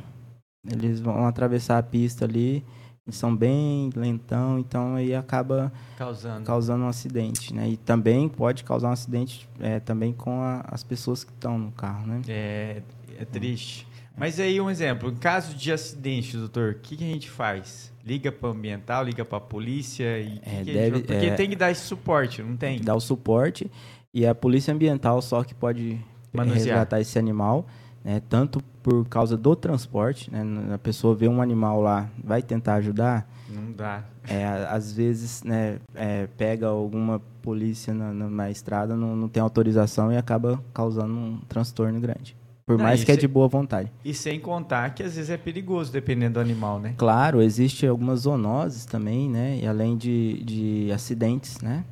Eles 0.71 0.99
vão 0.99 1.25
atravessar 1.25 1.79
a 1.79 1.81
pista 1.81 2.25
ali, 2.25 2.63
eles 3.07 3.17
são 3.17 3.35
bem 3.35 3.89
lentão, 3.95 4.59
então 4.59 4.93
aí 4.93 5.15
acaba 5.15 5.73
Causando. 5.97 6.45
causando 6.45 6.83
um 6.83 6.87
acidente, 6.89 7.51
né? 7.51 7.67
E 7.69 7.75
também 7.75 8.29
pode 8.29 8.63
causar 8.63 8.89
um 8.89 8.93
acidente 8.93 9.49
é, 9.59 9.79
também 9.79 10.13
com 10.13 10.43
a- 10.43 10.63
as 10.67 10.83
pessoas 10.83 11.23
que 11.23 11.31
estão 11.31 11.57
no 11.57 11.71
carro, 11.71 12.05
né? 12.05 12.21
É, 12.27 12.83
é 13.17 13.25
triste. 13.25 13.87
Mas 14.19 14.39
aí, 14.39 14.59
um 14.59 14.69
exemplo. 14.69 15.09
Em 15.09 15.15
caso 15.15 15.55
de 15.55 15.71
acidente, 15.71 16.35
doutor, 16.35 16.71
o 16.73 16.75
que, 16.75 16.97
que 16.97 17.03
a 17.03 17.07
gente 17.07 17.29
faz? 17.29 17.91
Liga 18.05 18.31
para 18.31 18.49
ambiental, 18.49 19.03
liga 19.03 19.23
para 19.23 19.39
polícia? 19.39 20.19
E 20.19 20.39
que 20.39 20.49
É, 20.49 20.63
que 20.63 20.69
a 20.71 20.73
deve- 20.73 20.95
gente... 20.97 21.07
Porque 21.07 21.25
é. 21.27 21.35
tem 21.35 21.49
que 21.49 21.55
dar 21.55 21.71
esse 21.71 21.81
suporte, 21.81 22.41
não 22.43 22.57
tem? 22.57 22.81
Dá 22.81 22.93
o 22.95 22.99
suporte 22.99 23.69
e 24.13 24.25
a 24.25 24.35
polícia 24.35 24.73
ambiental 24.73 25.21
só 25.21 25.43
que 25.43 25.53
pode 25.55 25.97
Manusear. 26.33 26.57
resgatar 26.57 26.99
esse 26.99 27.17
animal, 27.17 27.65
né? 28.03 28.21
Tanto 28.27 28.61
por 28.83 29.05
causa 29.07 29.37
do 29.37 29.55
transporte, 29.55 30.29
né? 30.31 30.43
A 30.73 30.77
pessoa 30.77 31.15
vê 31.15 31.27
um 31.27 31.41
animal 31.41 31.79
lá, 31.81 32.09
vai 32.23 32.41
tentar 32.41 32.75
ajudar, 32.75 33.29
Não 33.49 33.71
dá. 33.71 34.03
É, 34.27 34.43
a- 34.45 34.71
às 34.73 34.91
vezes, 34.93 35.43
né, 35.43 35.79
é, 35.95 36.27
pega 36.37 36.67
alguma 36.67 37.19
polícia 37.41 37.93
na, 37.93 38.11
na- 38.13 38.29
na 38.29 38.51
estrada, 38.51 38.95
não, 38.95 39.15
não 39.15 39.27
tem 39.29 39.41
autorização 39.41 40.11
e 40.11 40.17
acaba 40.17 40.61
causando 40.73 41.13
um 41.13 41.39
transtorno 41.47 41.99
grande. 41.99 42.35
Por 42.69 42.77
Não, 42.77 42.85
mais 42.85 43.03
que 43.03 43.11
é 43.11 43.15
de 43.15 43.27
boa 43.27 43.47
vontade. 43.47 43.91
E 44.05 44.13
sem 44.13 44.39
contar 44.39 44.93
que 44.93 45.01
às 45.01 45.15
vezes 45.15 45.31
é 45.31 45.37
perigoso, 45.37 45.91
dependendo 45.91 46.35
do 46.35 46.39
animal, 46.39 46.79
né? 46.79 46.93
Claro, 46.99 47.41
existe 47.41 47.87
algumas 47.87 48.19
zoonoses 48.19 48.85
também, 48.85 49.27
né? 49.27 49.57
E 49.59 49.65
além 49.65 49.97
de, 49.97 50.43
de 50.43 50.91
acidentes, 50.91 51.61
né? 51.61 51.83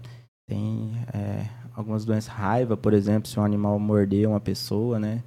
Tem 0.47 0.91
é, 1.11 1.47
algumas 1.73 2.05
doenças, 2.05 2.27
raiva, 2.31 2.77
por 2.77 2.93
exemplo, 2.93 3.27
se 3.27 3.39
um 3.39 3.43
animal 3.43 3.79
morder 3.79 4.29
uma 4.29 4.39
pessoa, 4.39 4.99
né? 4.99 5.23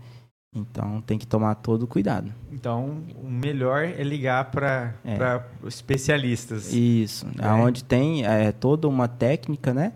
Então 0.55 1.01
tem 1.01 1.18
que 1.18 1.26
tomar 1.26 1.57
todo 1.57 1.82
o 1.82 1.88
cuidado. 1.88 2.32
Então, 2.53 3.03
o 3.20 3.28
melhor 3.28 3.82
é 3.82 4.05
ligar 4.05 4.53
para 4.53 4.94
É. 5.05 5.18
especialistas. 5.66 6.72
Isso, 6.72 7.26
É. 7.40 7.44
aonde 7.44 7.82
tem 7.82 8.24
é, 8.24 8.53
toda 8.53 8.86
uma 8.86 9.09
técnica, 9.09 9.74
né? 9.74 9.94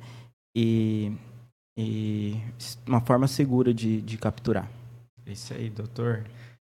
E, 0.57 1.13
e 1.79 2.37
uma 2.89 3.01
forma 3.01 3.29
segura 3.29 3.73
de, 3.73 4.03
de 4.03 4.19
capturar. 4.19 4.69
Isso 5.27 5.55
aí, 5.55 5.71
doutor. 5.71 6.25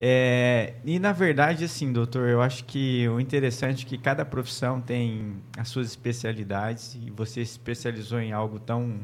É, 0.01 0.75
e 0.85 0.99
na 0.99 1.13
verdade, 1.13 1.65
assim, 1.65 1.93
doutor, 1.93 2.29
eu 2.29 2.41
acho 2.41 2.65
que 2.65 3.09
o 3.09 3.19
interessante 3.19 3.85
é 3.85 3.89
que 3.89 3.99
cada 3.99 4.25
profissão 4.25 4.81
tem 4.81 5.43
as 5.57 5.69
suas 5.69 5.89
especialidades 5.89 6.95
e 6.95 7.11
você 7.11 7.45
se 7.45 7.53
especializou 7.53 8.21
em 8.21 8.33
algo 8.33 8.61
tão, 8.61 9.01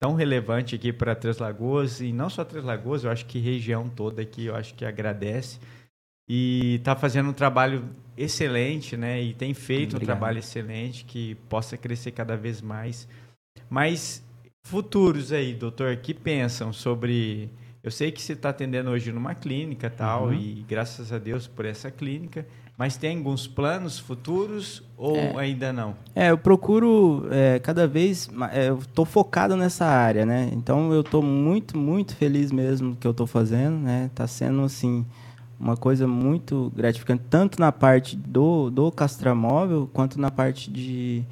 tão 0.00 0.14
relevante 0.14 0.74
aqui 0.74 0.92
para 0.92 1.14
Três 1.14 1.38
Lagoas 1.38 2.00
e 2.00 2.12
não 2.12 2.28
só 2.28 2.44
Três 2.44 2.64
Lagoas, 2.64 3.04
eu 3.04 3.10
acho 3.10 3.24
que 3.26 3.38
região 3.38 3.88
toda 3.88 4.20
aqui, 4.20 4.46
eu 4.46 4.56
acho 4.56 4.74
que 4.74 4.84
agradece 4.84 5.60
e 6.28 6.76
está 6.76 6.96
fazendo 6.96 7.30
um 7.30 7.34
trabalho 7.34 7.88
excelente, 8.16 8.96
né? 8.96 9.22
E 9.22 9.34
tem 9.34 9.54
feito 9.54 9.94
um 9.94 9.96
Obrigado. 9.96 10.18
trabalho 10.18 10.38
excelente 10.38 11.04
que 11.04 11.34
possa 11.48 11.76
crescer 11.76 12.10
cada 12.10 12.36
vez 12.36 12.60
mais. 12.60 13.08
Mas 13.70 14.24
futuros 14.64 15.32
aí, 15.32 15.54
doutor, 15.54 15.96
que 15.96 16.14
pensam 16.14 16.72
sobre 16.72 17.50
eu 17.82 17.90
sei 17.90 18.10
que 18.12 18.20
você 18.22 18.32
está 18.34 18.50
atendendo 18.50 18.90
hoje 18.90 19.10
numa 19.12 19.34
clínica 19.34 19.90
tal, 19.90 20.26
Uhum. 20.26 20.34
e 20.34 20.64
graças 20.68 21.12
a 21.12 21.18
Deus 21.18 21.46
por 21.46 21.64
essa 21.64 21.90
clínica. 21.90 22.46
Mas 22.78 22.96
tem 22.96 23.18
alguns 23.18 23.46
planos 23.46 23.98
futuros 23.98 24.82
ou 24.96 25.16
É. 25.16 25.36
ainda 25.36 25.72
não? 25.72 25.94
É, 26.14 26.30
eu 26.30 26.38
procuro 26.38 27.26
é, 27.30 27.58
cada 27.58 27.86
vez. 27.86 28.28
é, 28.50 28.70
eu 28.70 28.78
tô 28.94 29.04
focado 29.04 29.54
nessa 29.56 29.84
área, 29.84 30.24
né? 30.24 30.48
Então 30.52 30.92
eu 30.92 31.04
tô 31.04 31.20
muito, 31.22 31.76
muito 31.76 32.16
feliz 32.16 32.50
mesmo 32.50 32.96
que 32.96 33.06
eu 33.06 33.12
tô 33.12 33.26
fazendo, 33.26 33.76
né? 33.76 34.10
Tá 34.14 34.26
sendo 34.26 34.62
assim 34.62 35.04
uma 35.60 35.76
coisa 35.76 36.08
muito 36.08 36.72
gratificante, 36.74 37.22
tanto 37.30 37.60
na 37.60 37.70
parte 37.70 38.16
do, 38.16 38.68
do 38.70 38.90
castramóvel 38.90 39.88
quanto 39.92 40.18
na 40.20 40.30
parte 40.30 40.70
de, 40.70 41.22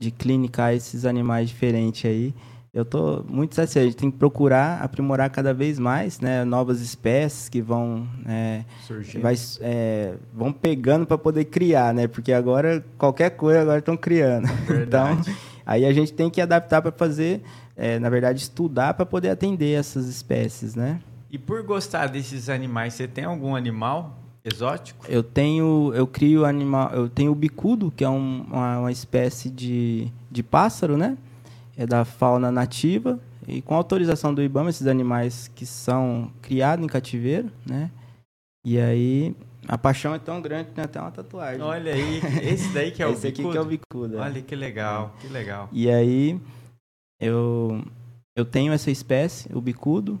de 0.00 0.10
clinicar 0.10 0.74
esses 0.74 1.04
animais 1.04 1.48
diferentes 1.50 2.04
aí. 2.10 2.34
Eu 2.72 2.84
tô 2.84 3.24
muito 3.28 3.54
satisfeito. 3.54 3.84
A 3.86 3.88
gente 3.90 3.96
tem 3.98 4.10
que 4.10 4.18
procurar 4.18 4.82
aprimorar 4.82 5.30
cada 5.30 5.54
vez 5.54 5.78
mais, 5.78 6.20
né? 6.20 6.44
Novas 6.44 6.80
espécies 6.80 7.48
que 7.48 7.62
vão 7.62 8.06
é, 8.26 8.62
vai, 9.20 9.34
é, 9.60 10.14
vão 10.34 10.52
pegando 10.52 11.06
para 11.06 11.16
poder 11.16 11.46
criar, 11.46 11.94
né? 11.94 12.06
Porque 12.06 12.32
agora 12.32 12.84
qualquer 12.98 13.30
coisa 13.30 13.62
agora 13.62 13.78
estão 13.78 13.96
criando. 13.96 14.46
Então, 14.88 15.16
Verdade. 15.16 15.36
aí 15.66 15.84
a 15.86 15.92
gente 15.92 16.12
tem 16.12 16.28
que 16.30 16.40
adaptar 16.40 16.80
para 16.82 16.92
fazer, 16.92 17.42
é, 17.76 17.98
na 17.98 18.08
verdade, 18.10 18.40
estudar 18.40 18.94
para 18.94 19.04
poder 19.06 19.30
atender 19.30 19.72
essas 19.78 20.06
espécies, 20.06 20.74
né? 20.74 21.00
E 21.30 21.38
por 21.38 21.62
gostar 21.62 22.06
desses 22.08 22.48
animais, 22.48 22.94
você 22.94 23.06
tem 23.08 23.24
algum 23.24 23.54
animal 23.56 24.18
exótico? 24.44 25.04
Eu 25.08 25.22
tenho, 25.22 25.92
eu 25.94 26.06
crio 26.06 26.44
animal, 26.44 26.90
eu 26.94 27.08
tenho 27.08 27.32
o 27.32 27.34
bicudo, 27.34 27.90
que 27.94 28.02
é 28.04 28.08
um- 28.08 28.44
uma, 28.48 28.78
uma 28.80 28.92
espécie 28.92 29.50
de, 29.50 30.08
de 30.30 30.42
pássaro, 30.42 30.96
né? 30.96 31.16
É 31.78 31.86
da 31.86 32.04
fauna 32.04 32.50
nativa 32.50 33.20
e 33.46 33.62
com 33.62 33.74
autorização 33.74 34.34
do 34.34 34.42
IBAMA 34.42 34.70
esses 34.70 34.86
animais 34.88 35.48
que 35.54 35.64
são 35.64 36.30
criados 36.42 36.84
em 36.84 36.88
cativeiro, 36.88 37.50
né? 37.64 37.90
E 38.66 38.78
aí 38.80 39.34
a 39.66 39.78
paixão 39.78 40.12
é 40.14 40.18
tão 40.18 40.40
grande 40.42 40.70
que 40.70 40.74
tem 40.74 40.84
até 40.84 41.00
uma 41.00 41.10
tatuagem. 41.12 41.62
Olha 41.62 41.94
aí, 41.94 42.20
esse 42.42 42.68
daí 42.74 42.90
que 42.90 43.02
é 43.02 43.06
o 43.06 43.12
Esse 43.12 43.28
aqui 43.28 43.36
bicudo? 43.42 43.52
que 43.52 43.58
é 43.58 43.60
o 43.60 43.64
bicudo. 43.64 44.16
é. 44.18 44.20
Olha 44.20 44.42
que 44.42 44.56
legal, 44.56 45.14
que 45.20 45.28
legal. 45.28 45.68
E 45.72 45.88
aí 45.88 46.40
eu 47.20 47.82
eu 48.36 48.44
tenho 48.44 48.72
essa 48.72 48.90
espécie, 48.90 49.48
o 49.54 49.60
bicudo, 49.60 50.20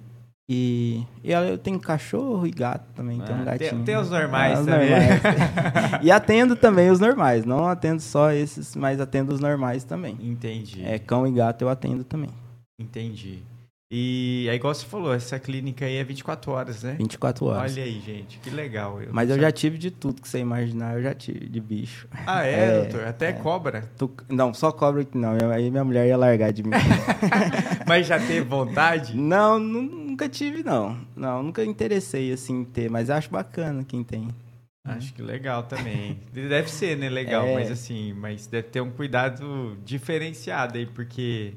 e, 0.50 1.04
e 1.22 1.30
eu 1.30 1.58
tenho 1.58 1.78
cachorro 1.78 2.46
e 2.46 2.50
gato 2.50 2.86
também, 2.94 3.20
tem 3.20 3.34
Ah, 3.34 3.38
um 3.38 3.44
tem- 3.44 3.58
gatinho. 3.58 3.84
tem 3.84 3.96
os 3.96 4.10
normais 4.10 4.58
os 4.60 4.66
também. 4.66 4.90
normais. 4.90 5.20
e 6.02 6.10
atendo 6.10 6.56
também 6.56 6.90
os 6.90 6.98
normais, 7.00 7.44
não 7.44 7.66
atendo 7.68 8.00
só 8.00 8.30
esses, 8.32 8.74
mas 8.74 8.98
atendo 9.00 9.32
os 9.34 9.40
normais 9.40 9.84
também. 9.84 10.16
Entendi, 10.20 10.82
É, 10.84 10.98
cão 10.98 11.26
e 11.26 11.32
gato 11.32 11.62
eu 11.62 11.68
atendo 11.68 12.02
também, 12.04 12.30
entendi. 12.80 13.40
E 13.90 14.46
aí, 14.50 14.56
igual 14.56 14.74
você 14.74 14.84
falou, 14.84 15.14
essa 15.14 15.38
clínica 15.38 15.86
aí 15.86 15.96
é 15.96 16.04
24 16.04 16.52
horas, 16.52 16.82
né? 16.82 16.94
24 16.98 17.46
horas. 17.46 17.72
Olha 17.72 17.84
aí, 17.84 17.98
gente, 18.04 18.38
que 18.38 18.50
legal. 18.50 19.00
mas 19.10 19.30
não 19.30 19.36
eu 19.36 19.40
já 19.40 19.50
tive 19.50 19.78
de 19.78 19.90
tudo 19.90 20.20
que 20.20 20.28
você 20.28 20.38
imaginar, 20.40 20.96
eu 20.98 21.02
já 21.02 21.14
tive 21.14 21.48
de 21.48 21.58
bicho. 21.58 22.06
Ah, 22.26 22.44
é, 22.44 22.52
É, 22.68 22.82
doutor? 22.82 23.06
Até 23.08 23.28
é. 23.30 23.32
cobra? 23.32 23.90
Tu- 23.96 24.10
não, 24.28 24.52
só 24.52 24.70
cobra 24.72 25.06
que 25.06 25.16
não, 25.16 25.32
aí 25.50 25.70
minha 25.70 25.84
mulher 25.84 26.06
ia 26.06 26.18
largar 26.18 26.52
de 26.52 26.64
mim. 26.64 26.68
Mas 27.88 28.06
já 28.06 28.18
teve 28.18 28.42
vontade? 28.42 29.16
Não, 29.16 29.58
nu- 29.58 30.07
nunca 30.18 30.28
tive, 30.28 30.64
não. 30.64 31.00
Não, 31.14 31.42
nunca 31.44 31.64
interessei 31.64 32.32
assim 32.32 32.60
em 32.60 32.64
ter, 32.64 32.90
mas 32.90 33.08
acho 33.08 33.30
bacana 33.30 33.84
quem 33.84 34.02
tem. 34.02 34.28
Acho 34.84 35.12
que 35.14 35.22
legal 35.22 35.62
também. 35.64 36.18
Deve 36.32 36.68
ser, 36.70 36.96
né? 36.96 37.08
Legal, 37.08 37.46
É. 37.46 37.54
mas 37.54 37.70
assim, 37.70 38.12
mas 38.14 38.46
deve 38.46 38.68
ter 38.68 38.80
um 38.80 38.90
cuidado 38.90 39.76
diferenciado 39.84 40.78
aí, 40.78 40.86
porque 40.86 41.52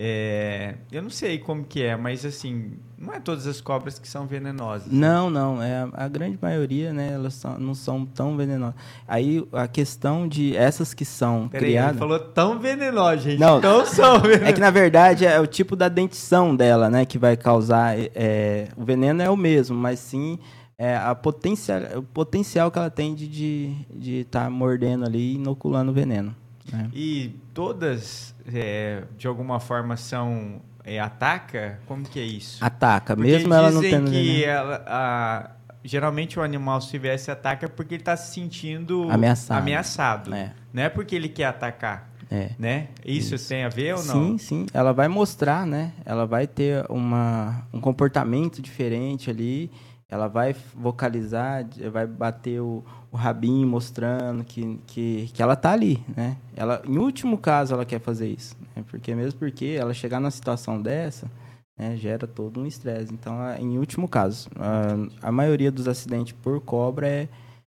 é, 0.00 0.76
eu 0.92 1.02
não 1.02 1.10
sei 1.10 1.38
como 1.38 1.64
que 1.64 1.82
é, 1.82 1.96
mas 1.96 2.24
assim, 2.24 2.74
não 2.96 3.12
é 3.12 3.18
todas 3.18 3.48
as 3.48 3.60
cobras 3.60 3.98
que 3.98 4.06
são 4.06 4.28
venenosas. 4.28 4.92
Não, 4.92 5.28
não, 5.28 5.60
é 5.60 5.88
a, 5.92 6.06
grande 6.06 6.38
maioria, 6.40 6.92
né, 6.92 7.14
elas 7.14 7.34
são- 7.34 7.58
não 7.58 7.74
são 7.74 8.06
tão 8.06 8.36
venenosas. 8.36 8.76
Aí 9.08 9.44
a 9.52 9.66
questão 9.66 10.28
de 10.28 10.56
essas 10.56 10.94
que 10.94 11.04
são 11.04 11.48
Peraí, 11.48 11.64
ele 11.64 11.72
criadas, 11.72 11.98
falou 11.98 12.20
tão 12.20 12.60
venenosa, 12.60 13.22
gente. 13.22 13.40
Não. 13.40 13.60
Não 13.60 13.84
são 13.84 14.20
venenosas. 14.20 14.46
é 14.50 14.52
que 14.52 14.60
na 14.60 14.70
verdade 14.70 15.26
é 15.26 15.40
o 15.40 15.48
tipo 15.48 15.74
da 15.74 15.88
dentição 15.88 16.54
dela, 16.54 16.88
né, 16.88 17.04
que 17.04 17.18
vai 17.18 17.36
causar 17.36 17.96
é, 17.98 18.68
o 18.76 18.84
veneno 18.84 19.20
é 19.20 19.28
o 19.28 19.36
mesmo, 19.36 19.76
mas 19.76 19.98
sim 19.98 20.38
é, 20.78 20.96
a 20.96 21.12
potencial, 21.12 21.80
o 21.96 22.02
potencial 22.04 22.70
que 22.70 22.78
ela 22.78 22.88
tem 22.90 23.16
de 23.16 23.74
de 23.92 24.20
estar 24.20 24.48
mordendo 24.48 25.04
ali 25.04 25.32
e 25.32 25.34
inoculando 25.34 25.90
o 25.90 25.94
veneno. 25.94 26.36
Né? 26.72 26.88
E 26.94 27.34
todas, 27.54 28.34
é, 28.52 29.02
de 29.16 29.26
alguma 29.26 29.60
forma, 29.60 29.96
são. 29.96 30.60
É, 30.84 30.98
ataca? 30.98 31.78
Como 31.86 32.02
que 32.02 32.18
é 32.18 32.24
isso? 32.24 32.64
Ataca, 32.64 33.14
Porque 33.14 33.30
mesmo 33.30 33.52
ela 33.52 33.70
não 33.70 33.80
dizem 33.82 33.98
tendo 33.98 34.10
que 34.10 34.42
ela, 34.42 34.82
a- 34.86 35.50
geralmente 35.84 36.38
o 36.38 36.42
animal 36.42 36.80
se 36.80 36.88
tivesse 36.88 37.30
ataca 37.30 37.68
porque 37.68 37.94
ele 37.96 38.00
está 38.02 38.16
se 38.16 38.32
sentindo 38.32 39.06
Ameaçado. 39.10 39.58
ameaçado. 39.58 40.34
É. 40.34 40.52
Não 40.72 40.82
é 40.82 40.88
porque 40.88 41.14
ele 41.14 41.28
quer 41.28 41.44
atacar, 41.44 42.08
É. 42.30 42.52
né? 42.58 42.88
Isso, 43.04 43.34
Isso. 43.34 43.48
tem 43.50 43.64
a 43.64 43.68
ver 43.68 43.96
ou 43.96 44.04
não? 44.04 44.14
Sim, 44.14 44.38
sim. 44.38 44.66
Ela 44.72 44.92
vai 44.92 45.08
mostrar, 45.08 45.66
né? 45.66 45.92
Ela 46.06 46.26
vai 46.26 46.46
ter 46.46 46.86
uma, 46.88 47.66
um 47.70 47.80
comportamento 47.82 48.62
diferente 48.62 49.28
ali 49.28 49.70
ela 50.10 50.26
vai 50.26 50.54
vocalizar, 50.74 51.66
vai 51.92 52.06
bater 52.06 52.60
o, 52.60 52.82
o 53.12 53.16
rabinho 53.16 53.66
mostrando 53.66 54.42
que, 54.42 54.80
que, 54.86 55.30
que 55.34 55.42
ela 55.42 55.54
tá 55.54 55.72
ali, 55.72 56.02
né? 56.16 56.36
Ela, 56.56 56.82
em 56.86 56.96
último 56.96 57.36
caso, 57.36 57.74
ela 57.74 57.84
quer 57.84 58.00
fazer 58.00 58.28
isso, 58.28 58.56
né? 58.74 58.82
porque 58.88 59.14
mesmo 59.14 59.38
porque 59.38 59.76
ela 59.78 59.92
chegar 59.92 60.18
numa 60.18 60.30
situação 60.30 60.80
dessa, 60.80 61.30
né, 61.78 61.94
gera 61.96 62.26
todo 62.26 62.60
um 62.60 62.66
estresse. 62.66 63.12
Então, 63.12 63.36
em 63.58 63.78
último 63.78 64.08
caso, 64.08 64.48
a, 64.56 65.28
a 65.28 65.30
maioria 65.30 65.70
dos 65.70 65.86
acidentes 65.86 66.32
por 66.32 66.60
cobra 66.60 67.06
é 67.06 67.28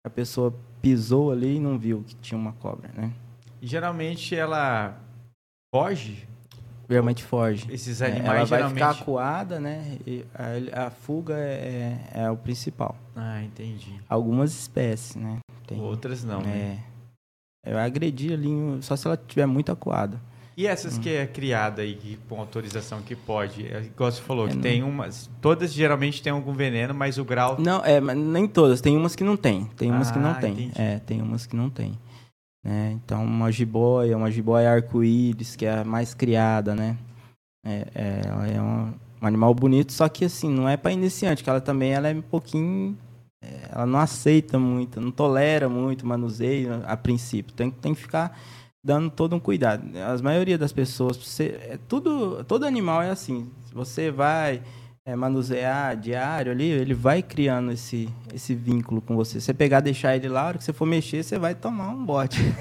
a 0.05 0.11
pessoa 0.11 0.55
pisou 0.83 1.33
ali 1.33 1.57
e 1.57 1.61
não 1.61 1.79
viu 1.79 2.05
que 2.07 2.15
tinha 2.17 2.39
uma 2.39 2.53
cobra, 2.53 2.91
né? 2.95 3.13
Geralmente 3.61 4.37
ela 4.37 4.97
foge 5.75 6.29
Geralmente 6.89 7.23
foge. 7.23 7.67
Esses 7.71 8.01
É, 8.01 8.07
animais 8.07 8.27
ela 8.27 8.45
vai 8.47 8.59
geralmente. 8.61 8.75
ficar 8.75 8.91
acuada, 9.03 9.61
né? 9.61 9.99
E 10.07 10.25
a, 10.73 10.87
a 10.87 10.91
fuga 10.91 11.35
é, 11.35 11.99
é, 12.15 12.21
é 12.23 12.31
o 12.31 12.37
principal. 12.37 12.97
Ah, 13.15 13.43
entendi. 13.43 13.93
Algumas 14.09 14.53
espécies, 14.53 15.15
né? 15.17 15.39
Tem, 15.67 15.79
Outras 15.81 16.25
não. 16.25 16.41
né? 16.41 16.79
é, 17.67 17.71
é 17.73 17.79
agredir 17.79 18.33
ali, 18.33 18.49
em- 18.49 18.81
só 18.81 18.97
se 18.97 19.07
ela 19.07 19.17
tiver 19.19 19.45
muito 19.47 19.71
acuada. 19.71 20.19
E 20.57 20.67
essas 20.67 20.99
que 20.99 21.09
é 21.11 21.25
criada 21.25 21.83
aí 21.83 21.95
que, 21.95 22.19
com 22.29 22.41
autorização 22.41 23.01
que 23.01 23.15
pode? 23.15 23.65
É, 23.73 23.81
igual 23.83 24.11
você 24.11 24.21
falou, 24.21 24.49
É, 24.49 24.51
que 24.51 24.57
tem 24.57 24.83
umas. 24.83 25.31
Todas 25.41 25.73
geralmente 25.73 26.21
têm 26.21 26.33
algum 26.33 26.53
veneno, 26.53 26.93
mas 26.93 27.17
o 27.17 27.25
grau. 27.25 27.57
Não, 27.61 27.85
é, 27.85 28.01
mas 28.01 28.17
nem 28.17 28.49
todas. 28.49 28.81
Tem 28.81 28.97
umas 28.97 29.15
que 29.15 29.23
não 29.23 29.37
tem. 29.37 29.67
Tem 29.77 29.89
umas 29.89 30.11
que 30.11 30.19
Ah, 30.19 30.23
não 30.23 30.35
tem. 30.35 30.53
entendi. 30.55 30.73
É, 30.75 30.99
tem 30.99 31.23
umas 31.23 31.47
que 31.47 31.55
não 31.55 31.71
tem. 31.71 31.97
Né? 32.69 32.93
então, 32.93 33.25
uma 33.25 33.51
jiboia, 33.51 34.15
uma 34.15 34.31
jiboia 34.31 34.71
arco-íris, 34.71 35.57
que 35.57 35.65
é 35.65 35.79
a 35.79 35.85
mais 35.85 36.13
criada, 36.13 36.75
né? 36.75 36.99
É, 37.65 37.87
é, 37.95 38.23
ela 38.27 38.47
é 38.47 38.61
um, 38.61 38.93
um 39.23 39.27
animal 39.27 39.55
bonito, 39.55 39.91
só 39.91 40.07
que 40.07 40.27
assim, 40.27 40.51
não 40.51 40.69
é 40.69 40.77
para 40.77 40.93
iniciante, 40.93 41.43
que 41.43 41.49
ela 41.49 41.63
também 41.63 41.93
ela 41.93 42.09
é 42.09 42.15
um 42.15 42.21
pouquinho. 42.21 42.95
é, 43.43 43.71
ela 43.73 43.87
não 43.87 43.99
aceita 43.99 44.59
muito, 44.59 45.01
não 45.01 45.11
tolera 45.11 45.67
muito 45.67 46.07
manuseio 46.07 46.83
a 46.87 46.95
princípio. 46.95 47.55
Tem, 47.55 47.71
tem 47.71 47.95
que 47.95 48.03
ficar 48.03 48.39
dando 48.85 49.11
todo 49.11 49.35
um 49.35 49.41
cuidado. 49.41 49.85
A 49.97 50.23
maioria 50.23 50.59
das 50.59 50.73
pessoas, 50.73 51.17
você, 51.17 51.59
é 51.63 51.79
tudo, 51.89 52.45
todo 52.45 52.67
animal 52.67 53.03
é 53.03 53.09
assim. 53.11 53.49
Você 53.73 54.11
vai 54.11 54.63
é, 55.09 55.17
manusear 55.17 55.97
diário 55.97 56.53
ali, 56.53 56.69
ele 56.69 56.93
vai 56.93 57.23
criando 57.23 57.73
esse, 57.73 58.11
esse 58.35 58.55
vínculo 58.55 59.01
com 59.01 59.17
você. 59.17 59.41
Você 59.41 59.55
pegar, 59.55 59.81
deixar 59.81 60.15
ele 60.15 60.29
lá, 60.29 60.43
a 60.43 60.47
hora 60.49 60.59
que 60.59 60.65
você 60.65 60.73
for 60.75 60.85
mexer, 60.85 61.23
você 61.23 61.39
vai 61.39 61.55
tomar 61.55 61.89
um 61.89 62.05
bote. 62.05 62.39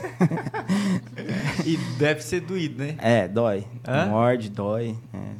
E 1.66 1.76
deve 1.98 2.22
ser 2.22 2.40
doído, 2.40 2.82
né? 2.82 2.96
é, 3.00 3.28
dói. 3.28 3.66
Hã? 3.86 4.06
Morde, 4.06 4.50
dói. 4.50 4.96
é. 5.14 5.36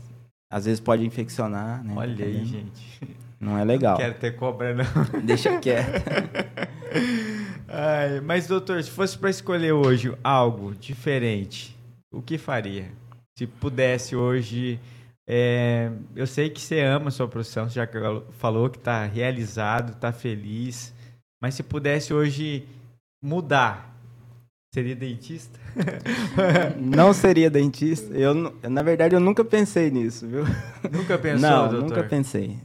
Às 0.52 0.66
vezes 0.66 0.80
pode 0.82 1.06
infeccionar, 1.06 1.82
né? 1.82 1.94
Olha 1.96 2.26
aí, 2.26 2.44
gente. 2.44 3.16
Não 3.40 3.58
é 3.58 3.64
legal. 3.64 3.94
Não 3.94 4.02
quero 4.02 4.16
ter 4.16 4.36
cobra, 4.36 4.74
não. 4.74 4.86
Deixa 5.24 5.58
quieto. 5.60 6.04
Ai, 7.70 8.20
mas, 8.20 8.48
doutor, 8.48 8.84
se 8.84 8.90
fosse 8.90 9.18
para 9.18 9.30
escolher 9.30 9.72
hoje 9.72 10.14
algo 10.22 10.76
diferente, 10.76 11.78
o 12.12 12.22
que 12.22 12.38
faria? 12.38 12.92
Se 13.38 13.48
pudesse 13.48 14.14
hoje. 14.14 14.78
É, 15.30 15.92
eu 16.16 16.26
sei 16.26 16.50
que 16.50 16.62
você 16.62 16.80
ama 16.80 17.10
a 17.10 17.12
sua 17.12 17.28
profissão, 17.28 17.70
você 17.70 17.76
já 17.76 17.88
falou 18.38 18.70
que 18.70 18.78
está 18.78 19.04
realizado, 19.06 19.92
está 19.92 20.14
feliz. 20.14 20.94
Mas 21.42 21.54
se 21.56 21.64
pudesse 21.64 22.14
hoje 22.14 22.66
mudar, 23.22 23.94
seria 24.74 24.96
dentista? 24.96 25.60
Não 26.80 27.14
seria 27.14 27.50
dentista. 27.50 28.14
Eu, 28.16 28.34
na 28.64 28.82
verdade, 28.82 29.16
eu 29.16 29.20
nunca 29.20 29.44
pensei 29.44 29.92
nisso, 29.92 30.26
viu? 30.26 30.46
Nunca 30.90 31.18
pensou, 31.18 31.50
não, 31.50 31.70
doutor? 31.70 31.90
nunca 31.90 32.04
pensei. 32.04 32.58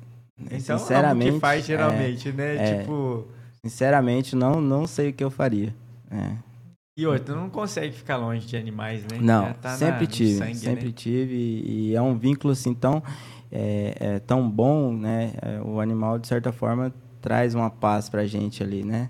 Então, 0.51 0.79
sinceramente, 0.79 1.29
é 1.29 1.31
o 1.33 1.35
que 1.35 1.41
faz 1.41 1.65
é, 1.65 1.67
geralmente, 1.67 2.33
né? 2.33 2.57
é. 2.57 2.79
Tipo. 2.79 3.27
sinceramente, 3.63 4.35
não, 4.37 4.61
não 4.61 4.87
sei 4.87 5.11
o 5.11 5.13
que 5.13 5.23
eu 5.23 5.31
faria. 5.31 5.75
É. 6.11 6.52
E 6.97 7.07
outra, 7.07 7.35
não 7.35 7.49
consegue 7.49 7.95
ficar 7.95 8.19
longe 8.19 8.47
de 8.47 8.55
animais, 8.57 9.03
né? 9.05 9.19
Não, 9.19 9.53
tá 9.55 9.71
na- 9.71 9.77
sempre 9.77 10.03
no 10.03 10.07
tive, 10.13 10.35
sangue, 10.39 10.55
sempre 10.57 10.87
né? 10.87 10.93
tive 10.95 11.35
e, 11.35 11.89
e 11.91 11.95
é 11.97 12.03
um 12.03 12.19
vínculo 12.19 12.53
assim 12.53 12.75
tão 12.75 13.03
é, 13.51 13.95
é 13.99 14.19
tão 14.19 14.49
bom, 14.49 14.93
né? 14.93 15.33
É, 15.41 15.61
o 15.63 15.81
animal 15.81 16.19
de 16.19 16.27
certa 16.29 16.53
forma 16.53 16.93
traz 17.21 17.55
uma 17.55 17.71
paz 17.71 18.11
pra 18.11 18.27
gente 18.27 18.63
ali, 18.63 18.85
né? 18.85 19.09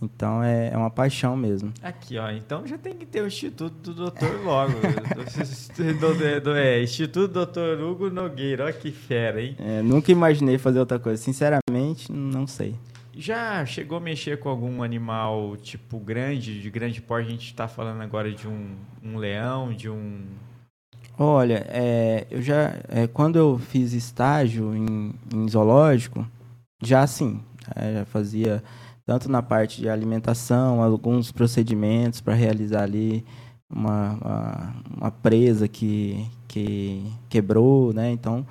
Então 0.00 0.42
é, 0.42 0.70
é 0.72 0.76
uma 0.76 0.90
paixão 0.90 1.36
mesmo. 1.36 1.72
Aqui, 1.82 2.16
ó. 2.18 2.30
Então 2.30 2.66
já 2.66 2.78
tem 2.78 2.94
que 2.94 3.04
ter 3.04 3.22
o 3.22 3.26
Instituto 3.26 3.74
do 3.92 3.94
Doutor 3.94 4.40
logo. 4.42 4.72
do, 5.76 6.08
do- 6.08 6.40
do- 6.40 6.56
é, 6.56 6.82
Instituto 6.82 7.30
Doutor 7.32 7.78
Hugo 7.78 8.08
Nogueira. 8.10 8.64
Olha 8.64 8.72
que 8.72 8.90
fera, 8.90 9.40
hein? 9.40 9.54
É, 9.60 9.82
nunca 9.82 10.10
imaginei 10.10 10.56
fazer 10.58 10.80
outra 10.80 10.98
coisa, 10.98 11.22
sinceramente, 11.22 12.10
não 12.10 12.46
sei. 12.46 12.74
Já 13.14 13.64
chegou 13.66 13.98
a 13.98 14.00
mexer 14.00 14.38
com 14.38 14.48
algum 14.48 14.82
animal 14.82 15.56
tipo 15.56 15.98
grande, 15.98 16.60
de 16.60 16.70
grande 16.70 17.00
porte? 17.02 17.28
A 17.28 17.30
gente 17.30 17.46
está 17.46 17.68
falando 17.68 18.00
agora 18.00 18.32
de 18.32 18.48
um, 18.48 18.74
um 19.02 19.18
leão, 19.18 19.72
de 19.72 19.88
um. 19.90 20.24
Olha, 21.18 21.66
é, 21.68 22.26
eu 22.30 22.40
já 22.40 22.74
é, 22.88 23.06
quando 23.06 23.36
eu 23.36 23.58
fiz 23.58 23.92
estágio 23.92 24.74
em, 24.74 25.14
em 25.34 25.48
zoológico, 25.48 26.26
já 26.82 27.02
assim, 27.02 27.40
é, 27.76 27.92
já 27.94 28.04
fazia 28.06 28.62
tanto 29.04 29.28
na 29.28 29.42
parte 29.42 29.80
de 29.80 29.90
alimentação, 29.90 30.82
alguns 30.82 31.30
procedimentos 31.30 32.20
para 32.20 32.34
realizar 32.34 32.82
ali 32.82 33.24
uma, 33.70 34.12
uma, 34.14 34.74
uma 34.96 35.10
presa 35.10 35.68
que, 35.68 36.26
que 36.48 37.04
quebrou, 37.28 37.92
né? 37.92 38.10
Então, 38.10 38.46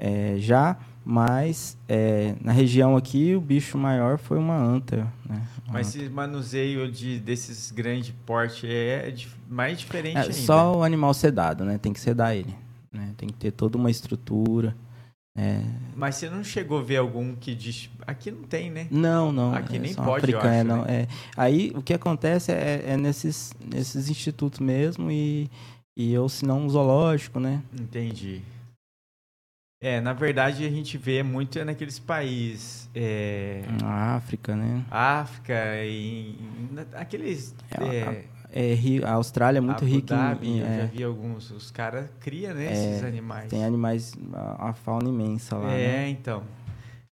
é, 0.00 0.36
já, 0.38 0.76
mas 1.04 1.76
é, 1.88 2.34
na 2.40 2.52
região 2.52 2.96
aqui 2.96 3.34
o 3.34 3.40
bicho 3.40 3.76
maior 3.78 4.18
foi 4.18 4.38
uma 4.38 4.56
anta, 4.56 5.06
né? 5.28 5.42
Uma 5.64 5.74
Mas 5.74 5.94
esse 5.94 6.08
manuseio 6.08 6.90
de, 6.90 7.18
desses 7.20 7.70
grande 7.70 8.12
porte 8.26 8.66
é 8.66 9.10
dif- 9.10 9.36
mais 9.48 9.78
diferente 9.78 10.16
É, 10.16 10.20
ainda. 10.22 10.32
só 10.32 10.76
o 10.78 10.82
animal 10.82 11.12
sedado, 11.14 11.64
né? 11.64 11.78
Tem 11.78 11.92
que 11.92 12.00
sedar 12.00 12.34
ele. 12.36 12.54
Né? 12.92 13.12
Tem 13.16 13.28
que 13.28 13.34
ter 13.36 13.50
toda 13.52 13.78
uma 13.78 13.90
estrutura. 13.90 14.76
é. 15.36 15.60
Mas 15.96 16.16
você 16.16 16.28
não 16.28 16.42
chegou 16.42 16.78
a 16.80 16.82
ver 16.82 16.96
algum 16.96 17.34
que 17.36 17.54
diz. 17.54 17.88
Aqui 18.06 18.30
não 18.30 18.42
tem, 18.42 18.70
né? 18.70 18.86
Não, 18.90 19.30
não. 19.32 19.54
Aqui 19.54 19.76
é 19.76 19.78
nem 19.78 19.94
pode, 19.94 20.34
é, 20.34 20.36
acho, 20.36 20.64
não, 20.64 20.84
né? 20.84 21.02
é. 21.02 21.08
Aí 21.36 21.72
o 21.74 21.82
que 21.82 21.94
acontece 21.94 22.50
é, 22.52 22.82
é 22.86 22.96
nesses, 22.96 23.52
nesses 23.64 24.08
institutos 24.08 24.58
mesmo 24.60 25.10
e, 25.10 25.48
e 25.96 26.16
ou 26.18 26.28
se 26.28 26.44
não 26.44 26.62
um 26.64 26.68
zoológico, 26.68 27.38
né? 27.38 27.62
Entendi. 27.78 28.42
É, 29.82 29.98
na 29.98 30.12
verdade 30.12 30.66
a 30.66 30.70
gente 30.70 30.98
vê 30.98 31.22
muito 31.22 31.58
é 31.58 31.64
naqueles 31.64 31.98
países. 31.98 32.88
É, 32.94 33.62
Na 33.80 34.14
África, 34.16 34.54
né? 34.54 34.84
África 34.90 35.54
e 35.84 36.34
aqueles. 36.94 37.54
É, 37.80 37.84
É, 38.52 38.70
É, 38.70 38.74
ri- 38.74 39.02
a 39.04 39.12
Austrália 39.12 39.58
é 39.58 39.60
muito 39.60 39.84
Abu 39.84 39.94
rica 39.94 40.16
Dhabi, 40.16 40.48
em, 40.48 40.58
eu 40.58 40.66
já 40.66 40.70
é, 40.82 40.86
vi 40.86 41.02
alguns. 41.04 41.50
Os 41.50 41.70
caras 41.70 42.10
criam, 42.20 42.52
né, 42.52 42.66
É, 42.66 42.72
esses 42.72 43.04
animais. 43.04 43.48
tem 43.48 43.64
animais, 43.64 44.12
a, 44.34 44.70
a 44.70 44.72
fauna 44.74 45.08
imensa 45.08 45.56
lá, 45.56 45.70
é, 45.70 45.78
né? 45.78 46.08
então. 46.10 46.42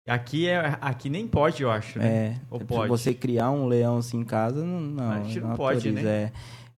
Aqui, 0.07 0.47
é, 0.49 0.77
aqui 0.81 1.09
nem 1.09 1.27
pode, 1.27 1.63
eu 1.63 1.71
acho, 1.71 1.97
né? 1.99 2.05
É, 2.07 2.35
Ou 2.49 2.59
é, 2.59 2.63
pode? 2.63 2.89
você 2.89 3.13
criar 3.13 3.49
um 3.51 3.65
leão 3.67 3.97
assim 3.97 4.19
em 4.19 4.25
casa, 4.25 4.63
não, 4.63 4.81
não, 4.81 5.11
Acho 5.13 5.33
que 5.33 5.39
não 5.39 5.55
pode, 5.55 5.77
autoriza, 5.87 6.05
né? 6.05 6.23
É, 6.23 6.31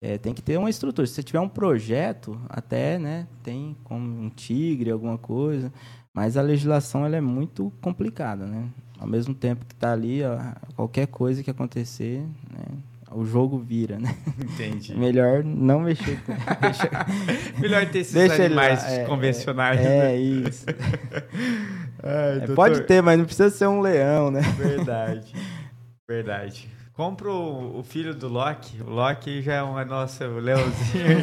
É, 0.02 0.18
tem 0.18 0.34
que 0.34 0.42
ter 0.42 0.58
uma 0.58 0.70
estrutura. 0.70 1.06
Se 1.06 1.14
você 1.14 1.22
tiver 1.22 1.40
um 1.40 1.48
projeto, 1.48 2.40
até, 2.50 2.98
né, 2.98 3.28
tem 3.44 3.78
como 3.84 4.24
um 4.24 4.30
tigre, 4.30 4.90
alguma 4.90 5.18
coisa, 5.18 5.72
mas 6.12 6.36
a 6.38 6.42
legislação 6.42 7.06
ela 7.06 7.16
é 7.16 7.22
muito 7.22 7.72
complicada, 7.80 8.48
né? 8.48 8.68
Ao 9.00 9.08
mesmo 9.08 9.34
tempo 9.34 9.64
que 9.66 9.76
está 9.76 9.94
ali, 9.94 10.24
ó, 10.24 10.38
qualquer 10.76 11.06
coisa 11.08 11.44
que 11.44 11.52
acontecer, 11.52 12.22
né, 12.52 12.66
o 13.12 13.26
jogo 13.26 13.60
vira, 13.60 14.00
né? 14.00 14.16
Entendi. 14.40 14.96
Melhor 14.98 15.44
não 15.44 15.82
mexer 15.82 16.20
com 16.24 16.34
Melhor 17.62 17.86
ter 17.88 18.00
esses 18.00 18.14
deixa 18.14 18.46
animais 18.46 18.84
lá, 18.84 18.92
é, 18.92 19.06
convencionais. 19.06 19.80
É, 19.80 19.84
né? 19.84 20.14
é 20.14 20.18
isso. 20.18 20.66
Ai, 22.04 22.38
É, 22.38 22.40
doutor, 22.40 22.56
pode 22.56 22.82
ter, 22.88 23.04
mas 23.04 23.20
não 23.20 23.26
precisa 23.26 23.52
ser 23.52 23.68
um 23.68 23.82
leão, 23.82 24.32
né? 24.32 24.42
Verdade. 24.58 25.32
Verdade. 26.08 26.81
Compra 27.02 27.32
o, 27.32 27.80
o 27.80 27.84
filho 27.84 28.14
do 28.14 28.28
Loki. 28.28 28.80
O 28.84 28.92
Loki 28.92 29.42
já 29.42 29.54
é 29.56 29.62
uma 29.64 29.84
nossa, 29.84 30.28
o 30.28 30.38
leãozinho. 30.40 31.18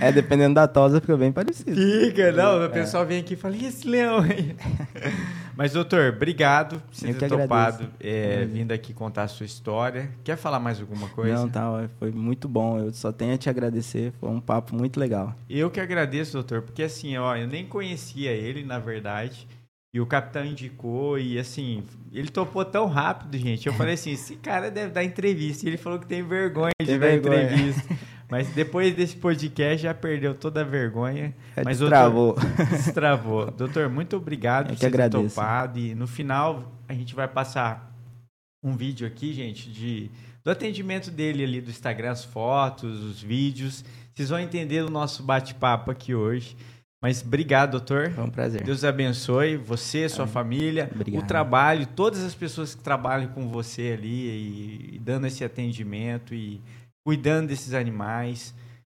É, 0.00 0.10
dependendo 0.10 0.54
da 0.54 0.66
tosa, 0.66 0.98
fica 0.98 1.14
bem 1.14 1.30
parecido. 1.30 1.74
Fica, 1.74 2.32
não. 2.32 2.58
O 2.60 2.64
É. 2.64 2.68
pessoal 2.70 3.04
vem 3.04 3.20
aqui 3.20 3.34
e 3.34 3.36
fala, 3.36 3.54
e 3.54 3.66
esse 3.66 3.86
leão 3.86 4.20
aí? 4.20 4.56
Mas, 5.54 5.74
doutor, 5.74 6.14
obrigado 6.14 6.80
por 6.80 6.94
você 6.94 7.12
ter 7.12 7.28
topado 7.28 7.86
é, 8.00 8.46
vindo 8.46 8.72
aqui 8.72 8.94
contar 8.94 9.24
a 9.24 9.28
sua 9.28 9.44
história. 9.44 10.10
Quer 10.24 10.38
falar 10.38 10.58
mais 10.58 10.80
alguma 10.80 11.06
coisa? 11.10 11.34
Não, 11.34 11.50
tá, 11.50 11.90
foi 11.98 12.10
muito 12.10 12.48
bom. 12.48 12.78
Eu 12.78 12.94
só 12.94 13.12
tenho 13.12 13.34
a 13.34 13.36
te 13.36 13.50
agradecer. 13.50 14.14
Foi 14.18 14.30
um 14.30 14.40
papo 14.40 14.74
muito 14.74 14.98
legal. 14.98 15.34
Eu 15.50 15.70
que 15.70 15.80
agradeço, 15.80 16.32
doutor, 16.32 16.62
porque 16.62 16.82
assim, 16.82 17.14
ó, 17.18 17.36
eu 17.36 17.46
nem 17.46 17.66
conhecia 17.66 18.30
ele, 18.30 18.64
na 18.64 18.78
verdade. 18.78 19.46
E 19.94 20.00
o 20.00 20.06
capitão 20.06 20.42
indicou, 20.44 21.18
e 21.18 21.38
assim, 21.38 21.84
ele 22.10 22.28
topou 22.28 22.64
tão 22.64 22.86
rápido, 22.86 23.36
gente. 23.36 23.66
Eu 23.66 23.74
falei 23.74 23.92
assim: 23.94 24.12
esse 24.12 24.36
cara 24.36 24.70
deve 24.70 24.90
dar 24.90 25.04
entrevista. 25.04 25.66
E 25.66 25.68
ele 25.68 25.76
falou 25.76 25.98
que 25.98 26.06
tem 26.06 26.22
vergonha 26.22 26.72
de 26.80 26.86
Tem 26.86 26.98
dar 26.98 27.06
vergonha. 27.08 27.42
entrevista. 27.44 27.94
Mas 28.30 28.48
depois 28.48 28.94
desse 28.96 29.16
podcast 29.16 29.82
já 29.82 29.92
perdeu 29.92 30.34
toda 30.34 30.62
a 30.62 30.64
vergonha. 30.64 31.34
É, 31.54 31.62
Mas, 31.62 31.78
destravou. 31.78 32.32
Doutor, 32.32 32.64
destravou. 32.72 33.50
doutor, 33.50 33.90
muito 33.90 34.16
obrigado 34.16 34.68
Eu 34.70 34.74
por 34.74 34.80
ter 34.80 34.86
agradeço. 34.86 35.34
topado. 35.34 35.78
E 35.78 35.94
no 35.94 36.06
final 36.06 36.72
a 36.88 36.94
gente 36.94 37.14
vai 37.14 37.28
passar 37.28 37.94
um 38.64 38.74
vídeo 38.74 39.06
aqui, 39.06 39.34
gente, 39.34 39.70
de, 39.70 40.10
do 40.42 40.50
atendimento 40.50 41.10
dele 41.10 41.44
ali 41.44 41.60
do 41.60 41.68
Instagram, 41.68 42.12
as 42.12 42.24
fotos, 42.24 43.02
os 43.04 43.20
vídeos. 43.22 43.84
Vocês 44.14 44.30
vão 44.30 44.38
entender 44.38 44.82
o 44.82 44.88
nosso 44.90 45.22
bate-papo 45.22 45.90
aqui 45.90 46.14
hoje. 46.14 46.56
Mas 47.02 47.20
obrigado, 47.20 47.72
doutor. 47.72 48.12
Foi 48.12 48.22
um 48.22 48.30
prazer. 48.30 48.62
Deus 48.62 48.84
abençoe 48.84 49.56
você, 49.56 50.08
sua 50.08 50.24
família, 50.24 50.88
Obrigado. 50.94 51.20
o 51.20 51.26
trabalho, 51.26 51.84
todas 51.84 52.22
as 52.22 52.32
pessoas 52.32 52.76
que 52.76 52.82
trabalham 52.82 53.28
com 53.32 53.48
você 53.48 53.96
ali 53.98 54.28
e, 54.28 54.90
e 54.94 54.98
dando 55.00 55.26
esse 55.26 55.42
atendimento 55.42 56.32
e 56.32 56.60
cuidando 57.04 57.48
desses 57.48 57.74
animais 57.74 58.54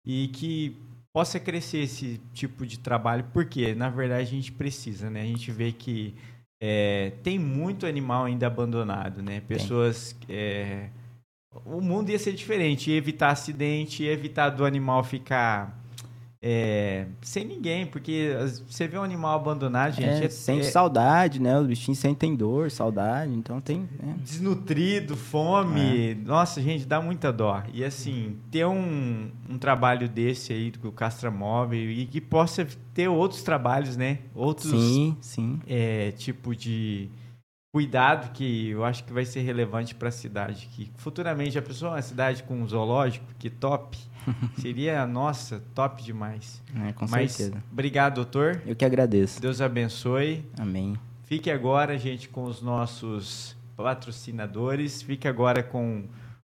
e 0.05 0.27
que 0.29 0.77
possa 1.13 1.39
crescer 1.39 1.79
esse 1.79 2.21
tipo 2.33 2.67
de 2.67 2.77
trabalho, 2.77 3.25
porque 3.33 3.73
na 3.73 3.89
verdade 3.89 4.23
a 4.23 4.25
gente 4.25 4.51
precisa, 4.51 5.09
né? 5.09 5.21
A 5.21 5.27
gente 5.27 5.53
vê 5.53 5.71
que 5.71 6.13
é, 6.61 7.13
tem 7.23 7.39
muito 7.39 7.87
animal 7.87 8.25
ainda 8.25 8.49
abandonado, 8.49 9.23
né? 9.23 9.43
Pessoas. 9.47 10.17
é, 10.29 10.89
o 11.65 11.81
mundo 11.81 12.11
ia 12.11 12.19
ser 12.19 12.33
diferente, 12.33 12.91
ia 12.91 12.97
evitar 12.97 13.31
acidente, 13.31 14.03
ia 14.03 14.13
evitar 14.13 14.51
do 14.51 14.65
animal 14.65 15.05
ficar 15.05 15.82
é, 16.45 17.07
sem 17.20 17.45
ninguém, 17.45 17.86
porque 17.86 18.34
você 18.66 18.88
vê 18.88 18.99
um 18.99 19.05
animal 19.05 19.38
abandonado, 19.38 19.93
gente, 19.93 20.09
É, 20.09 20.24
é, 20.24 20.28
sente 20.28 20.66
é 20.66 20.70
saudade, 20.70 21.40
né? 21.40 21.57
Os 21.57 21.68
bichinhos 21.68 22.01
sentem 22.01 22.34
dor, 22.34 22.68
saudade, 22.68 23.32
então 23.32 23.61
tem. 23.61 23.88
né? 24.03 24.16
desnutrido, 24.18 25.16
fome. 25.16 26.11
É. 26.11 26.14
Nossa, 26.16 26.61
gente, 26.61 26.84
dá 26.84 27.01
muita 27.01 27.32
dó. 27.32 27.62
E 27.72 27.84
assim, 27.84 28.38
ter 28.51 28.66
um, 28.66 29.30
um 29.49 29.57
trabalho 29.57 30.09
desse 30.09 30.53
aí 30.53 30.72
do 30.72 30.90
Castramóvel 30.90 31.78
e 31.78 32.07
que 32.07 32.20
possa 32.20 32.66
ter 32.93 33.07
outros 33.07 33.45
trabalhos, 33.45 33.97
né? 33.97 34.18
Outros 34.34 34.72
Sim, 34.72 35.16
sim. 35.20 35.61
é, 35.68 36.11
tipo 36.11 36.57
de 36.57 37.09
cuidado 37.72 38.32
que 38.32 38.70
eu 38.70 38.84
acho 38.84 39.03
que 39.05 39.12
vai 39.12 39.24
ser 39.24 39.40
relevante 39.40 39.95
para 39.95 40.09
a 40.09 40.12
cidade. 40.12 40.68
Que 40.72 40.90
futuramente 40.97 41.57
a 41.57 41.62
pessoa, 41.62 41.93
uma 41.93 42.03
cidade 42.03 42.43
com 42.43 42.55
um 42.61 42.68
zoológico, 42.68 43.26
que 43.38 43.49
top, 43.49 43.97
seria, 44.59 45.07
nossa, 45.07 45.62
top 45.75 46.03
demais. 46.03 46.62
É, 46.89 46.93
com 46.93 47.07
Mas 47.09 47.33
certeza. 47.33 47.62
obrigado, 47.70 48.16
doutor. 48.16 48.62
Eu 48.66 48.77
que 48.77 48.85
agradeço. 48.85 49.41
Deus 49.41 49.61
abençoe. 49.61 50.45
Amém. 50.59 50.97
Fique 51.25 51.51
agora, 51.51 51.97
gente, 51.99 52.29
com 52.29 52.45
os 52.45 52.61
nossos 52.61 53.57
patrocinadores. 53.77 55.03
Fique 55.03 55.27
agora 55.27 55.62
com, 55.62 56.05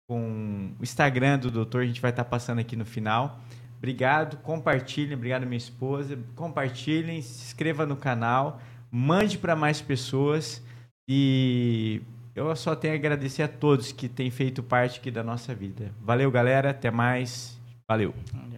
com 0.08 0.70
o 0.78 0.82
Instagram 0.82 1.38
do 1.38 1.50
doutor. 1.50 1.82
A 1.82 1.86
gente 1.86 2.00
vai 2.00 2.10
estar 2.10 2.24
passando 2.24 2.60
aqui 2.60 2.76
no 2.76 2.84
final. 2.84 3.40
Obrigado, 3.78 4.38
compartilhem. 4.38 5.14
Obrigado, 5.14 5.46
minha 5.46 5.56
esposa. 5.56 6.18
Compartilhem, 6.34 7.22
se 7.22 7.46
inscreva 7.46 7.86
no 7.86 7.96
canal, 7.96 8.60
mande 8.90 9.38
para 9.38 9.54
mais 9.54 9.80
pessoas. 9.80 10.62
E 11.08 12.02
eu 12.34 12.54
só 12.54 12.76
tenho 12.76 12.94
a 12.94 12.96
agradecer 12.96 13.42
a 13.42 13.48
todos 13.48 13.92
que 13.92 14.08
têm 14.08 14.30
feito 14.30 14.62
parte 14.62 15.00
aqui 15.00 15.10
da 15.10 15.24
nossa 15.24 15.54
vida. 15.54 15.92
Valeu, 16.00 16.30
galera. 16.30 16.70
Até 16.70 16.90
mais. 16.90 17.57
Valeu. 17.88 18.12
Valeu. 18.34 18.57